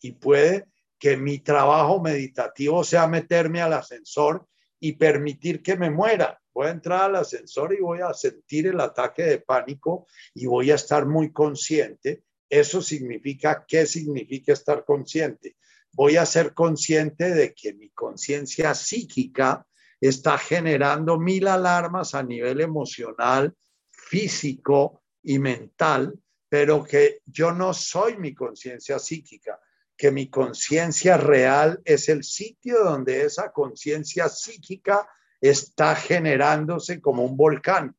Y 0.00 0.12
puede 0.12 0.66
que 0.98 1.16
mi 1.16 1.38
trabajo 1.38 2.00
meditativo 2.00 2.84
sea 2.84 3.06
meterme 3.06 3.62
al 3.62 3.72
ascensor 3.72 4.46
y 4.78 4.92
permitir 4.92 5.62
que 5.62 5.76
me 5.76 5.90
muera. 5.90 6.40
Voy 6.52 6.66
a 6.66 6.70
entrar 6.70 7.02
al 7.02 7.16
ascensor 7.16 7.72
y 7.74 7.80
voy 7.80 8.00
a 8.00 8.12
sentir 8.12 8.66
el 8.66 8.80
ataque 8.80 9.22
de 9.22 9.38
pánico 9.38 10.06
y 10.34 10.46
voy 10.46 10.70
a 10.70 10.74
estar 10.74 11.06
muy 11.06 11.32
consciente. 11.32 12.24
Eso 12.48 12.82
significa, 12.82 13.64
¿qué 13.66 13.86
significa 13.86 14.52
estar 14.52 14.84
consciente? 14.84 15.56
Voy 15.92 16.16
a 16.16 16.26
ser 16.26 16.54
consciente 16.54 17.30
de 17.34 17.54
que 17.54 17.74
mi 17.74 17.90
conciencia 17.90 18.74
psíquica 18.74 19.66
está 20.00 20.38
generando 20.38 21.18
mil 21.18 21.46
alarmas 21.46 22.14
a 22.14 22.22
nivel 22.22 22.60
emocional, 22.60 23.54
físico 23.90 25.02
y 25.22 25.38
mental 25.38 26.18
pero 26.50 26.82
que 26.82 27.20
yo 27.24 27.52
no 27.52 27.72
soy 27.72 28.18
mi 28.18 28.34
conciencia 28.34 28.98
psíquica, 28.98 29.58
que 29.96 30.10
mi 30.10 30.28
conciencia 30.28 31.16
real 31.16 31.80
es 31.84 32.08
el 32.08 32.24
sitio 32.24 32.82
donde 32.82 33.22
esa 33.22 33.52
conciencia 33.52 34.28
psíquica 34.28 35.08
está 35.40 35.94
generándose 35.94 37.00
como 37.00 37.24
un 37.24 37.36
volcán 37.36 37.96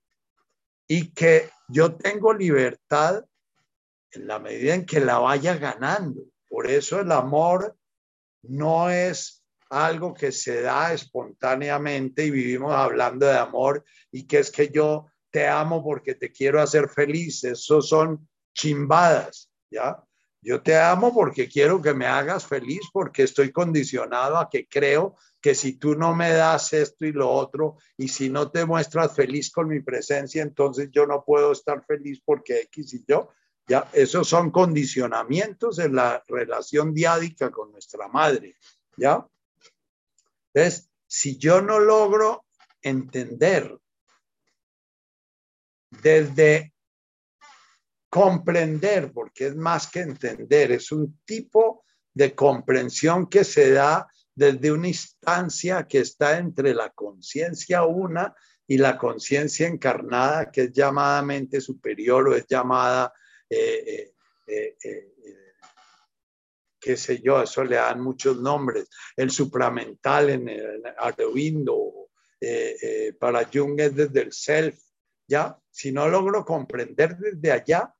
y 0.85 1.13
que 1.13 1.49
yo 1.69 1.95
tengo 1.95 2.33
libertad 2.33 3.23
en 4.11 4.27
la 4.27 4.37
medida 4.37 4.75
en 4.75 4.85
que 4.85 4.99
la 4.99 5.19
vaya 5.19 5.55
ganando. 5.55 6.21
Por 6.49 6.69
eso 6.69 6.99
el 6.99 7.11
amor 7.13 7.77
no 8.41 8.89
es 8.89 9.45
algo 9.69 10.13
que 10.13 10.33
se 10.33 10.61
da 10.61 10.91
espontáneamente 10.91 12.25
y 12.25 12.31
vivimos 12.31 12.73
hablando 12.73 13.25
de 13.25 13.37
amor 13.37 13.85
y 14.11 14.27
que 14.27 14.39
es 14.39 14.51
que 14.51 14.67
yo 14.67 15.05
te 15.29 15.47
amo 15.47 15.81
porque 15.81 16.15
te 16.15 16.33
quiero 16.33 16.61
hacer 16.61 16.89
feliz. 16.89 17.45
Esos 17.45 17.87
son 17.87 18.27
chimbadas, 18.53 19.49
¿ya? 19.69 20.03
Yo 20.43 20.61
te 20.63 20.75
amo 20.75 21.13
porque 21.13 21.47
quiero 21.47 21.79
que 21.81 21.93
me 21.93 22.07
hagas 22.07 22.47
feliz, 22.47 22.81
porque 22.91 23.23
estoy 23.23 23.51
condicionado 23.51 24.37
a 24.37 24.49
que 24.49 24.67
creo 24.67 25.15
que 25.39 25.53
si 25.53 25.73
tú 25.73 25.95
no 25.95 26.15
me 26.15 26.31
das 26.31 26.73
esto 26.73 27.05
y 27.05 27.11
lo 27.11 27.29
otro, 27.29 27.77
y 27.95 28.07
si 28.07 28.29
no 28.29 28.49
te 28.49 28.65
muestras 28.65 29.15
feliz 29.15 29.51
con 29.51 29.67
mi 29.67 29.81
presencia, 29.81 30.41
entonces 30.41 30.89
yo 30.91 31.05
no 31.05 31.23
puedo 31.23 31.51
estar 31.51 31.85
feliz 31.85 32.21
porque 32.25 32.61
X 32.61 32.93
y 32.95 33.03
yo, 33.07 33.29
ya, 33.67 33.87
esos 33.93 34.27
son 34.27 34.49
condicionamientos 34.49 35.77
en 35.77 35.95
la 35.95 36.23
relación 36.27 36.93
diádica 36.93 37.51
con 37.51 37.71
nuestra 37.71 38.07
madre, 38.07 38.55
¿ya? 38.97 39.25
Entonces, 40.53 40.89
si 41.05 41.37
yo 41.37 41.61
no 41.61 41.79
logro 41.79 42.45
entender 42.81 43.77
desde 45.89 46.73
comprender, 48.11 49.13
porque 49.13 49.47
es 49.47 49.55
más 49.55 49.89
que 49.89 50.01
entender, 50.01 50.73
es 50.73 50.91
un 50.91 51.21
tipo 51.23 51.85
de 52.13 52.35
comprensión 52.35 53.29
que 53.29 53.45
se 53.45 53.71
da 53.71 54.05
desde 54.35 54.69
una 54.69 54.89
instancia 54.89 55.87
que 55.87 55.99
está 55.99 56.37
entre 56.37 56.73
la 56.73 56.89
conciencia 56.89 57.83
una 57.83 58.35
y 58.67 58.77
la 58.77 58.97
conciencia 58.97 59.65
encarnada, 59.65 60.51
que 60.51 60.63
es 60.63 60.73
llamada 60.73 61.21
mente 61.21 61.61
superior 61.61 62.27
o 62.27 62.35
es 62.35 62.45
llamada, 62.49 63.13
eh, 63.49 64.11
eh, 64.45 64.75
eh, 64.83 65.13
qué 66.81 66.97
sé 66.97 67.21
yo, 67.21 67.41
eso 67.41 67.63
le 67.63 67.77
dan 67.77 68.01
muchos 68.01 68.41
nombres, 68.41 68.89
el 69.15 69.31
supramental 69.31 70.31
en 70.31 70.49
el 70.49 70.83
Arduino, 70.97 72.09
para 73.17 73.47
Jung 73.53 73.79
es 73.79 73.95
desde 73.95 74.21
el 74.21 74.33
self, 74.33 74.77
¿ya? 75.29 75.57
Si 75.69 75.93
no 75.93 76.09
logro 76.09 76.43
comprender 76.43 77.15
desde 77.15 77.51
allá, 77.53 77.95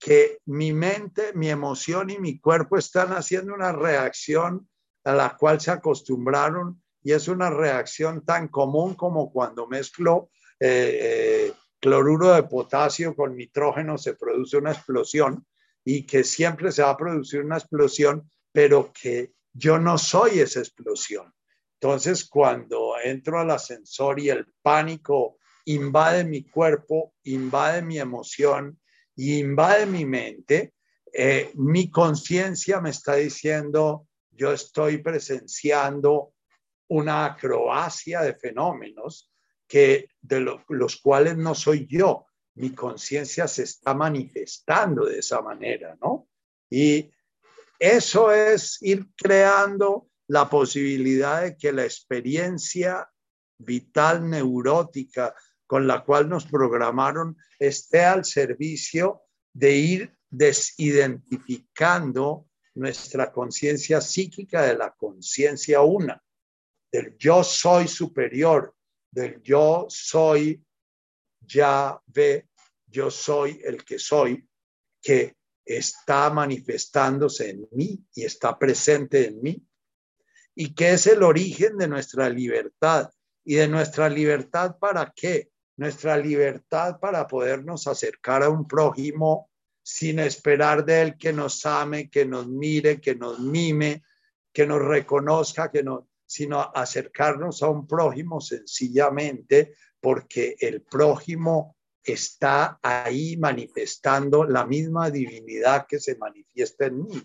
que 0.00 0.38
mi 0.46 0.72
mente, 0.72 1.32
mi 1.34 1.50
emoción 1.50 2.08
y 2.08 2.18
mi 2.18 2.40
cuerpo 2.40 2.78
están 2.78 3.12
haciendo 3.12 3.54
una 3.54 3.70
reacción 3.70 4.66
a 5.04 5.12
la 5.12 5.36
cual 5.36 5.60
se 5.60 5.70
acostumbraron 5.70 6.82
y 7.02 7.12
es 7.12 7.28
una 7.28 7.50
reacción 7.50 8.24
tan 8.24 8.48
común 8.48 8.94
como 8.94 9.30
cuando 9.30 9.66
mezclo 9.66 10.30
eh, 10.58 11.48
eh, 11.48 11.52
cloruro 11.78 12.32
de 12.32 12.42
potasio 12.44 13.14
con 13.14 13.36
nitrógeno 13.36 13.98
se 13.98 14.14
produce 14.14 14.56
una 14.56 14.72
explosión 14.72 15.46
y 15.84 16.06
que 16.06 16.24
siempre 16.24 16.72
se 16.72 16.82
va 16.82 16.90
a 16.90 16.96
producir 16.96 17.42
una 17.42 17.58
explosión, 17.58 18.30
pero 18.52 18.92
que 18.92 19.32
yo 19.52 19.78
no 19.78 19.98
soy 19.98 20.40
esa 20.40 20.60
explosión. 20.60 21.32
Entonces, 21.74 22.28
cuando 22.28 22.94
entro 23.02 23.38
al 23.38 23.50
ascensor 23.50 24.20
y 24.20 24.30
el 24.30 24.46
pánico 24.62 25.38
invade 25.66 26.24
mi 26.24 26.44
cuerpo, 26.44 27.14
invade 27.24 27.82
mi 27.82 27.98
emoción, 27.98 28.79
y 29.20 29.38
invade 29.38 29.84
mi 29.84 30.06
mente, 30.06 30.72
eh, 31.12 31.50
mi 31.56 31.90
conciencia 31.90 32.80
me 32.80 32.88
está 32.88 33.16
diciendo, 33.16 34.06
yo 34.30 34.50
estoy 34.50 34.96
presenciando 34.96 36.32
una 36.88 37.26
acrobacia 37.26 38.22
de 38.22 38.32
fenómenos 38.32 39.30
que 39.68 40.08
de 40.22 40.40
los 40.68 40.96
cuales 41.02 41.36
no 41.36 41.54
soy 41.54 41.86
yo. 41.86 42.24
Mi 42.54 42.70
conciencia 42.70 43.46
se 43.46 43.64
está 43.64 43.92
manifestando 43.92 45.04
de 45.04 45.18
esa 45.18 45.42
manera, 45.42 45.98
¿no? 46.00 46.26
Y 46.70 47.10
eso 47.78 48.32
es 48.32 48.78
ir 48.80 49.06
creando 49.14 50.08
la 50.28 50.48
posibilidad 50.48 51.42
de 51.42 51.58
que 51.58 51.72
la 51.72 51.84
experiencia 51.84 53.06
vital 53.58 54.30
neurótica 54.30 55.34
con 55.70 55.86
la 55.86 56.04
cual 56.04 56.28
nos 56.28 56.46
programaron 56.46 57.38
esté 57.56 58.00
al 58.00 58.24
servicio 58.24 59.22
de 59.52 59.76
ir 59.76 60.12
desidentificando 60.28 62.48
nuestra 62.74 63.30
conciencia 63.30 64.00
psíquica 64.00 64.62
de 64.62 64.76
la 64.76 64.90
conciencia 64.90 65.82
una, 65.82 66.20
del 66.90 67.16
yo 67.16 67.44
soy 67.44 67.86
superior, 67.86 68.74
del 69.12 69.40
yo 69.44 69.86
soy 69.88 70.60
ya 71.38 72.02
ve, 72.04 72.48
yo 72.88 73.08
soy 73.08 73.60
el 73.62 73.84
que 73.84 74.00
soy, 74.00 74.44
que 75.00 75.36
está 75.64 76.30
manifestándose 76.30 77.48
en 77.48 77.68
mí 77.70 78.04
y 78.16 78.24
está 78.24 78.58
presente 78.58 79.28
en 79.28 79.40
mí, 79.40 79.64
y 80.52 80.74
que 80.74 80.94
es 80.94 81.06
el 81.06 81.22
origen 81.22 81.78
de 81.78 81.86
nuestra 81.86 82.28
libertad. 82.28 83.08
¿Y 83.42 83.54
de 83.54 83.68
nuestra 83.68 84.08
libertad 84.08 84.76
para 84.78 85.10
qué? 85.16 85.50
Nuestra 85.80 86.18
libertad 86.18 87.00
para 87.00 87.26
podernos 87.26 87.86
acercar 87.86 88.42
a 88.42 88.50
un 88.50 88.68
prójimo 88.68 89.48
sin 89.82 90.18
esperar 90.18 90.84
de 90.84 91.00
Él 91.00 91.16
que 91.16 91.32
nos 91.32 91.64
ame, 91.64 92.10
que 92.10 92.26
nos 92.26 92.46
mire, 92.46 93.00
que 93.00 93.14
nos 93.14 93.40
mime, 93.40 94.02
que 94.52 94.66
nos 94.66 94.82
reconozca, 94.82 95.70
que 95.70 95.82
no, 95.82 96.10
sino 96.26 96.60
acercarnos 96.60 97.62
a 97.62 97.70
un 97.70 97.86
prójimo 97.86 98.42
sencillamente 98.42 99.72
porque 99.98 100.54
el 100.60 100.82
prójimo 100.82 101.78
está 102.04 102.78
ahí 102.82 103.38
manifestando 103.38 104.44
la 104.44 104.66
misma 104.66 105.10
divinidad 105.10 105.86
que 105.88 105.98
se 105.98 106.14
manifiesta 106.16 106.86
en 106.86 107.04
mí. 107.04 107.22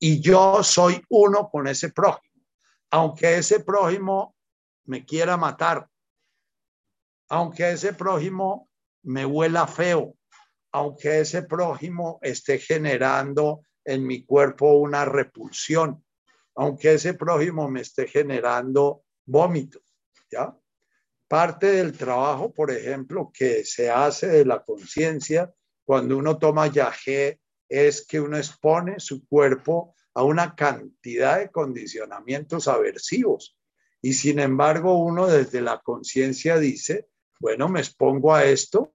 Y 0.00 0.18
yo 0.18 0.64
soy 0.64 1.00
uno 1.10 1.48
con 1.48 1.68
ese 1.68 1.90
prójimo, 1.90 2.42
aunque 2.90 3.36
ese 3.36 3.60
prójimo 3.60 4.34
me 4.86 5.04
quiera 5.04 5.36
matar, 5.36 5.88
aunque 7.34 7.72
ese 7.72 7.92
prójimo 7.92 8.70
me 9.02 9.26
huela 9.26 9.66
feo, 9.66 10.16
aunque 10.70 11.18
ese 11.18 11.42
prójimo 11.42 12.20
esté 12.22 12.60
generando 12.60 13.62
en 13.84 14.06
mi 14.06 14.24
cuerpo 14.24 14.74
una 14.74 15.04
repulsión, 15.04 16.04
aunque 16.54 16.94
ese 16.94 17.14
prójimo 17.14 17.68
me 17.68 17.80
esté 17.80 18.06
generando 18.06 19.02
vómito, 19.26 19.80
¿ya? 20.30 20.56
Parte 21.26 21.72
del 21.72 21.98
trabajo, 21.98 22.52
por 22.52 22.70
ejemplo, 22.70 23.32
que 23.34 23.64
se 23.64 23.90
hace 23.90 24.28
de 24.28 24.44
la 24.44 24.62
conciencia 24.62 25.52
cuando 25.84 26.16
uno 26.16 26.38
toma 26.38 26.68
yagé 26.68 27.40
es 27.68 28.06
que 28.06 28.20
uno 28.20 28.36
expone 28.36 29.00
su 29.00 29.26
cuerpo 29.26 29.96
a 30.14 30.22
una 30.22 30.54
cantidad 30.54 31.40
de 31.40 31.50
condicionamientos 31.50 32.68
aversivos. 32.68 33.58
Y 34.00 34.12
sin 34.12 34.38
embargo, 34.38 35.02
uno 35.02 35.26
desde 35.26 35.60
la 35.62 35.80
conciencia 35.80 36.58
dice, 36.58 37.08
bueno, 37.44 37.68
me 37.68 37.80
expongo 37.80 38.34
a 38.34 38.42
esto 38.42 38.94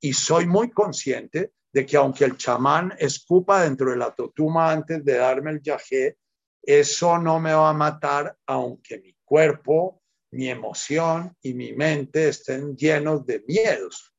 y 0.00 0.12
soy 0.12 0.46
muy 0.46 0.70
consciente 0.70 1.54
de 1.72 1.84
que 1.84 1.96
aunque 1.96 2.24
el 2.24 2.36
chamán 2.36 2.94
escupa 3.00 3.64
dentro 3.64 3.90
de 3.90 3.96
la 3.96 4.14
totuma 4.14 4.70
antes 4.70 5.04
de 5.04 5.14
darme 5.14 5.50
el 5.50 5.60
yagé, 5.60 6.18
eso 6.62 7.18
no 7.18 7.40
me 7.40 7.52
va 7.52 7.70
a 7.70 7.72
matar 7.72 8.38
aunque 8.46 9.00
mi 9.00 9.12
cuerpo, 9.24 10.04
mi 10.30 10.48
emoción 10.48 11.36
y 11.42 11.52
mi 11.54 11.72
mente 11.72 12.28
estén 12.28 12.76
llenos 12.76 13.26
de 13.26 13.42
miedos. 13.48 14.14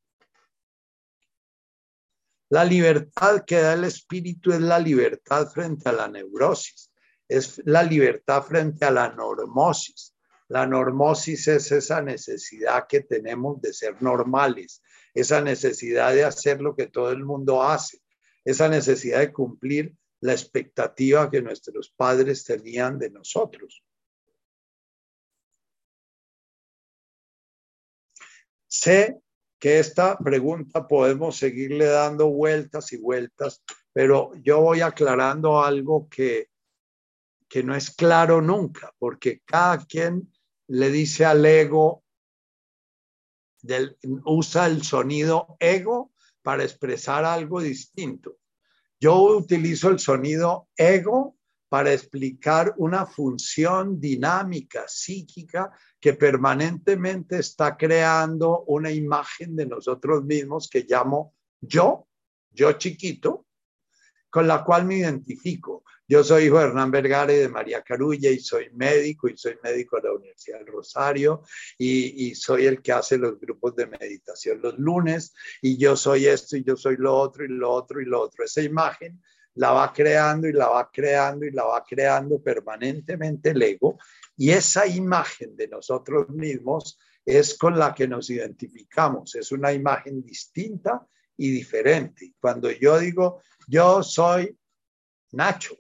La 2.50 2.66
libertad 2.66 3.46
que 3.46 3.62
da 3.62 3.72
el 3.72 3.86
espíritu 3.86 4.52
es 4.52 4.60
la 4.60 4.80
libertad 4.80 5.48
frente 5.50 5.88
a 5.88 5.94
la 5.94 6.10
neurosis, 6.10 6.92
es 7.26 7.62
la 7.64 7.84
libertad 7.84 8.44
frente 8.44 8.84
a 8.84 8.92
la 8.92 9.08
normosis. 9.14 10.14
La 10.50 10.66
normosis 10.66 11.48
es 11.48 11.72
esa 11.72 12.02
necesidad 12.02 12.88
que 12.88 13.02
tenemos 13.02 13.62
de 13.62 13.72
ser 13.72 14.02
normales, 14.02 14.82
esa 15.14 15.42
necesidad 15.42 16.12
de 16.14 16.24
hacer 16.24 16.60
lo 16.60 16.76
que 16.76 16.88
todo 16.88 17.12
el 17.12 17.24
mundo 17.24 17.62
hace, 17.62 18.02
esa 18.44 18.68
necesidad 18.68 19.20
de 19.20 19.32
cumplir 19.32 19.96
la 20.22 20.34
expectativa 20.34 21.30
que 21.30 21.44
nuestros 21.44 21.94
padres 21.96 22.44
tenían 22.44 22.98
de 22.98 23.12
nosotros. 23.12 23.84
Sé 28.68 29.20
que 29.60 29.78
esta 29.78 30.18
pregunta 30.18 30.88
podemos 30.88 31.38
seguirle 31.38 31.86
dando 31.86 32.28
vueltas 32.30 32.92
y 32.92 32.98
vueltas, 32.98 33.64
pero 33.94 34.32
yo 34.42 34.62
voy 34.62 34.82
aclarando 34.82 35.62
algo 35.62 36.10
que, 36.10 36.50
que 37.48 37.62
no 37.62 37.76
es 37.76 37.92
claro 37.92 38.42
nunca, 38.42 38.94
porque 38.98 39.42
cada 39.46 39.86
quien 39.86 40.32
le 40.70 40.92
dice 40.92 41.26
al 41.26 41.46
ego, 41.46 42.04
usa 44.26 44.68
el 44.68 44.84
sonido 44.84 45.58
ego 45.60 46.14
para 46.42 46.64
expresar 46.64 47.26
algo 47.26 47.60
distinto. 47.60 48.38
Yo 49.00 49.38
utilizo 49.38 49.90
el 49.90 50.00
sonido 50.00 50.70
ego 50.78 51.38
para 51.70 51.94
explicar 51.94 52.74
una 52.78 53.06
función 53.06 54.00
dinámica, 54.00 54.86
psíquica, 54.88 55.72
que 56.00 56.14
permanentemente 56.14 57.40
está 57.40 57.76
creando 57.76 58.64
una 58.68 58.92
imagen 58.92 59.56
de 59.56 59.66
nosotros 59.66 60.24
mismos 60.24 60.68
que 60.70 60.86
llamo 60.88 61.36
yo, 61.62 62.08
yo 62.52 62.74
chiquito, 62.74 63.46
con 64.30 64.48
la 64.48 64.64
cual 64.64 64.86
me 64.86 64.98
identifico. 64.98 65.84
Yo 66.08 66.24
soy 66.24 66.46
hijo 66.46 66.58
de 66.58 66.66
Hernán 66.66 66.90
Vergara 66.90 67.32
y 67.32 67.38
de 67.38 67.50
María 67.50 67.84
Carulla 67.84 68.32
y 68.32 68.40
soy 68.40 68.70
médico 68.74 69.28
y 69.28 69.38
soy 69.38 69.58
médico 69.64 69.98
de 69.98 70.08
la 70.08 70.16
Universidad 70.16 70.58
del 70.58 70.68
Rosario 70.68 71.44
y, 71.78 72.30
y, 72.30 72.36
soy 72.36 72.66
el 72.66 72.82
que 72.82 72.92
hace 72.92 73.18
los 73.18 73.40
grupos 73.40 73.76
de 73.76 73.86
meditación 73.86 74.60
los 74.62 74.78
lunes 74.80 75.34
y 75.62 75.78
yo 75.78 75.96
soy 75.96 76.26
esto 76.26 76.58
y 76.58 76.64
yo 76.64 76.76
soy 76.76 76.98
lo 76.98 77.16
otro 77.16 77.46
y 77.46 77.50
lo 77.50 77.72
otro 77.72 78.02
y 78.02 78.06
lo 78.06 78.22
otro. 78.22 78.44
Esa 78.44 78.62
imagen 78.62 79.22
la 79.56 79.72
va 79.72 79.94
creando 79.94 80.48
y 80.48 80.54
la 80.54 80.68
va 80.68 80.90
creando 80.92 81.46
y 81.46 81.52
la 81.52 81.66
va 81.66 81.84
creando 81.88 82.42
permanentemente 82.42 83.50
el 83.52 83.62
ego 83.62 83.98
y 84.38 84.52
esa 84.52 84.88
imagen 84.88 85.56
de 85.58 85.68
nosotros 85.68 86.30
mismos 86.30 86.98
es 87.26 87.58
con 87.58 87.78
la 87.78 87.94
que 87.94 88.08
nos 88.08 88.30
identificamos, 88.30 89.36
es 89.36 89.52
una 89.52 89.74
imagen 89.74 90.24
distinta 90.24 91.06
y 91.40 91.50
diferente. 91.52 92.34
Cuando 92.40 92.70
yo 92.70 93.00
digo, 93.00 93.42
yo 93.68 94.04
soy 94.04 94.56
Nacho, 95.32 95.76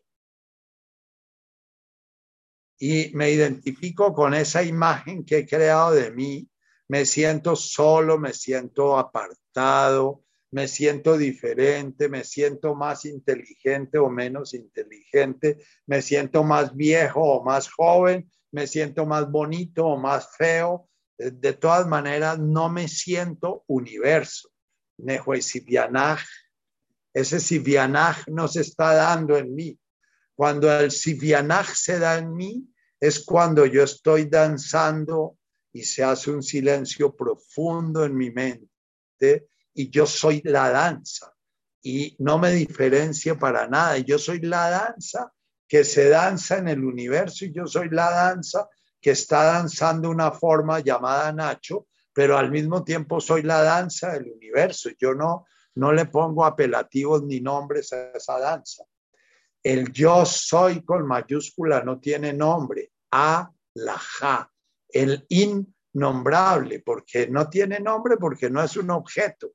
y 2.80 3.12
me 3.14 3.30
identifico 3.30 4.14
con 4.14 4.34
esa 4.34 4.64
imagen 4.64 5.26
que 5.26 5.40
he 5.40 5.46
creado 5.46 5.92
de 5.92 6.12
mí, 6.12 6.50
me 6.88 7.06
siento 7.06 7.58
solo, 7.58 8.18
me 8.18 8.32
siento 8.34 8.98
apartado, 8.98 10.24
me 10.52 10.68
siento 10.68 11.18
diferente, 11.18 12.08
me 12.08 12.24
siento 12.24 12.74
más 12.74 13.04
inteligente 13.06 13.98
o 13.98 14.10
menos 14.10 14.54
inteligente, 14.54 15.58
me 15.86 16.02
siento 16.02 16.44
más 16.44 16.74
viejo 16.74 17.22
o 17.22 17.44
más 17.44 17.70
joven, 17.70 18.32
me 18.52 18.66
siento 18.66 19.06
más 19.06 19.30
bonito 19.30 19.86
o 19.86 19.98
más 19.98 20.36
feo. 20.38 20.88
De 21.18 21.52
todas 21.52 21.86
maneras, 21.86 22.40
no 22.40 22.70
me 22.70 22.88
siento 22.88 23.66
universo. 23.68 24.50
Ese 27.14 27.40
Sivianaj 27.40 28.28
no 28.28 28.48
se 28.48 28.62
está 28.62 28.94
dando 28.94 29.38
en 29.38 29.54
mí. 29.54 29.80
Cuando 30.36 30.72
el 30.72 30.92
Sivianaj 30.92 31.74
se 31.76 32.00
da 32.00 32.18
en 32.18 32.34
mí, 32.34 32.66
es 33.00 33.24
cuando 33.24 33.66
yo 33.66 33.84
estoy 33.84 34.26
danzando 34.26 35.38
y 35.72 35.84
se 35.84 36.04
hace 36.04 36.32
un 36.32 36.44
silencio 36.44 37.16
profundo 37.16 38.04
en 38.04 38.16
mi 38.16 38.32
mente 38.32 39.48
y 39.74 39.90
yo 39.90 40.06
soy 40.06 40.42
la 40.44 40.70
danza 40.70 41.34
y 41.82 42.16
no 42.20 42.38
me 42.38 42.52
diferencio 42.52 43.38
para 43.38 43.68
nada. 43.68 43.98
Yo 44.00 44.18
soy 44.20 44.40
la 44.42 44.70
danza 44.70 45.32
que 45.68 45.84
se 45.84 46.10
danza 46.10 46.58
en 46.58 46.68
el 46.68 46.84
universo 46.84 47.46
y 47.46 47.54
yo 47.54 47.68
soy 47.68 47.90
la 47.90 48.10
danza 48.10 48.68
que 49.00 49.12
está 49.12 49.44
danzando 49.44 50.10
una 50.10 50.32
forma 50.32 50.80
llamada 50.80 51.32
Nacho, 51.32 51.88
pero 52.14 52.38
al 52.38 52.52
mismo 52.52 52.84
tiempo 52.84 53.20
soy 53.20 53.44
la 53.44 53.62
danza 53.62 54.14
del 54.14 54.32
universo. 54.32 54.90
Yo 55.00 55.14
no, 55.14 55.46
no 55.76 55.94
le 55.94 56.06
pongo 56.06 56.46
apelativos 56.46 57.24
ni 57.24 57.40
nombres 57.40 57.94
a 57.94 58.12
esa 58.12 58.40
danza. 58.40 58.84
El 59.62 59.92
yo 59.92 60.26
soy 60.26 60.84
con 60.84 61.06
mayúscula 61.06 61.84
no 61.84 62.00
tiene 62.00 62.34
nombre. 62.34 62.92
A, 63.12 63.50
la 63.76 63.98
ja. 63.98 64.52
El 64.88 65.26
innombrable, 65.30 66.82
porque 66.82 67.28
no 67.28 67.50
tiene 67.50 67.80
nombre, 67.80 68.18
porque 68.18 68.50
no 68.50 68.64
es 68.64 68.76
un 68.78 68.90
objeto. 68.92 69.52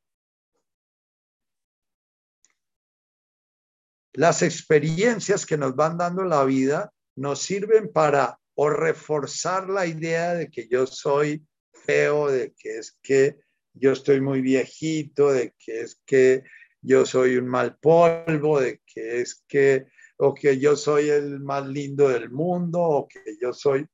las 4.14 4.42
experiencias 4.42 5.44
que 5.44 5.58
nos 5.58 5.74
van 5.74 5.98
dando 5.98 6.24
la 6.24 6.44
vida 6.44 6.92
nos 7.16 7.40
sirven 7.40 7.92
para 7.92 8.38
o 8.54 8.70
reforzar 8.70 9.68
la 9.68 9.86
idea 9.86 10.34
de 10.34 10.48
que 10.48 10.68
yo 10.68 10.86
soy 10.86 11.44
de 11.86 12.54
que 12.56 12.78
es 12.78 12.98
que 13.02 13.38
yo 13.72 13.92
estoy 13.92 14.20
muy 14.20 14.40
viejito, 14.40 15.32
de 15.32 15.54
que 15.58 15.80
es 15.80 16.00
que 16.06 16.44
yo 16.80 17.04
soy 17.06 17.36
un 17.36 17.46
mal 17.46 17.76
polvo, 17.78 18.60
de 18.60 18.80
que 18.86 19.20
es 19.20 19.44
que, 19.48 19.86
o 20.16 20.34
que 20.34 20.58
yo 20.58 20.76
soy 20.76 21.10
el 21.10 21.40
más 21.40 21.66
lindo 21.66 22.08
del 22.08 22.30
mundo, 22.30 22.80
o 22.80 23.08
que 23.08 23.20
yo 23.40 23.52
soy... 23.52 23.86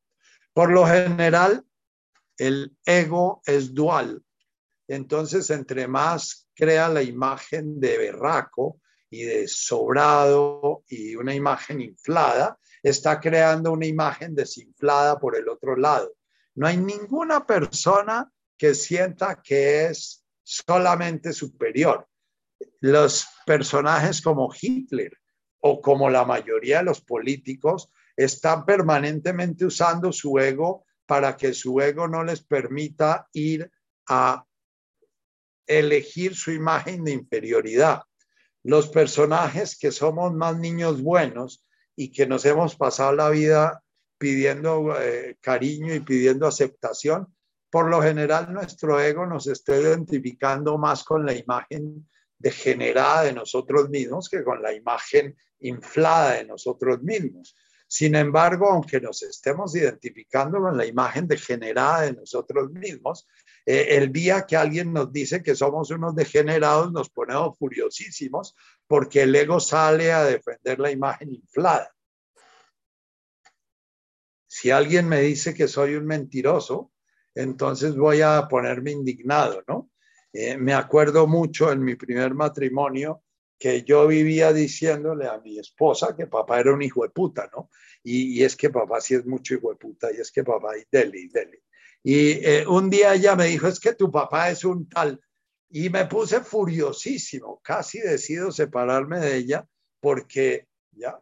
Por 0.52 0.72
lo 0.72 0.86
general, 0.86 1.64
el 2.36 2.76
ego 2.84 3.42
es 3.46 3.72
dual. 3.72 4.22
Entonces, 4.88 5.50
entre 5.50 5.86
más 5.86 6.48
crea 6.54 6.88
la 6.88 7.02
imagen 7.02 7.80
de 7.80 7.96
berraco, 7.96 8.80
y 9.10 9.24
de 9.24 9.48
sobrado 9.48 10.84
y 10.88 11.16
una 11.16 11.34
imagen 11.34 11.80
inflada, 11.80 12.58
está 12.82 13.20
creando 13.20 13.72
una 13.72 13.86
imagen 13.86 14.34
desinflada 14.34 15.18
por 15.18 15.36
el 15.36 15.48
otro 15.48 15.76
lado. 15.76 16.14
No 16.60 16.66
hay 16.66 16.76
ninguna 16.76 17.46
persona 17.46 18.30
que 18.58 18.74
sienta 18.74 19.40
que 19.42 19.86
es 19.86 20.26
solamente 20.42 21.32
superior. 21.32 22.06
Los 22.80 23.26
personajes 23.46 24.20
como 24.20 24.52
Hitler 24.52 25.16
o 25.60 25.80
como 25.80 26.10
la 26.10 26.26
mayoría 26.26 26.80
de 26.80 26.84
los 26.84 27.00
políticos 27.00 27.90
están 28.14 28.66
permanentemente 28.66 29.64
usando 29.64 30.12
su 30.12 30.38
ego 30.38 30.84
para 31.06 31.34
que 31.34 31.54
su 31.54 31.80
ego 31.80 32.06
no 32.06 32.24
les 32.24 32.42
permita 32.42 33.26
ir 33.32 33.70
a 34.06 34.44
elegir 35.66 36.36
su 36.36 36.50
imagen 36.50 37.04
de 37.04 37.12
inferioridad 37.12 38.02
los 38.62 38.88
personajes 38.88 39.78
que 39.78 39.92
somos 39.92 40.34
más 40.34 40.58
niños 40.58 41.00
buenos 41.00 41.66
y 41.96 42.12
que 42.12 42.26
nos 42.26 42.44
hemos 42.44 42.76
pasado 42.76 43.12
la 43.12 43.30
vida 43.30 43.82
pidiendo 44.20 45.00
eh, 45.00 45.38
cariño 45.40 45.94
y 45.94 46.00
pidiendo 46.00 46.46
aceptación, 46.46 47.34
por 47.70 47.88
lo 47.88 48.02
general 48.02 48.52
nuestro 48.52 49.00
ego 49.00 49.24
nos 49.24 49.46
está 49.46 49.74
identificando 49.74 50.76
más 50.76 51.04
con 51.04 51.24
la 51.24 51.34
imagen 51.34 52.06
degenerada 52.36 53.22
de 53.22 53.32
nosotros 53.32 53.88
mismos 53.88 54.28
que 54.28 54.44
con 54.44 54.60
la 54.60 54.74
imagen 54.74 55.34
inflada 55.60 56.34
de 56.34 56.44
nosotros 56.44 57.02
mismos. 57.02 57.56
Sin 57.88 58.14
embargo, 58.14 58.68
aunque 58.68 59.00
nos 59.00 59.22
estemos 59.22 59.74
identificando 59.74 60.60
con 60.60 60.76
la 60.76 60.84
imagen 60.84 61.26
degenerada 61.26 62.02
de 62.02 62.12
nosotros 62.12 62.70
mismos, 62.72 63.26
eh, 63.64 63.86
el 63.96 64.12
día 64.12 64.44
que 64.46 64.56
alguien 64.58 64.92
nos 64.92 65.10
dice 65.10 65.42
que 65.42 65.54
somos 65.54 65.90
unos 65.90 66.14
degenerados, 66.14 66.92
nos 66.92 67.08
ponemos 67.08 67.56
furiosísimos 67.56 68.54
porque 68.86 69.22
el 69.22 69.34
ego 69.34 69.60
sale 69.60 70.12
a 70.12 70.24
defender 70.24 70.78
la 70.78 70.90
imagen 70.90 71.34
inflada. 71.34 71.90
Si 74.52 74.72
alguien 74.72 75.08
me 75.08 75.20
dice 75.20 75.54
que 75.54 75.68
soy 75.68 75.94
un 75.94 76.06
mentiroso, 76.06 76.90
entonces 77.36 77.94
voy 77.94 78.20
a 78.20 78.48
ponerme 78.48 78.90
indignado, 78.90 79.62
¿no? 79.68 79.92
Eh, 80.32 80.56
me 80.56 80.74
acuerdo 80.74 81.28
mucho 81.28 81.70
en 81.70 81.84
mi 81.84 81.94
primer 81.94 82.34
matrimonio 82.34 83.22
que 83.56 83.84
yo 83.84 84.08
vivía 84.08 84.52
diciéndole 84.52 85.28
a 85.28 85.38
mi 85.38 85.56
esposa 85.56 86.16
que 86.16 86.26
papá 86.26 86.58
era 86.58 86.74
un 86.74 86.82
hijo 86.82 87.04
de 87.04 87.10
puta, 87.10 87.48
¿no? 87.54 87.70
Y, 88.02 88.42
es 88.42 88.56
que 88.56 88.70
papá 88.70 89.00
sí 89.00 89.14
es 89.14 89.24
mucho 89.24 89.54
hijo 89.54 89.70
de 89.70 89.76
puta, 89.76 90.10
y 90.10 90.16
es 90.16 90.32
que 90.32 90.42
papá, 90.42 90.76
y 90.76 90.82
dele, 90.90 91.20
y 91.20 91.28
dele. 91.28 91.62
Y 92.02 92.30
eh, 92.44 92.66
un 92.66 92.90
día 92.90 93.14
ella 93.14 93.36
me 93.36 93.44
dijo, 93.44 93.68
es 93.68 93.78
que 93.78 93.94
tu 93.94 94.10
papá 94.10 94.50
es 94.50 94.64
un 94.64 94.88
tal. 94.88 95.20
Y 95.68 95.90
me 95.90 96.06
puse 96.06 96.40
furiosísimo, 96.40 97.60
casi 97.62 98.00
decido 98.00 98.50
separarme 98.50 99.20
de 99.20 99.36
ella 99.36 99.68
porque 100.00 100.66
ya 100.90 101.20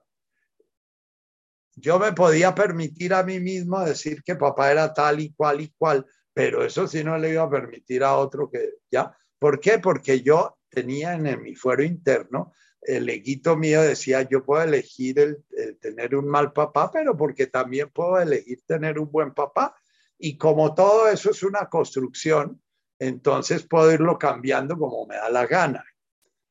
yo 1.81 1.99
me 1.99 2.13
podía 2.13 2.55
permitir 2.55 3.15
a 3.15 3.23
mí 3.23 3.41
mismo 3.41 3.85
decir 3.85 4.23
que 4.23 4.37
papá 4.37 4.71
era 4.71 4.93
tal 4.93 5.21
y 5.21 5.33
cual 5.33 5.61
y 5.61 5.69
cual, 5.77 6.07
pero 6.33 6.65
eso 6.65 6.87
sí 6.87 7.03
no 7.03 7.19
le 7.19 7.31
iba 7.31 7.43
a 7.43 7.51
permitir 7.51 8.05
a 8.05 8.17
otro 8.17 8.51
que 8.51 8.75
ya. 8.91 9.17
¿Por 9.39 9.61
qué? 9.61 9.79
Porque 9.79 10.21
yo 10.21 10.59
tenía 10.69 11.15
en 11.15 11.43
mi 11.43 11.55
fuero 11.55 11.83
interno, 11.83 12.53
el 12.83 13.09
eguito 13.09 13.57
mío 13.57 13.83
decía, 13.83 14.23
yo 14.23 14.45
puedo 14.45 14.63
elegir 14.63 15.19
el, 15.19 15.45
tener 15.81 16.15
un 16.15 16.27
mal 16.27 16.53
papá, 16.53 16.91
pero 16.91 17.17
porque 17.17 17.47
también 17.47 17.91
puedo 17.91 18.21
elegir 18.21 18.63
tener 18.67 18.99
un 18.99 19.11
buen 19.11 19.35
papá. 19.35 19.75
Y 20.19 20.37
como 20.37 20.75
todo 20.75 21.09
eso 21.09 21.31
es 21.31 21.43
una 21.43 21.69
construcción, 21.69 22.63
entonces 22.99 23.65
puedo 23.65 23.93
irlo 23.93 24.19
cambiando 24.19 24.77
como 24.77 25.07
me 25.07 25.17
da 25.17 25.31
la 25.31 25.47
gana. 25.47 25.85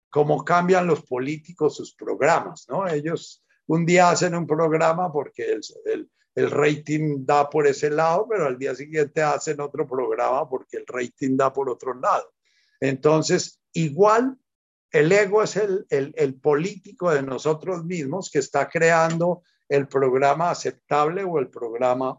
Como 0.09 0.43
cambian 0.43 0.87
los 0.87 1.03
políticos 1.03 1.75
sus 1.75 1.93
programas, 1.93 2.67
¿no? 2.69 2.87
Ellos 2.87 3.43
un 3.67 3.85
día 3.85 4.09
hacen 4.09 4.35
un 4.35 4.47
programa 4.47 5.11
porque 5.11 5.51
el, 5.85 6.09
el, 6.35 6.51
rating 6.51 7.25
da 7.25 7.49
por 7.49 7.67
ese 7.67 7.89
lado, 7.89 8.27
pero 8.29 8.45
al 8.45 8.57
día 8.57 8.75
siguiente 8.75 9.21
hacen 9.21 9.59
otro 9.59 9.87
programa 9.87 10.47
porque 10.47 10.77
el 10.77 10.85
rating 10.87 11.35
da 11.35 11.51
por 11.51 11.69
otro 11.69 11.93
lado. 11.93 12.31
Entonces, 12.79 13.59
igual 13.73 14.37
el 14.91 15.11
ego 15.11 15.43
es 15.43 15.57
el, 15.57 15.85
el, 15.89 16.35
político 16.35 17.11
de 17.11 17.21
nosotros 17.21 17.83
mismos 17.83 18.29
que 18.31 18.39
está 18.39 18.69
creando 18.69 19.43
el 19.67 19.87
programa 19.87 20.51
aceptable 20.51 21.23
o 21.23 21.39
el 21.39 21.49
programa. 21.49 22.17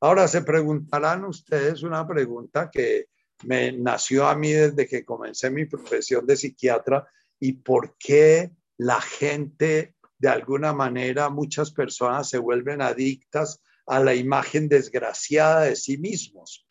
Ahora 0.00 0.26
se 0.26 0.42
preguntarán 0.42 1.24
ustedes 1.24 1.82
una 1.82 2.06
pregunta 2.06 2.70
que 2.70 3.06
me 3.44 3.72
nació 3.72 4.26
a 4.26 4.34
mí 4.34 4.52
desde 4.52 4.86
que 4.86 5.04
comencé 5.04 5.50
mi 5.50 5.64
profesión 5.66 6.26
de 6.26 6.36
psiquiatra 6.36 7.06
y 7.38 7.52
por 7.54 7.96
qué 7.98 8.52
la 8.78 9.00
gente, 9.00 9.94
de 10.22 10.28
alguna 10.28 10.72
manera, 10.72 11.30
muchas 11.30 11.72
personas 11.72 12.28
se 12.28 12.38
vuelven 12.38 12.80
adictas 12.80 13.60
a 13.88 13.98
la 13.98 14.14
imagen 14.14 14.68
desgraciada 14.68 15.62
de 15.62 15.74
sí 15.74 15.98
mismos. 15.98 16.64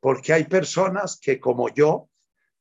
Porque 0.00 0.32
hay 0.32 0.44
personas 0.44 1.20
que 1.20 1.38
como 1.38 1.68
yo 1.68 2.08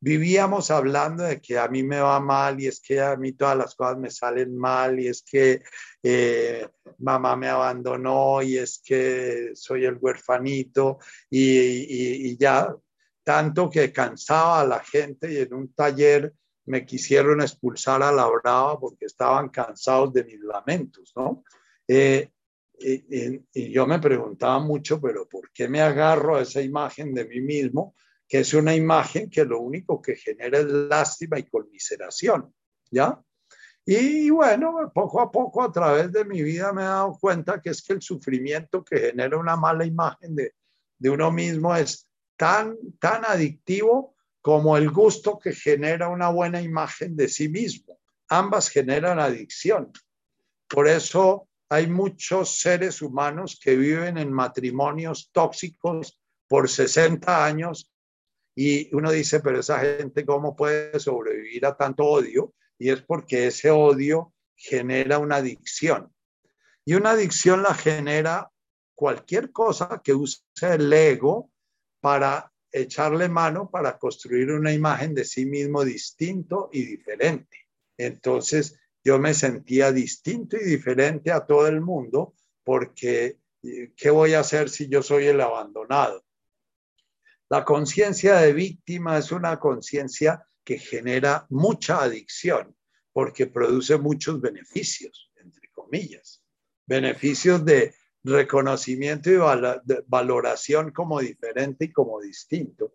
vivíamos 0.01 0.69
hablando 0.69 1.23
de 1.23 1.39
que 1.39 1.57
a 1.57 1.69
mí 1.69 1.81
me 1.81 2.01
va 2.01 2.19
mal 2.19 2.59
y 2.59 2.67
es 2.67 2.81
que 2.81 2.99
a 2.99 3.15
mí 3.15 3.31
todas 3.31 3.57
las 3.57 3.73
cosas 3.73 3.97
me 3.97 4.11
salen 4.11 4.57
mal 4.57 4.99
y 4.99 5.07
es 5.07 5.23
que 5.23 5.61
eh, 6.03 6.67
mamá 6.97 7.37
me 7.37 7.47
abandonó 7.47 8.41
y 8.41 8.57
es 8.57 8.81
que 8.85 9.51
soy 9.53 9.85
el 9.85 9.97
huerfanito 9.97 10.99
y, 11.29 12.31
y, 12.31 12.37
ya 12.37 12.75
tanto 13.23 13.69
que 13.69 13.93
cansaba 13.93 14.59
a 14.59 14.67
la 14.67 14.79
gente 14.81 15.31
y 15.31 15.37
en 15.37 15.53
un 15.53 15.73
taller 15.73 16.33
me 16.65 16.85
quisieron 16.85 17.41
expulsar 17.41 18.03
a 18.03 18.11
la 18.11 18.27
brava 18.27 18.79
porque 18.79 19.05
estaban 19.05 19.49
cansados 19.49 20.13
de 20.13 20.23
mis 20.23 20.39
lamentos, 20.39 21.13
¿no? 21.15 21.43
Eh, 21.87 22.29
y, 22.79 23.71
yo 23.71 23.85
me 23.85 23.99
preguntaba 23.99 24.59
mucho, 24.59 24.99
pero 24.99 25.27
¿por 25.27 25.51
qué 25.51 25.67
me 25.67 25.81
agarro 25.81 26.37
a 26.37 26.41
esa 26.41 26.61
imagen 26.61 27.13
de 27.13 27.25
mí 27.25 27.41
mismo 27.41 27.95
que 28.27 28.39
es 28.39 28.53
una 28.53 28.75
imagen 28.75 29.29
que 29.29 29.45
lo 29.45 29.59
único 29.59 30.01
que 30.01 30.15
genera 30.15 30.59
es 30.59 30.65
lástima 30.65 31.37
y 31.37 31.43
conmiseración, 31.43 32.53
¿ya? 32.89 33.21
Y 33.85 34.29
bueno, 34.29 34.91
poco 34.93 35.19
a 35.19 35.29
poco 35.29 35.61
a 35.61 35.71
través 35.71 36.11
de 36.11 36.23
mi 36.23 36.41
vida 36.41 36.71
me 36.71 36.83
he 36.83 36.85
dado 36.85 37.17
cuenta 37.19 37.61
que 37.61 37.69
es 37.69 37.83
que 37.83 37.93
el 37.93 38.01
sufrimiento 38.01 38.83
que 38.83 38.97
genera 38.97 39.37
una 39.37 39.57
mala 39.57 39.85
imagen 39.85 40.35
de, 40.35 40.53
de 40.97 41.09
uno 41.09 41.31
mismo 41.31 41.75
es 41.75 42.09
tan, 42.37 42.77
tan 42.99 43.25
adictivo 43.25 44.12
como 44.43 44.75
el 44.75 44.91
gusto 44.91 45.39
que 45.39 45.53
genera 45.53 46.09
una 46.09 46.27
buena 46.27 46.61
imagen 46.61 47.15
de 47.15 47.29
sí 47.29 47.47
mismo. 47.47 47.97
Ambas 48.27 48.67
generan 48.67 49.17
adicción. 49.17 49.93
Por 50.67 50.89
eso 50.89 51.47
hay 51.69 51.87
muchos 51.87 52.59
seres 52.59 53.01
humanos 53.01 53.57
que 53.63 53.77
viven 53.77 54.17
en 54.17 54.33
matrimonios 54.33 55.29
tóxicos 55.31 56.19
por 56.49 56.69
60 56.69 57.45
años 57.45 57.89
y 58.53 58.93
uno 58.93 59.11
dice, 59.11 59.39
pero 59.39 59.61
esa 59.61 59.79
gente, 59.79 60.25
¿cómo 60.25 60.57
puede 60.57 60.99
sobrevivir 60.99 61.65
a 61.65 61.77
tanto 61.77 62.03
odio? 62.03 62.53
Y 62.77 62.89
es 62.89 63.01
porque 63.01 63.47
ese 63.47 63.71
odio 63.71 64.33
genera 64.57 65.19
una 65.19 65.37
adicción. 65.37 66.13
Y 66.83 66.95
una 66.95 67.11
adicción 67.11 67.63
la 67.63 67.73
genera 67.73 68.51
cualquier 68.93 69.53
cosa 69.53 70.01
que 70.03 70.13
use 70.13 70.43
el 70.61 70.91
ego 70.91 71.49
para 72.01 72.52
echarle 72.73 73.29
mano 73.29 73.69
para 73.69 73.97
construir 73.99 74.51
una 74.51 74.73
imagen 74.73 75.13
de 75.13 75.23
sí 75.23 75.45
mismo 75.45 75.85
distinto 75.85 76.69
y 76.73 76.83
diferente. 76.83 77.57
Entonces 77.97 78.79
yo 79.03 79.19
me 79.19 79.33
sentía 79.33 79.91
distinto 79.91 80.57
y 80.57 80.63
diferente 80.63 81.31
a 81.31 81.45
todo 81.45 81.67
el 81.67 81.81
mundo 81.81 82.33
porque 82.63 83.37
¿qué 83.95 84.09
voy 84.09 84.33
a 84.33 84.39
hacer 84.39 84.69
si 84.69 84.89
yo 84.89 85.03
soy 85.03 85.27
el 85.27 85.39
abandonado? 85.39 86.25
La 87.49 87.63
conciencia 87.63 88.37
de 88.37 88.53
víctima 88.53 89.19
es 89.19 89.31
una 89.31 89.59
conciencia 89.59 90.43
que 90.63 90.79
genera 90.79 91.45
mucha 91.49 92.01
adicción 92.01 92.75
porque 93.11 93.45
produce 93.45 93.97
muchos 93.97 94.41
beneficios, 94.41 95.31
entre 95.35 95.69
comillas, 95.71 96.43
beneficios 96.87 97.63
de 97.63 97.93
reconocimiento 98.23 99.29
y 99.29 99.37
valoración 100.07 100.91
como 100.91 101.19
diferente 101.19 101.85
y 101.85 101.91
como 101.91 102.21
distinto. 102.21 102.93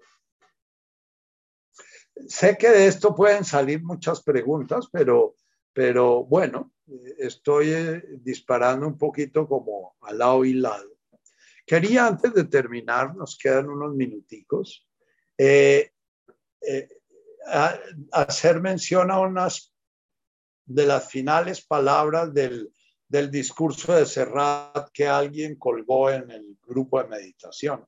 Sé 2.26 2.56
que 2.56 2.70
de 2.70 2.86
esto 2.86 3.14
pueden 3.14 3.44
salir 3.44 3.82
muchas 3.82 4.22
preguntas, 4.22 4.88
pero, 4.90 5.36
pero 5.72 6.24
bueno, 6.24 6.72
estoy 7.18 7.70
eh, 7.70 8.02
disparando 8.20 8.86
un 8.86 8.98
poquito 8.98 9.46
como 9.46 9.96
al 10.00 10.18
lado 10.18 10.44
y 10.44 10.54
lado. 10.54 10.96
Quería 11.64 12.06
antes 12.06 12.32
de 12.32 12.44
terminar, 12.44 13.14
nos 13.14 13.36
quedan 13.36 13.68
unos 13.68 13.94
minuticos, 13.94 14.88
eh, 15.36 15.92
eh, 16.66 16.88
hacer 18.12 18.60
mención 18.60 19.10
a 19.10 19.20
unas 19.20 19.72
de 20.64 20.86
las 20.86 21.08
finales 21.08 21.64
palabras 21.64 22.32
del, 22.34 22.72
del 23.08 23.30
discurso 23.30 23.94
de 23.94 24.06
Serrat 24.06 24.90
que 24.92 25.06
alguien 25.06 25.56
colgó 25.56 26.10
en 26.10 26.30
el 26.30 26.56
grupo 26.62 27.02
de 27.02 27.08
meditación. 27.08 27.86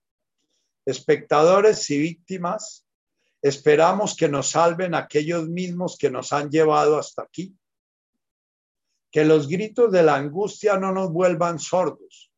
Espectadores 0.84 1.88
y 1.90 1.98
víctimas, 1.98 2.86
esperamos 3.42 4.16
que 4.16 4.28
nos 4.28 4.50
salven 4.50 4.94
aquellos 4.94 5.48
mismos 5.48 5.96
que 5.98 6.10
nos 6.10 6.32
han 6.32 6.50
llevado 6.50 6.98
hasta 6.98 7.22
aquí. 7.22 7.54
Que 9.10 9.24
los 9.24 9.48
gritos 9.48 9.92
de 9.92 10.02
la 10.02 10.16
angustia 10.16 10.76
no 10.76 10.92
nos 10.92 11.12
vuelvan 11.12 11.58
sordos 11.58 12.30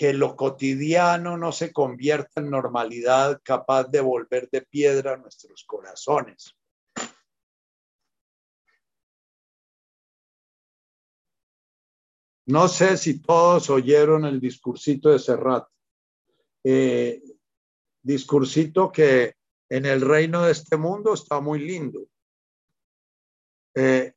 que 0.00 0.14
lo 0.14 0.34
cotidiano 0.34 1.36
no 1.36 1.52
se 1.52 1.74
convierta 1.74 2.40
en 2.40 2.48
normalidad 2.48 3.38
capaz 3.42 3.84
de 3.84 4.00
volver 4.00 4.48
de 4.50 4.62
piedra 4.62 5.18
nuestros 5.18 5.64
corazones. 5.64 6.56
No 12.50 12.66
sé 12.68 12.96
si 12.96 13.20
todos 13.20 13.70
oyeron 13.70 14.24
el 14.24 14.40
discursito 14.40 15.10
de 15.10 15.18
Serrat. 15.18 15.68
Eh, 16.64 17.22
discursito 18.02 18.90
que 18.90 19.34
en 19.68 19.86
el 19.86 20.00
reino 20.00 20.42
de 20.42 20.52
este 20.52 20.76
mundo 20.76 21.14
está 21.14 21.40
muy 21.40 21.60
lindo. 21.60 22.06
eh, 23.74 24.14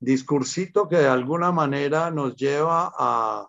discursito 0.00 0.88
que 0.88 0.96
de 0.96 1.06
alguna 1.06 1.52
manera 1.52 2.10
nos 2.10 2.34
lleva 2.34 2.92
a, 2.96 3.46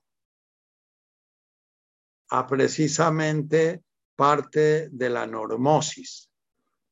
a 2.30 2.48
precisamente 2.48 3.82
parte 4.16 4.90
de 4.90 5.10
la 5.10 5.26
normosis. 5.26 6.30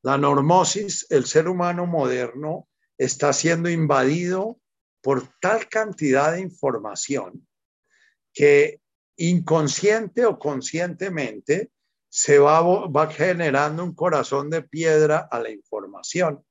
La 0.04 0.18
normosis, 0.18 1.06
el 1.10 1.26
ser 1.26 1.48
humano 1.48 1.86
moderno 1.86 2.68
está 2.98 3.34
siendo 3.34 3.70
invadido 3.70 4.60
por 5.04 5.28
tal 5.42 5.68
cantidad 5.68 6.32
de 6.32 6.40
información 6.40 7.46
que 8.34 8.80
inconsciente 9.18 10.26
o 10.26 10.40
conscientemente 10.40 11.72
se 12.10 12.40
va, 12.40 12.62
va 12.88 13.12
generando 13.12 13.84
un 13.84 13.94
corazón 13.94 14.50
de 14.50 14.62
piedra 14.62 15.28
a 15.30 15.40
la 15.40 15.50
información. 15.50 16.44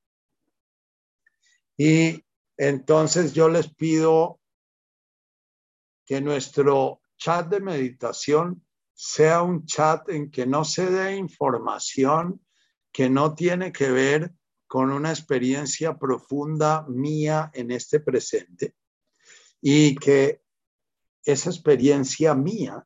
Y 1.75 2.23
entonces 2.55 3.33
yo 3.33 3.49
les 3.49 3.73
pido 3.73 4.39
que 6.05 6.21
nuestro 6.21 7.01
chat 7.17 7.47
de 7.47 7.59
meditación 7.59 8.63
sea 8.93 9.41
un 9.41 9.65
chat 9.65 10.07
en 10.09 10.29
que 10.29 10.45
no 10.45 10.63
se 10.63 10.91
dé 10.91 11.15
información 11.15 12.45
que 12.91 13.09
no 13.09 13.33
tiene 13.33 13.71
que 13.71 13.89
ver 13.89 14.31
con 14.73 14.91
una 14.91 15.11
experiencia 15.11 15.99
profunda 15.99 16.83
mía 16.87 17.51
en 17.53 17.69
este 17.69 17.99
presente 17.99 18.73
y 19.61 19.93
que 19.93 20.41
esa 21.23 21.51
experiencia 21.51 22.33
mía 22.33 22.83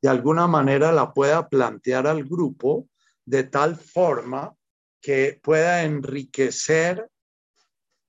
de 0.00 0.08
alguna 0.08 0.46
manera 0.46 0.92
la 0.92 1.12
pueda 1.12 1.48
plantear 1.48 2.06
al 2.06 2.22
grupo 2.22 2.88
de 3.24 3.42
tal 3.42 3.74
forma 3.74 4.56
que 5.00 5.40
pueda 5.42 5.82
enriquecer 5.82 7.10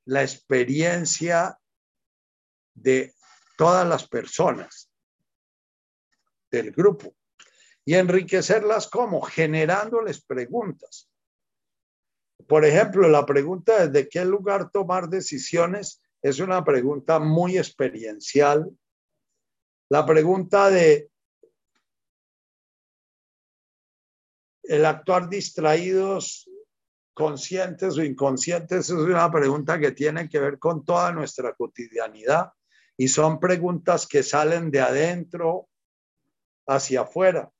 la 0.05 0.21
experiencia 0.21 1.57
de 2.75 3.15
todas 3.57 3.87
las 3.87 4.07
personas 4.07 4.91
del 6.51 6.71
grupo 6.71 7.15
y 7.83 7.95
enriquecerlas 7.95 8.87
como 8.87 9.21
generándoles 9.23 10.23
preguntas. 10.23 11.09
Por 12.47 12.63
ejemplo, 12.63 13.09
la 13.09 13.25
pregunta 13.25 13.87
de 13.87 14.07
qué 14.07 14.23
lugar 14.23 14.71
tomar 14.71 15.09
decisiones 15.09 16.01
es 16.21 16.39
una 16.39 16.63
pregunta 16.63 17.19
muy 17.19 17.57
experiencial. 17.57 18.71
La 19.89 20.05
pregunta 20.05 20.69
de 20.69 21.09
el 24.63 24.85
actuar 24.85 25.29
distraídos, 25.29 26.49
conscientes 27.13 27.97
o 27.97 28.03
inconscientes, 28.03 28.89
es 28.89 28.91
una 28.91 29.31
pregunta 29.31 29.79
que 29.79 29.91
tiene 29.91 30.29
que 30.29 30.39
ver 30.39 30.59
con 30.59 30.85
toda 30.85 31.11
nuestra 31.11 31.53
cotidianidad 31.53 32.51
y 32.97 33.07
son 33.07 33.39
preguntas 33.39 34.07
que 34.07 34.23
salen 34.23 34.71
de 34.71 34.81
adentro 34.81 35.69
hacia 36.67 37.01
afuera. 37.01 37.51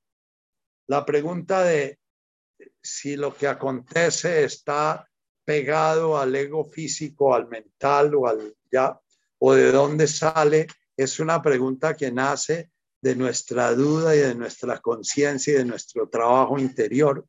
La 0.88 1.05
pregunta 1.05 1.64
de 1.64 1.99
si 2.81 3.15
lo 3.15 3.35
que 3.35 3.47
acontece 3.47 4.43
está 4.43 5.07
pegado 5.45 6.17
al 6.17 6.35
ego 6.35 6.65
físico, 6.65 7.34
al 7.34 7.47
mental 7.47 8.15
o 8.15 8.27
al 8.27 8.55
ya, 8.71 8.99
o 9.39 9.53
de 9.53 9.71
dónde 9.71 10.07
sale, 10.07 10.67
es 10.95 11.19
una 11.19 11.41
pregunta 11.41 11.95
que 11.95 12.11
nace 12.11 12.71
de 13.01 13.15
nuestra 13.15 13.71
duda 13.73 14.15
y 14.15 14.19
de 14.19 14.35
nuestra 14.35 14.79
conciencia 14.79 15.53
y 15.53 15.57
de 15.57 15.65
nuestro 15.65 16.09
trabajo 16.09 16.57
interior. 16.57 17.25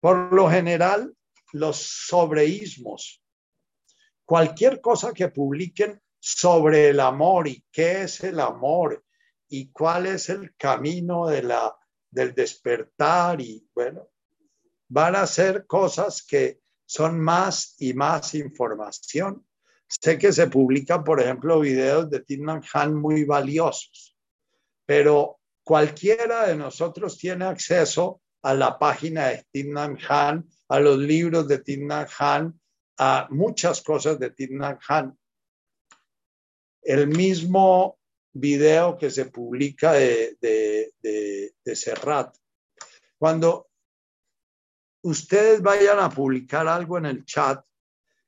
Por 0.00 0.32
lo 0.32 0.50
general, 0.50 1.14
los 1.52 1.76
sobreísmos, 1.76 3.22
cualquier 4.24 4.80
cosa 4.80 5.12
que 5.12 5.28
publiquen 5.28 6.00
sobre 6.18 6.88
el 6.88 7.00
amor 7.00 7.46
y 7.48 7.64
qué 7.70 8.02
es 8.02 8.24
el 8.24 8.40
amor 8.40 9.03
y 9.56 9.70
cuál 9.70 10.06
es 10.06 10.30
el 10.30 10.56
camino 10.56 11.28
de 11.28 11.44
la, 11.44 11.76
del 12.10 12.34
despertar 12.34 13.40
y 13.40 13.64
bueno, 13.72 14.08
van 14.88 15.14
a 15.14 15.28
ser 15.28 15.64
cosas 15.64 16.26
que 16.26 16.58
son 16.84 17.20
más 17.20 17.76
y 17.78 17.94
más 17.94 18.34
información. 18.34 19.46
Sé 19.86 20.18
que 20.18 20.32
se 20.32 20.48
publican, 20.48 21.04
por 21.04 21.20
ejemplo, 21.20 21.60
videos 21.60 22.10
de 22.10 22.18
Tinman 22.18 22.62
Han 22.72 22.96
muy 22.96 23.24
valiosos, 23.24 24.18
pero 24.84 25.38
cualquiera 25.62 26.48
de 26.48 26.56
nosotros 26.56 27.16
tiene 27.16 27.44
acceso 27.44 28.22
a 28.42 28.54
la 28.54 28.76
página 28.76 29.28
de 29.28 29.46
Tinman 29.52 29.96
Han, 30.08 30.48
a 30.68 30.80
los 30.80 30.98
libros 30.98 31.46
de 31.46 31.60
Tinman 31.60 32.08
Han, 32.18 32.60
a 32.98 33.28
muchas 33.30 33.82
cosas 33.82 34.18
de 34.18 34.30
Tinman 34.30 34.80
Han. 34.88 35.16
El 36.82 37.06
mismo 37.06 38.00
video 38.34 38.98
que 38.98 39.10
se 39.10 39.26
publica 39.26 39.92
de, 39.92 40.36
de, 40.40 41.76
Serrat. 41.76 42.36
Cuando 43.18 43.68
ustedes 45.02 45.62
vayan 45.62 45.98
a 45.98 46.10
publicar 46.10 46.68
algo 46.68 46.98
en 46.98 47.06
el 47.06 47.24
chat, 47.24 47.64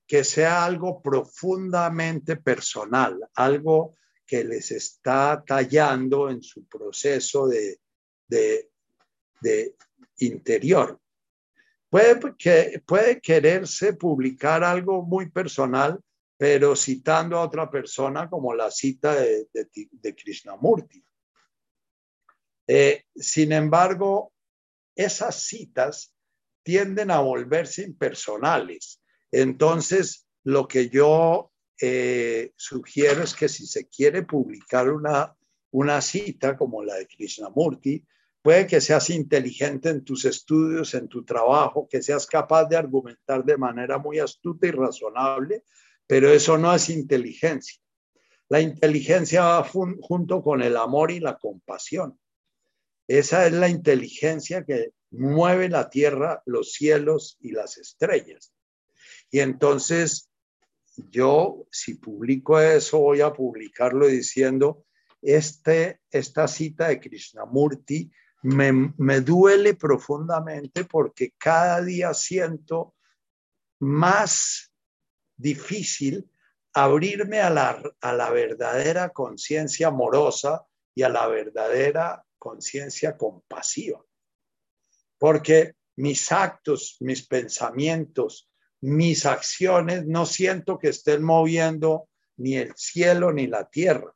que 0.07 0.25
sea 0.25 0.65
algo 0.65 1.03
profundamente 1.03 2.37
personal, 2.37 3.19
algo 3.35 3.97
que 4.25 4.45
les 4.45 4.71
está 4.71 5.43
tallando 5.45 6.31
en 6.31 6.43
su 6.43 6.67
proceso 6.67 7.49
de, 7.49 7.81
de, 8.29 8.71
de 9.41 9.77
interior. 10.19 11.01
Puede, 11.89 12.21
que, 12.37 12.83
puede 12.87 13.21
quererse 13.21 13.95
publicar 13.95 14.63
algo 14.63 15.03
muy 15.03 15.31
personal 15.31 16.01
pero 16.37 16.77
citando 16.77 17.39
a 17.39 17.45
otra 17.45 17.71
persona 17.71 18.29
como 18.29 18.55
la 18.55 18.71
cita 18.71 19.15
de, 19.15 19.49
de, 19.53 20.15
Krishnamurti. 20.15 21.03
Eh, 22.67 23.05
sin 23.15 23.53
embargo, 23.53 24.33
esas 24.95 25.43
citas 25.45 26.13
tienden 26.63 27.11
a 27.11 27.21
volverse 27.21 27.83
impersonales. 27.83 29.01
Entonces, 29.31 30.27
lo 30.45 30.69
que 30.69 30.91
yo 30.91 31.53
eh, 31.81 32.53
sugiero 32.57 33.23
es 33.23 33.35
que 33.35 33.49
si 33.49 33.67
se 33.67 33.89
quiere 33.89 34.23
publicar 34.23 34.91
una, 34.91 35.35
una 35.71 36.01
cita 36.01 36.57
como 36.57 36.83
la 36.83 36.97
de 36.97 37.07
Krishnamurti, 37.07 38.05
puede 38.43 38.67
que 38.67 38.81
seas 38.81 39.11
inteligente 39.11 39.89
en 39.89 40.05
tus 40.05 40.25
estudios, 40.25 40.95
en 40.95 41.09
tu 41.09 41.25
trabajo, 41.25 41.89
que 41.89 42.03
seas 42.03 42.27
capaz 42.27 42.67
de 42.67 42.77
argumentar 42.77 43.45
de 43.45 43.57
manera 43.57 43.99
muy 43.99 44.19
astuta 44.19 44.67
y 44.67 44.71
razonable, 44.71 45.65
pero 46.07 46.31
eso 46.31 46.59
no 46.59 46.75
es 46.75 46.89
inteligencia. 46.89 47.81
La 48.49 48.61
inteligencia 48.61 49.43
va 49.43 49.65
junto 49.65 50.43
con 50.43 50.63
el 50.63 50.77
amor 50.77 51.11
y 51.11 51.21
la 51.21 51.37
compasión. 51.37 52.19
Esa 53.09 53.47
es 53.47 53.53
la 53.53 53.69
inteligencia 53.69 54.65
que 54.65 54.93
mueve 55.11 55.69
la 55.69 55.91
tierra, 55.91 56.43
los 56.47 56.73
cielos 56.73 57.37
y 57.41 57.53
las 57.53 57.79
estrellas. 57.79 58.53
Y 59.31 59.41
entonces 59.41 60.31
yo, 61.11 61.67
si 61.71 61.95
publico 61.95 62.61
eso, 62.61 62.99
voy 62.99 63.21
a 63.21 63.33
publicarlo 63.33 64.07
diciendo, 64.07 64.85
este, 65.23 66.01
esta 66.11 66.49
cita 66.49 66.89
de 66.89 67.01
Krishnamurti 67.01 68.11
me, 68.43 68.93
me 68.97 69.21
duele 69.21 69.75
profundamente 69.75 70.85
porque 70.85 71.33
cada 71.37 71.83
día 71.83 72.15
siento 72.15 72.95
más 73.81 74.73
difícil 75.37 76.31
abrirme 76.73 77.41
a 77.41 77.51
la, 77.51 77.83
a 78.01 78.13
la 78.13 78.31
verdadera 78.31 79.11
conciencia 79.11 79.89
amorosa 79.89 80.67
y 80.95 81.03
a 81.03 81.09
la 81.09 81.27
verdadera 81.27 82.25
conciencia 82.39 83.17
compasiva. 83.17 84.05
Porque 85.19 85.75
mis 85.97 86.31
actos, 86.31 86.97
mis 87.01 87.27
pensamientos, 87.27 88.51
mis 88.81 89.27
acciones 89.27 90.07
no 90.07 90.27
siento 90.27 90.79
que 90.79 90.89
estén 90.89 91.23
moviendo 91.23 92.09
ni 92.37 92.57
el 92.57 92.75
cielo 92.77 93.33
ni 93.33 93.47
la 93.47 93.69
tierra. 93.69 94.15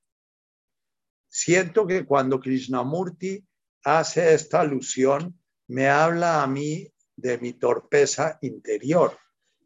Siento 1.28 1.86
que 1.86 2.04
cuando 2.04 2.40
Krishnamurti 2.40 3.44
hace 3.84 4.34
esta 4.34 4.60
alusión, 4.60 5.40
me 5.68 5.88
habla 5.88 6.42
a 6.42 6.46
mí 6.46 6.92
de 7.16 7.38
mi 7.38 7.52
torpeza 7.52 8.38
interior. 8.42 9.16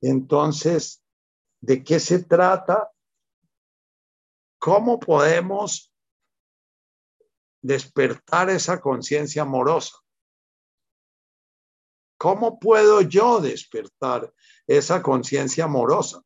Entonces, 0.00 1.03
¿De 1.66 1.82
qué 1.82 1.98
se 1.98 2.22
trata? 2.24 2.92
¿Cómo 4.58 5.00
podemos 5.00 5.90
despertar 7.62 8.50
esa 8.50 8.82
conciencia 8.82 9.42
amorosa? 9.42 9.96
¿Cómo 12.18 12.58
puedo 12.58 13.00
yo 13.00 13.40
despertar 13.40 14.30
esa 14.66 15.02
conciencia 15.02 15.64
amorosa? 15.64 16.22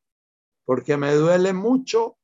Porque 0.64 0.96
me 0.96 1.14
duele 1.14 1.52
mucho. 1.52 2.18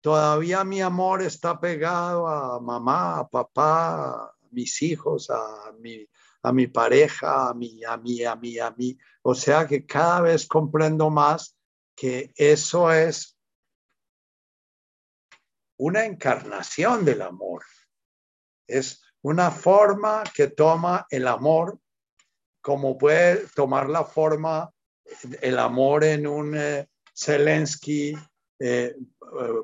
Todavía 0.00 0.64
mi 0.64 0.80
amor 0.80 1.22
está 1.22 1.60
pegado 1.60 2.26
a 2.26 2.58
mamá, 2.58 3.20
a 3.20 3.28
papá, 3.28 4.24
a 4.24 4.36
mis 4.50 4.82
hijos, 4.82 5.30
a 5.30 5.70
mi, 5.78 6.04
a 6.42 6.52
mi 6.52 6.66
pareja, 6.66 7.50
a 7.50 7.54
mí, 7.54 7.84
a 7.84 7.96
mí, 7.96 8.24
a 8.24 8.34
mí, 8.34 8.58
a 8.58 8.72
mí. 8.72 8.98
O 9.22 9.32
sea 9.36 9.68
que 9.68 9.86
cada 9.86 10.22
vez 10.22 10.44
comprendo 10.48 11.08
más 11.08 11.53
que 11.96 12.32
eso 12.36 12.92
es 12.92 13.38
una 15.78 16.04
encarnación 16.04 17.04
del 17.04 17.22
amor. 17.22 17.64
Es 18.66 19.02
una 19.22 19.50
forma 19.50 20.22
que 20.34 20.48
toma 20.48 21.06
el 21.10 21.26
amor 21.28 21.78
como 22.64 22.96
puede 22.96 23.46
tomar 23.54 23.90
la 23.90 24.04
forma 24.04 24.70
el 25.42 25.58
amor 25.58 26.02
en 26.02 26.26
un 26.26 26.56
eh, 26.56 26.88
Zelensky 27.14 28.16
eh, 28.58 28.96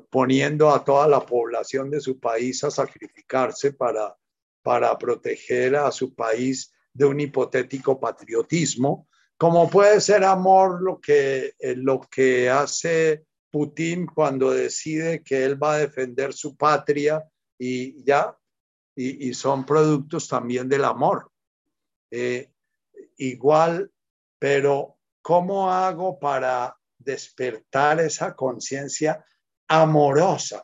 poniendo 0.09 0.69
a 0.69 0.83
toda 0.83 1.07
la 1.07 1.25
población 1.25 1.89
de 1.89 1.99
su 1.99 2.19
país 2.19 2.63
a 2.63 2.69
sacrificarse 2.69 3.73
para, 3.73 4.15
para 4.61 4.95
proteger 4.99 5.75
a 5.75 5.91
su 5.91 6.13
país 6.13 6.71
de 6.93 7.05
un 7.05 7.19
hipotético 7.19 7.99
patriotismo, 7.99 9.07
como 9.41 9.67
puede 9.71 9.99
ser 10.01 10.23
amor 10.23 10.83
lo 10.83 11.01
que, 11.01 11.55
eh, 11.57 11.75
lo 11.75 11.99
que 11.99 12.47
hace 12.47 13.25
Putin 13.49 14.05
cuando 14.05 14.51
decide 14.51 15.23
que 15.23 15.43
él 15.43 15.61
va 15.61 15.73
a 15.73 15.77
defender 15.79 16.31
su 16.31 16.55
patria 16.55 17.27
y 17.57 18.03
ya, 18.03 18.37
y, 18.95 19.33
son 19.33 19.65
productos 19.65 20.27
también 20.27 20.69
del 20.69 20.85
amor. 20.85 21.31
Eh, 22.11 22.51
igual, 23.17 23.91
pero 24.37 24.99
¿cómo 25.23 25.71
hago 25.71 26.19
para 26.19 26.77
despertar 26.99 27.99
esa 27.99 28.35
conciencia 28.35 29.25
amorosa 29.67 30.63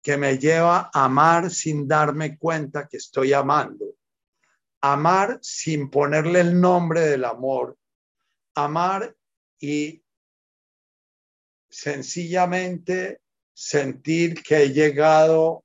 que 0.00 0.16
me 0.16 0.38
lleva 0.38 0.88
a 0.94 1.06
amar 1.06 1.50
sin 1.50 1.88
darme 1.88 2.38
cuenta 2.38 2.86
que 2.86 2.98
estoy 2.98 3.32
amando? 3.32 3.91
Amar 4.82 5.38
sin 5.42 5.90
ponerle 5.90 6.40
el 6.40 6.60
nombre 6.60 7.02
del 7.02 7.24
amor. 7.24 7.78
Amar 8.54 9.16
y 9.60 10.02
sencillamente 11.70 13.20
sentir 13.54 14.42
que 14.42 14.64
he 14.64 14.72
llegado 14.72 15.64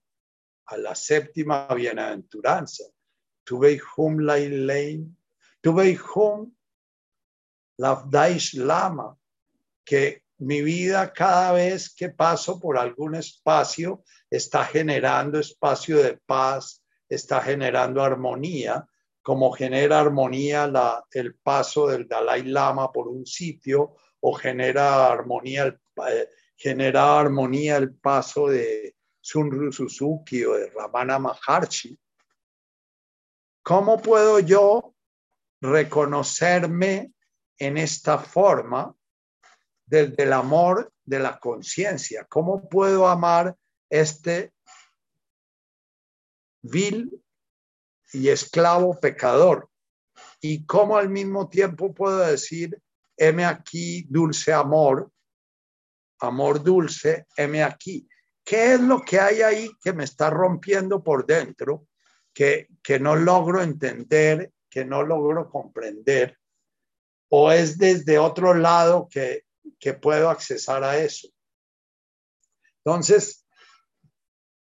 a 0.67 0.77
la 0.77 0.93
séptima 0.95 1.67
bienaventuranza. 1.73 2.83
Tuve 3.43 3.79
hum 3.95 4.19
la 4.19 4.37
tuve 5.61 5.97
hum 6.15 6.55
la 7.77 8.03
daish 8.09 8.53
lama, 8.53 9.17
que 9.83 10.23
mi 10.39 10.61
vida 10.61 11.11
cada 11.11 11.53
vez 11.53 11.93
que 11.93 12.09
paso 12.09 12.59
por 12.59 12.77
algún 12.77 13.15
espacio 13.15 14.03
está 14.29 14.65
generando 14.65 15.39
espacio 15.39 15.97
de 16.03 16.17
paz, 16.17 16.83
está 17.09 17.41
generando 17.41 18.03
armonía, 18.03 18.87
como 19.27 19.51
genera 19.51 19.99
armonía 19.99 20.71
el 21.11 21.35
paso 21.35 21.87
del 21.87 22.07
Dalai 22.07 22.43
Lama 22.43 22.93
por 22.93 23.09
un 23.09 23.25
sitio 23.25 23.97
o 24.21 24.31
genera 24.31 25.11
armonía 25.11 25.63
el, 25.63 25.81
eh, 26.09 26.29
genera 26.55 27.19
armonía 27.19 27.75
el 27.75 27.93
paso 27.93 28.47
de 28.47 28.95
Sunru 29.19 29.73
Suzuki 29.73 30.45
o 30.45 30.53
de 30.53 30.69
Ramana 30.69 31.19
Maharshi. 31.19 31.99
¿Cómo 33.63 34.01
puedo 34.01 34.39
yo 34.39 34.95
reconocerme 35.59 37.11
en 37.57 37.77
esta 37.77 38.19
forma 38.19 38.95
desde 39.85 40.23
el 40.23 40.31
amor 40.31 40.93
de 41.03 41.19
la 41.19 41.37
conciencia? 41.37 42.25
¿Cómo 42.29 42.69
puedo 42.69 43.05
amar 43.05 43.57
este 43.89 44.53
vil 46.61 47.11
y 48.13 48.29
esclavo 48.29 48.99
pecador? 48.99 49.69
Y 50.41 50.65
cómo 50.65 50.97
al 50.97 51.09
mismo 51.09 51.49
tiempo 51.49 51.93
puedo 51.93 52.19
decir, 52.19 52.81
heme 53.15 53.45
aquí, 53.45 54.05
dulce 54.09 54.53
amor, 54.53 55.11
amor 56.19 56.63
dulce, 56.63 57.25
heme 57.35 57.63
aquí. 57.63 58.07
¿Qué 58.43 58.73
es 58.73 58.81
lo 58.81 59.01
que 59.01 59.19
hay 59.19 59.41
ahí 59.41 59.71
que 59.81 59.93
me 59.93 60.03
está 60.03 60.29
rompiendo 60.29 61.03
por 61.03 61.25
dentro, 61.25 61.87
que, 62.33 62.67
que 62.81 62.99
no 62.99 63.15
logro 63.15 63.61
entender, 63.61 64.51
que 64.69 64.85
no 64.85 65.03
logro 65.03 65.49
comprender? 65.49 66.37
¿O 67.29 67.51
es 67.51 67.77
desde 67.77 68.19
otro 68.19 68.53
lado 68.53 69.07
que, 69.09 69.43
que 69.79 69.93
puedo 69.93 70.29
accesar 70.29 70.83
a 70.83 70.97
eso? 70.97 71.27
Entonces, 72.85 73.45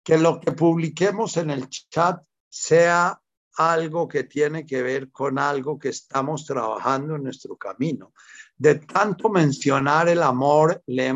que 0.03 0.17
lo 0.17 0.39
que 0.39 0.51
publiquemos 0.51 1.37
en 1.37 1.51
el 1.51 1.69
chat 1.69 2.23
sea 2.49 3.21
algo 3.57 4.07
que 4.07 4.23
tiene 4.23 4.65
que 4.65 4.81
ver 4.81 5.11
con 5.11 5.39
algo 5.39 5.79
que 5.79 5.89
estamos 5.89 6.45
trabajando 6.45 7.15
en 7.15 7.23
nuestro 7.23 7.55
camino. 7.55 8.13
De 8.57 8.75
tanto 8.75 9.29
mencionar 9.29 10.09
el 10.09 10.21
amor, 10.21 10.81
le 10.87 11.13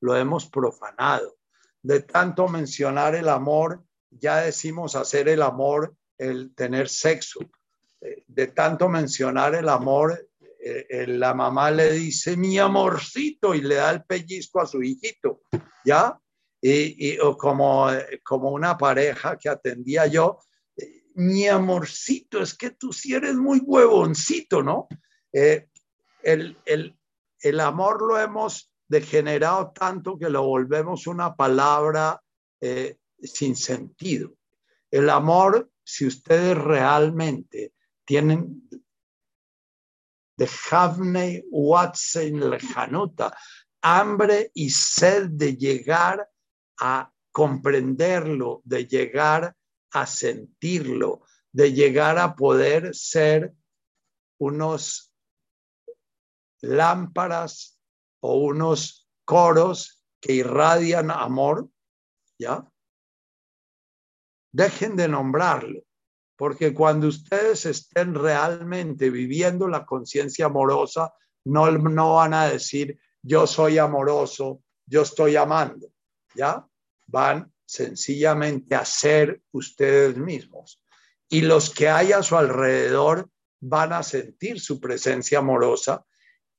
lo 0.00 0.16
hemos 0.16 0.46
profanado. 0.46 1.36
De 1.82 2.00
tanto 2.00 2.48
mencionar 2.48 3.14
el 3.14 3.28
amor, 3.28 3.84
ya 4.10 4.38
decimos 4.38 4.96
hacer 4.96 5.28
el 5.28 5.42
amor, 5.42 5.94
el 6.16 6.54
tener 6.54 6.88
sexo. 6.88 7.40
De 8.26 8.48
tanto 8.48 8.88
mencionar 8.88 9.54
el 9.54 9.68
amor, 9.68 10.28
eh, 10.60 10.86
eh, 10.88 11.06
la 11.06 11.34
mamá 11.34 11.70
le 11.70 11.92
dice 11.92 12.36
mi 12.36 12.58
amorcito 12.58 13.54
y 13.54 13.60
le 13.60 13.76
da 13.76 13.90
el 13.90 14.04
pellizco 14.04 14.60
a 14.60 14.66
su 14.66 14.82
hijito, 14.82 15.42
¿ya? 15.84 16.18
Y, 16.60 17.16
como, 17.36 17.88
como 18.24 18.50
una 18.50 18.76
pareja 18.76 19.36
que 19.36 19.48
atendía 19.48 20.08
yo, 20.08 20.40
mi 21.18 21.48
amorcito, 21.48 22.40
es 22.40 22.54
que 22.54 22.70
tú 22.70 22.92
sí 22.92 23.12
eres 23.12 23.34
muy 23.34 23.58
huevoncito, 23.58 24.62
¿no? 24.62 24.86
Eh, 25.32 25.68
el, 26.22 26.56
el, 26.64 27.60
amor 27.60 28.06
lo 28.06 28.16
hemos 28.20 28.72
degenerado 28.86 29.72
tanto 29.72 30.16
que 30.16 30.30
lo 30.30 30.44
volvemos 30.44 31.08
una 31.08 31.34
palabra 31.34 32.22
eh, 32.60 32.98
sin 33.20 33.56
sentido. 33.56 34.32
El 34.92 35.10
amor, 35.10 35.68
si 35.82 36.06
ustedes 36.06 36.56
realmente 36.56 37.74
tienen 38.04 38.68
de 40.36 40.48
Havnei 40.70 41.44
Watson 41.50 42.48
Lejanuta, 42.48 43.36
hambre 43.82 44.52
y 44.54 44.70
sed 44.70 45.30
de 45.30 45.56
llegar 45.56 46.30
a 46.78 47.12
comprenderlo, 47.32 48.62
de 48.64 48.86
llegar 48.86 49.57
a 49.92 50.06
sentirlo, 50.06 51.22
de 51.52 51.72
llegar 51.72 52.18
a 52.18 52.34
poder 52.36 52.94
ser 52.94 53.54
unos 54.38 55.12
lámparas 56.60 57.80
o 58.20 58.38
unos 58.38 59.08
coros 59.24 60.04
que 60.20 60.34
irradian 60.34 61.10
amor, 61.10 61.68
¿ya? 62.38 62.70
Dejen 64.52 64.96
de 64.96 65.08
nombrarlo, 65.08 65.82
porque 66.36 66.74
cuando 66.74 67.08
ustedes 67.08 67.66
estén 67.66 68.14
realmente 68.14 69.10
viviendo 69.10 69.68
la 69.68 69.84
conciencia 69.84 70.46
amorosa, 70.46 71.12
no, 71.44 71.70
no 71.70 72.14
van 72.14 72.34
a 72.34 72.46
decir, 72.46 72.98
yo 73.22 73.46
soy 73.46 73.78
amoroso, 73.78 74.62
yo 74.86 75.02
estoy 75.02 75.36
amando, 75.36 75.88
¿ya? 76.34 76.66
Van 77.06 77.52
sencillamente 77.68 78.74
a 78.74 78.84
ser 78.86 79.42
ustedes 79.52 80.16
mismos. 80.16 80.82
Y 81.28 81.42
los 81.42 81.68
que 81.68 81.90
hay 81.90 82.12
a 82.12 82.22
su 82.22 82.34
alrededor 82.34 83.28
van 83.60 83.92
a 83.92 84.02
sentir 84.02 84.58
su 84.58 84.80
presencia 84.80 85.40
amorosa 85.40 86.02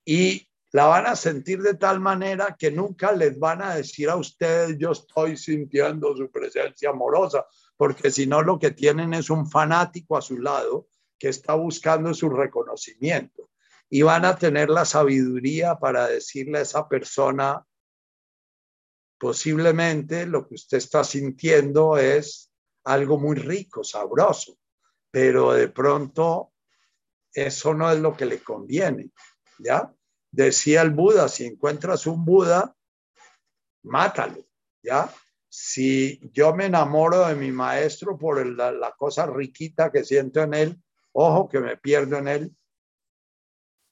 y 0.06 0.48
la 0.72 0.86
van 0.86 1.08
a 1.08 1.16
sentir 1.16 1.64
de 1.64 1.74
tal 1.74 2.00
manera 2.00 2.56
que 2.58 2.70
nunca 2.70 3.12
les 3.12 3.40
van 3.40 3.64
a 3.64 3.74
decir 3.74 4.08
a 4.08 4.18
ustedes 4.18 4.78
yo 4.78 4.92
estoy 4.92 5.36
sintiendo 5.36 6.16
su 6.16 6.30
presencia 6.30 6.92
amorosa, 6.92 7.48
porque 7.76 8.12
si 8.12 8.28
no 8.28 8.44
lo 8.44 8.60
que 8.60 8.70
tienen 8.70 9.16
es 9.16 9.32
un 9.32 9.50
fanático 9.50 10.16
a 10.16 10.22
su 10.22 10.38
lado 10.38 10.90
que 11.18 11.30
está 11.30 11.56
buscando 11.56 12.14
su 12.14 12.30
reconocimiento 12.30 13.50
y 13.90 14.04
van 14.04 14.26
a 14.26 14.36
tener 14.36 14.70
la 14.70 14.86
sabiduría 14.86 15.80
para 15.80 16.08
decirle 16.08 16.60
a 16.60 16.62
esa 16.62 16.88
persona 16.88 17.66
posiblemente 19.20 20.26
lo 20.26 20.48
que 20.48 20.56
usted 20.56 20.78
está 20.78 21.04
sintiendo 21.04 21.98
es 21.98 22.52
algo 22.86 23.20
muy 23.20 23.36
rico, 23.36 23.84
sabroso, 23.84 24.58
pero 25.12 25.52
de 25.54 25.68
pronto 25.68 26.54
eso 27.34 27.74
no 27.74 27.92
es 27.92 28.00
lo 28.00 28.16
que 28.16 28.26
le 28.26 28.40
conviene, 28.40 29.12
¿ya? 29.60 29.94
Decía 30.32 30.82
el 30.82 30.92
Buda, 30.92 31.28
si 31.28 31.46
encuentras 31.46 32.08
un 32.08 32.24
Buda, 32.24 32.76
mátalo, 33.84 34.46
¿ya? 34.82 35.14
Si 35.50 36.20
yo 36.32 36.56
me 36.56 36.68
enamoro 36.68 37.28
de 37.28 37.36
mi 37.36 37.52
maestro 37.52 38.18
por 38.18 38.46
la, 38.46 38.72
la 38.72 38.92
cosa 38.96 39.26
riquita 39.26 39.92
que 39.92 40.04
siento 40.04 40.42
en 40.42 40.54
él, 40.54 40.84
ojo 41.12 41.50
que 41.50 41.60
me 41.60 41.76
pierdo 41.76 42.18
en 42.18 42.28
él. 42.28 42.56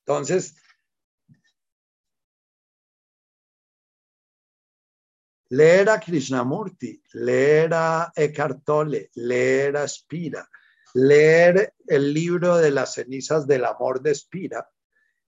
Entonces, 0.05 0.55
leer 5.49 5.89
a 5.89 5.99
Krishnamurti, 5.99 7.01
leer 7.13 7.73
a 7.73 8.11
Eckhart 8.15 8.63
Tolle, 8.63 9.09
leer 9.15 9.77
a 9.77 9.87
Spira, 9.87 10.47
leer 10.93 11.73
el 11.87 12.13
libro 12.13 12.57
de 12.57 12.71
las 12.71 12.93
cenizas 12.95 13.47
del 13.47 13.65
amor 13.65 14.01
de 14.01 14.11
Espira 14.11 14.67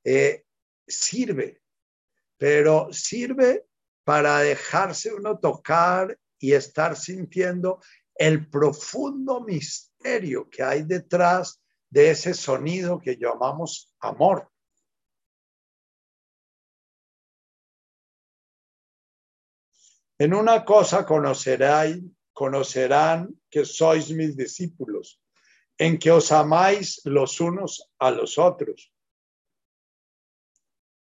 eh, 0.03 0.45
sirve, 0.87 1.61
pero 2.37 2.89
sirve 2.91 3.65
para 4.03 4.39
dejarse 4.39 5.13
uno 5.13 5.37
tocar 5.37 6.17
y 6.39 6.53
estar 6.53 6.95
sintiendo 6.95 7.81
el 8.15 8.49
profundo 8.49 9.41
misterio 9.41 10.49
que 10.49 10.63
hay 10.63 10.83
detrás 10.83 11.61
de 11.89 12.11
ese 12.11 12.33
sonido 12.33 12.99
que 12.99 13.17
llamamos 13.17 13.93
amor. 13.99 14.48
En 20.19 20.33
una 20.33 20.65
cosa 20.65 21.05
conocerán, 21.05 22.15
conocerán 22.33 23.39
que 23.49 23.63
sois 23.63 24.11
mis 24.11 24.35
discípulos, 24.35 25.21
en 25.77 25.97
que 25.97 26.11
os 26.11 26.33
amáis 26.33 27.01
los 27.05 27.39
unos 27.39 27.89
a 27.99 28.11
los 28.11 28.37
otros. 28.37 28.93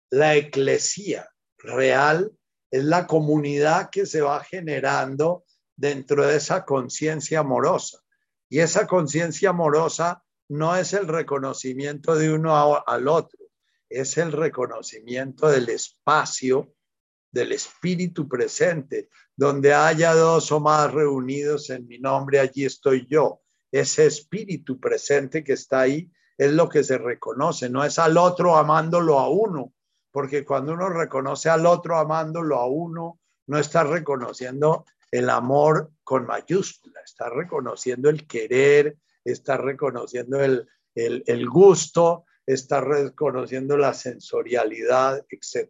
La 0.09 0.35
eclesía 0.35 1.29
real 1.57 2.31
es 2.71 2.85
la 2.85 3.05
comunidad 3.05 3.89
que 3.89 4.05
se 4.05 4.21
va 4.21 4.41
generando 4.41 5.43
dentro 5.75 6.25
de 6.25 6.37
esa 6.37 6.63
conciencia 6.63 7.39
amorosa. 7.39 7.99
Y 8.49 8.59
esa 8.59 8.87
conciencia 8.87 9.49
amorosa 9.49 10.23
no 10.47 10.77
es 10.77 10.93
el 10.93 11.09
reconocimiento 11.09 12.15
de 12.15 12.31
uno 12.31 12.81
al 12.87 13.07
otro, 13.09 13.39
es 13.89 14.17
el 14.17 14.31
reconocimiento 14.31 15.49
del 15.49 15.67
espacio, 15.69 16.73
del 17.33 17.51
espíritu 17.51 18.29
presente, 18.29 19.09
donde 19.35 19.73
haya 19.73 20.13
dos 20.13 20.51
o 20.51 20.59
más 20.59 20.93
reunidos 20.93 21.69
en 21.71 21.87
mi 21.87 21.97
nombre, 21.97 22.39
allí 22.39 22.63
estoy 22.63 23.07
yo. 23.09 23.41
Ese 23.71 24.05
espíritu 24.05 24.79
presente 24.79 25.43
que 25.43 25.53
está 25.53 25.81
ahí 25.81 26.09
es 26.37 26.51
lo 26.53 26.69
que 26.69 26.83
se 26.83 26.97
reconoce, 26.97 27.69
no 27.69 27.83
es 27.83 27.97
al 27.99 28.17
otro 28.17 28.55
amándolo 28.55 29.19
a 29.19 29.29
uno, 29.29 29.73
porque 30.11 30.45
cuando 30.45 30.73
uno 30.73 30.89
reconoce 30.89 31.49
al 31.49 31.65
otro 31.65 31.97
amándolo 31.97 32.57
a 32.57 32.67
uno, 32.67 33.19
no 33.47 33.57
está 33.57 33.83
reconociendo 33.83 34.85
el 35.09 35.29
amor 35.29 35.91
con 36.03 36.27
mayúscula, 36.27 37.01
está 37.03 37.29
reconociendo 37.29 38.09
el 38.09 38.27
querer, 38.27 38.97
está 39.23 39.57
reconociendo 39.57 40.39
el, 40.39 40.67
el, 40.95 41.49
gusto, 41.49 42.25
está 42.45 42.81
reconociendo 42.81 43.75
la 43.75 43.93
sensorialidad, 43.93 45.25
etc. 45.29 45.69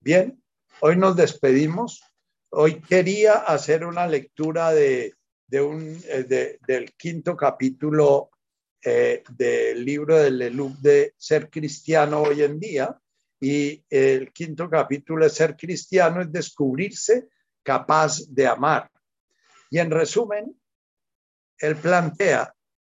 Bien, 0.00 0.42
hoy 0.80 0.96
nos 0.96 1.16
despedimos. 1.16 2.02
Hoy 2.50 2.80
quería 2.80 3.34
hacer 3.34 3.84
una 3.84 4.06
lectura 4.06 4.72
de, 4.72 5.14
eh, 5.50 6.58
del 6.66 6.92
quinto 6.96 7.36
capítulo 7.36 8.30
eh, 8.82 9.22
del 9.36 9.84
libro 9.84 10.16
de 10.16 10.30
Leloup 10.30 10.76
de 10.78 11.14
Ser 11.16 11.50
Cristiano 11.50 12.22
hoy 12.22 12.42
en 12.42 12.58
día. 12.58 12.98
Y 13.40 13.84
el 13.88 14.32
quinto 14.32 14.68
capítulo 14.68 15.24
de 15.24 15.30
Ser 15.30 15.56
Cristiano 15.56 16.22
es 16.22 16.32
descubrirse 16.32 17.28
capaz 17.62 18.26
de 18.28 18.46
amar. 18.46 18.90
Y 19.70 19.78
en 19.78 19.90
resumen, 19.90 20.58
él 21.58 21.76
plantea 21.76 22.54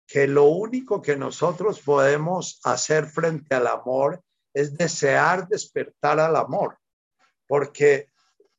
que 0.06 0.26
lo 0.26 0.44
único 0.44 1.02
que 1.02 1.16
nosotros 1.16 1.80
podemos 1.80 2.60
hacer 2.64 3.06
frente 3.06 3.55
al 3.55 3.66
amor 3.66 4.22
es 4.55 4.76
desear 4.76 5.48
despertar 5.48 6.18
al 6.18 6.36
amor, 6.36 6.77
porque 7.49 8.11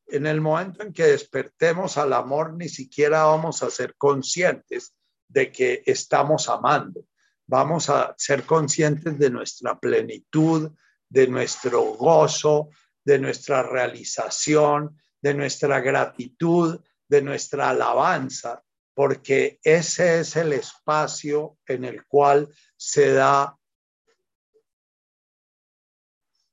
en 0.07 0.25
el 0.25 0.41
momento 0.41 0.83
en 0.83 0.91
que 0.91 1.05
despertemos 1.05 1.97
al 1.97 2.11
amor, 2.13 2.53
ni 2.53 2.67
siquiera 2.67 3.23
vamos 3.25 3.63
a 3.63 3.69
ser 3.69 3.95
conscientes 3.95 4.95
de 5.27 5.51
que 5.51 5.83
estamos 5.85 6.49
amando. 6.49 7.05
Vamos 7.45 7.89
a 7.89 8.15
ser 8.17 8.43
conscientes 8.43 9.17
de 9.17 9.29
nuestra 9.29 9.79
plenitud, 9.79 10.71
de 11.07 11.27
nuestro 11.27 11.81
gozo, 11.93 12.69
de 13.05 13.19
nuestra 13.19 13.63
realización, 13.63 14.99
de 15.21 15.33
nuestra 15.33 15.79
gratitud, 15.79 16.79
de 17.07 17.21
nuestra 17.21 17.69
alabanza, 17.69 18.63
porque 18.93 19.59
ese 19.63 20.19
es 20.19 20.35
el 20.35 20.53
espacio 20.53 21.57
en 21.65 21.85
el 21.85 22.05
cual 22.05 22.49
se 22.75 23.13
da 23.13 23.55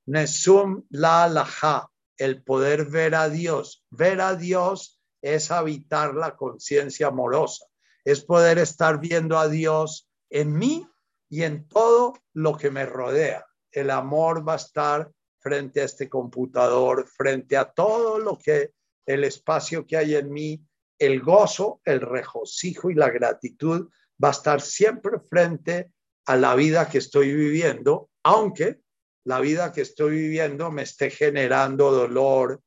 Nesum 0.06 0.84
la 0.90 1.28
laja, 1.28 1.90
el 2.18 2.42
poder 2.42 2.86
ver 2.86 3.14
a 3.14 3.28
Dios. 3.28 3.84
Ver 3.90 4.20
a 4.20 4.34
Dios 4.34 5.00
es 5.22 5.50
habitar 5.50 6.14
la 6.14 6.36
conciencia 6.36 7.08
amorosa, 7.08 7.66
es 8.04 8.22
poder 8.24 8.58
estar 8.58 9.00
viendo 9.00 9.38
a 9.38 9.48
Dios 9.48 10.08
en 10.30 10.56
mí 10.56 10.86
y 11.28 11.42
en 11.42 11.66
todo 11.68 12.14
lo 12.32 12.56
que 12.56 12.70
me 12.70 12.86
rodea. 12.86 13.46
El 13.70 13.90
amor 13.90 14.46
va 14.46 14.54
a 14.54 14.56
estar 14.56 15.10
frente 15.40 15.80
a 15.80 15.84
este 15.84 16.08
computador, 16.08 17.06
frente 17.06 17.56
a 17.56 17.70
todo 17.70 18.18
lo 18.18 18.38
que 18.38 18.72
el 19.06 19.24
espacio 19.24 19.86
que 19.86 19.96
hay 19.96 20.14
en 20.14 20.32
mí, 20.32 20.60
el 20.98 21.20
gozo, 21.20 21.80
el 21.84 22.00
regocijo 22.00 22.90
y 22.90 22.94
la 22.94 23.10
gratitud 23.10 23.88
va 24.22 24.28
a 24.28 24.32
estar 24.32 24.60
siempre 24.60 25.20
frente 25.20 25.92
a 26.26 26.36
la 26.36 26.54
vida 26.54 26.88
que 26.88 26.98
estoy 26.98 27.32
viviendo, 27.34 28.10
aunque 28.24 28.80
la 29.26 29.40
vida 29.40 29.72
que 29.72 29.82
estoy 29.82 30.16
viviendo 30.18 30.70
me 30.70 30.82
esté 30.82 31.10
generando 31.10 31.90
dolor, 31.90 32.62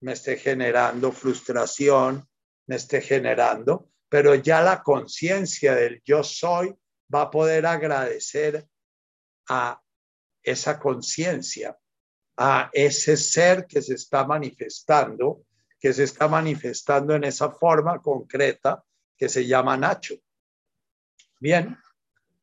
me 0.00 0.12
esté 0.12 0.36
generando 0.36 1.12
frustración, 1.12 2.28
me 2.66 2.76
esté 2.76 3.00
generando, 3.00 3.90
pero 4.08 4.34
ya 4.34 4.62
la 4.62 4.82
conciencia 4.82 5.74
del 5.74 6.00
yo 6.04 6.22
soy 6.22 6.74
va 7.12 7.22
a 7.22 7.30
poder 7.30 7.66
agradecer 7.66 8.66
a 9.48 9.80
esa 10.42 10.78
conciencia 10.78 11.76
a 12.40 12.70
ese 12.72 13.16
ser 13.16 13.66
que 13.66 13.82
se 13.82 13.94
está 13.94 14.24
manifestando, 14.24 15.42
que 15.80 15.92
se 15.92 16.04
está 16.04 16.28
manifestando 16.28 17.16
en 17.16 17.24
esa 17.24 17.50
forma 17.50 18.00
concreta 18.00 18.84
que 19.16 19.28
se 19.28 19.44
llama 19.44 19.76
Nacho. 19.76 20.14
Bien, 21.40 21.76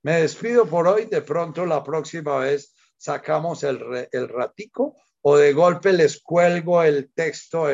me 0.04 0.20
despido 0.20 0.68
por 0.68 0.86
hoy. 0.86 1.06
De 1.06 1.22
pronto 1.22 1.66
la 1.66 1.82
próxima 1.82 2.40
vez 2.40 2.75
sacamos 3.06 3.64
el, 3.64 4.08
el 4.12 4.28
ratico 4.28 4.96
o 5.22 5.38
de 5.38 5.54
golpe 5.54 5.94
les 5.94 6.22
cuelgo 6.22 6.82
el 6.82 7.12
texto 7.14 7.68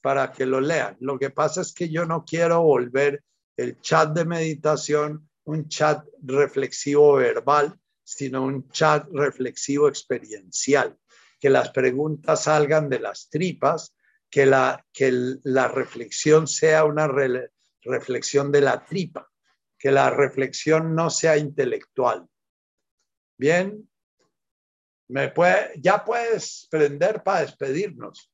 para 0.00 0.32
que 0.32 0.46
lo 0.46 0.60
lean. 0.60 0.96
Lo 1.00 1.18
que 1.18 1.30
pasa 1.30 1.60
es 1.60 1.74
que 1.74 1.90
yo 1.90 2.06
no 2.06 2.24
quiero 2.24 2.62
volver 2.62 3.22
el 3.56 3.80
chat 3.80 4.12
de 4.14 4.24
meditación 4.24 5.28
un 5.44 5.68
chat 5.68 6.04
reflexivo 6.22 7.16
verbal, 7.16 7.78
sino 8.02 8.44
un 8.44 8.68
chat 8.70 9.06
reflexivo 9.12 9.88
experiencial 9.88 10.96
que 11.38 11.50
las 11.50 11.70
preguntas 11.70 12.44
salgan 12.44 12.88
de 12.88 13.00
las 13.00 13.28
tripas, 13.28 13.94
que 14.30 14.46
la, 14.46 14.84
que 14.90 15.12
la 15.44 15.68
reflexión 15.68 16.46
sea 16.46 16.84
una 16.84 17.08
reflexión 17.82 18.50
de 18.50 18.60
la 18.62 18.84
tripa, 18.86 19.30
que 19.78 19.92
la 19.92 20.08
reflexión 20.08 20.94
no 20.94 21.10
sea 21.10 21.36
intelectual. 21.36 22.26
Bien, 23.38 23.86
me 25.08 25.28
puede, 25.28 25.72
ya 25.80 26.04
puedes 26.04 26.66
prender 26.70 27.22
para 27.22 27.42
despedirnos. 27.42 28.30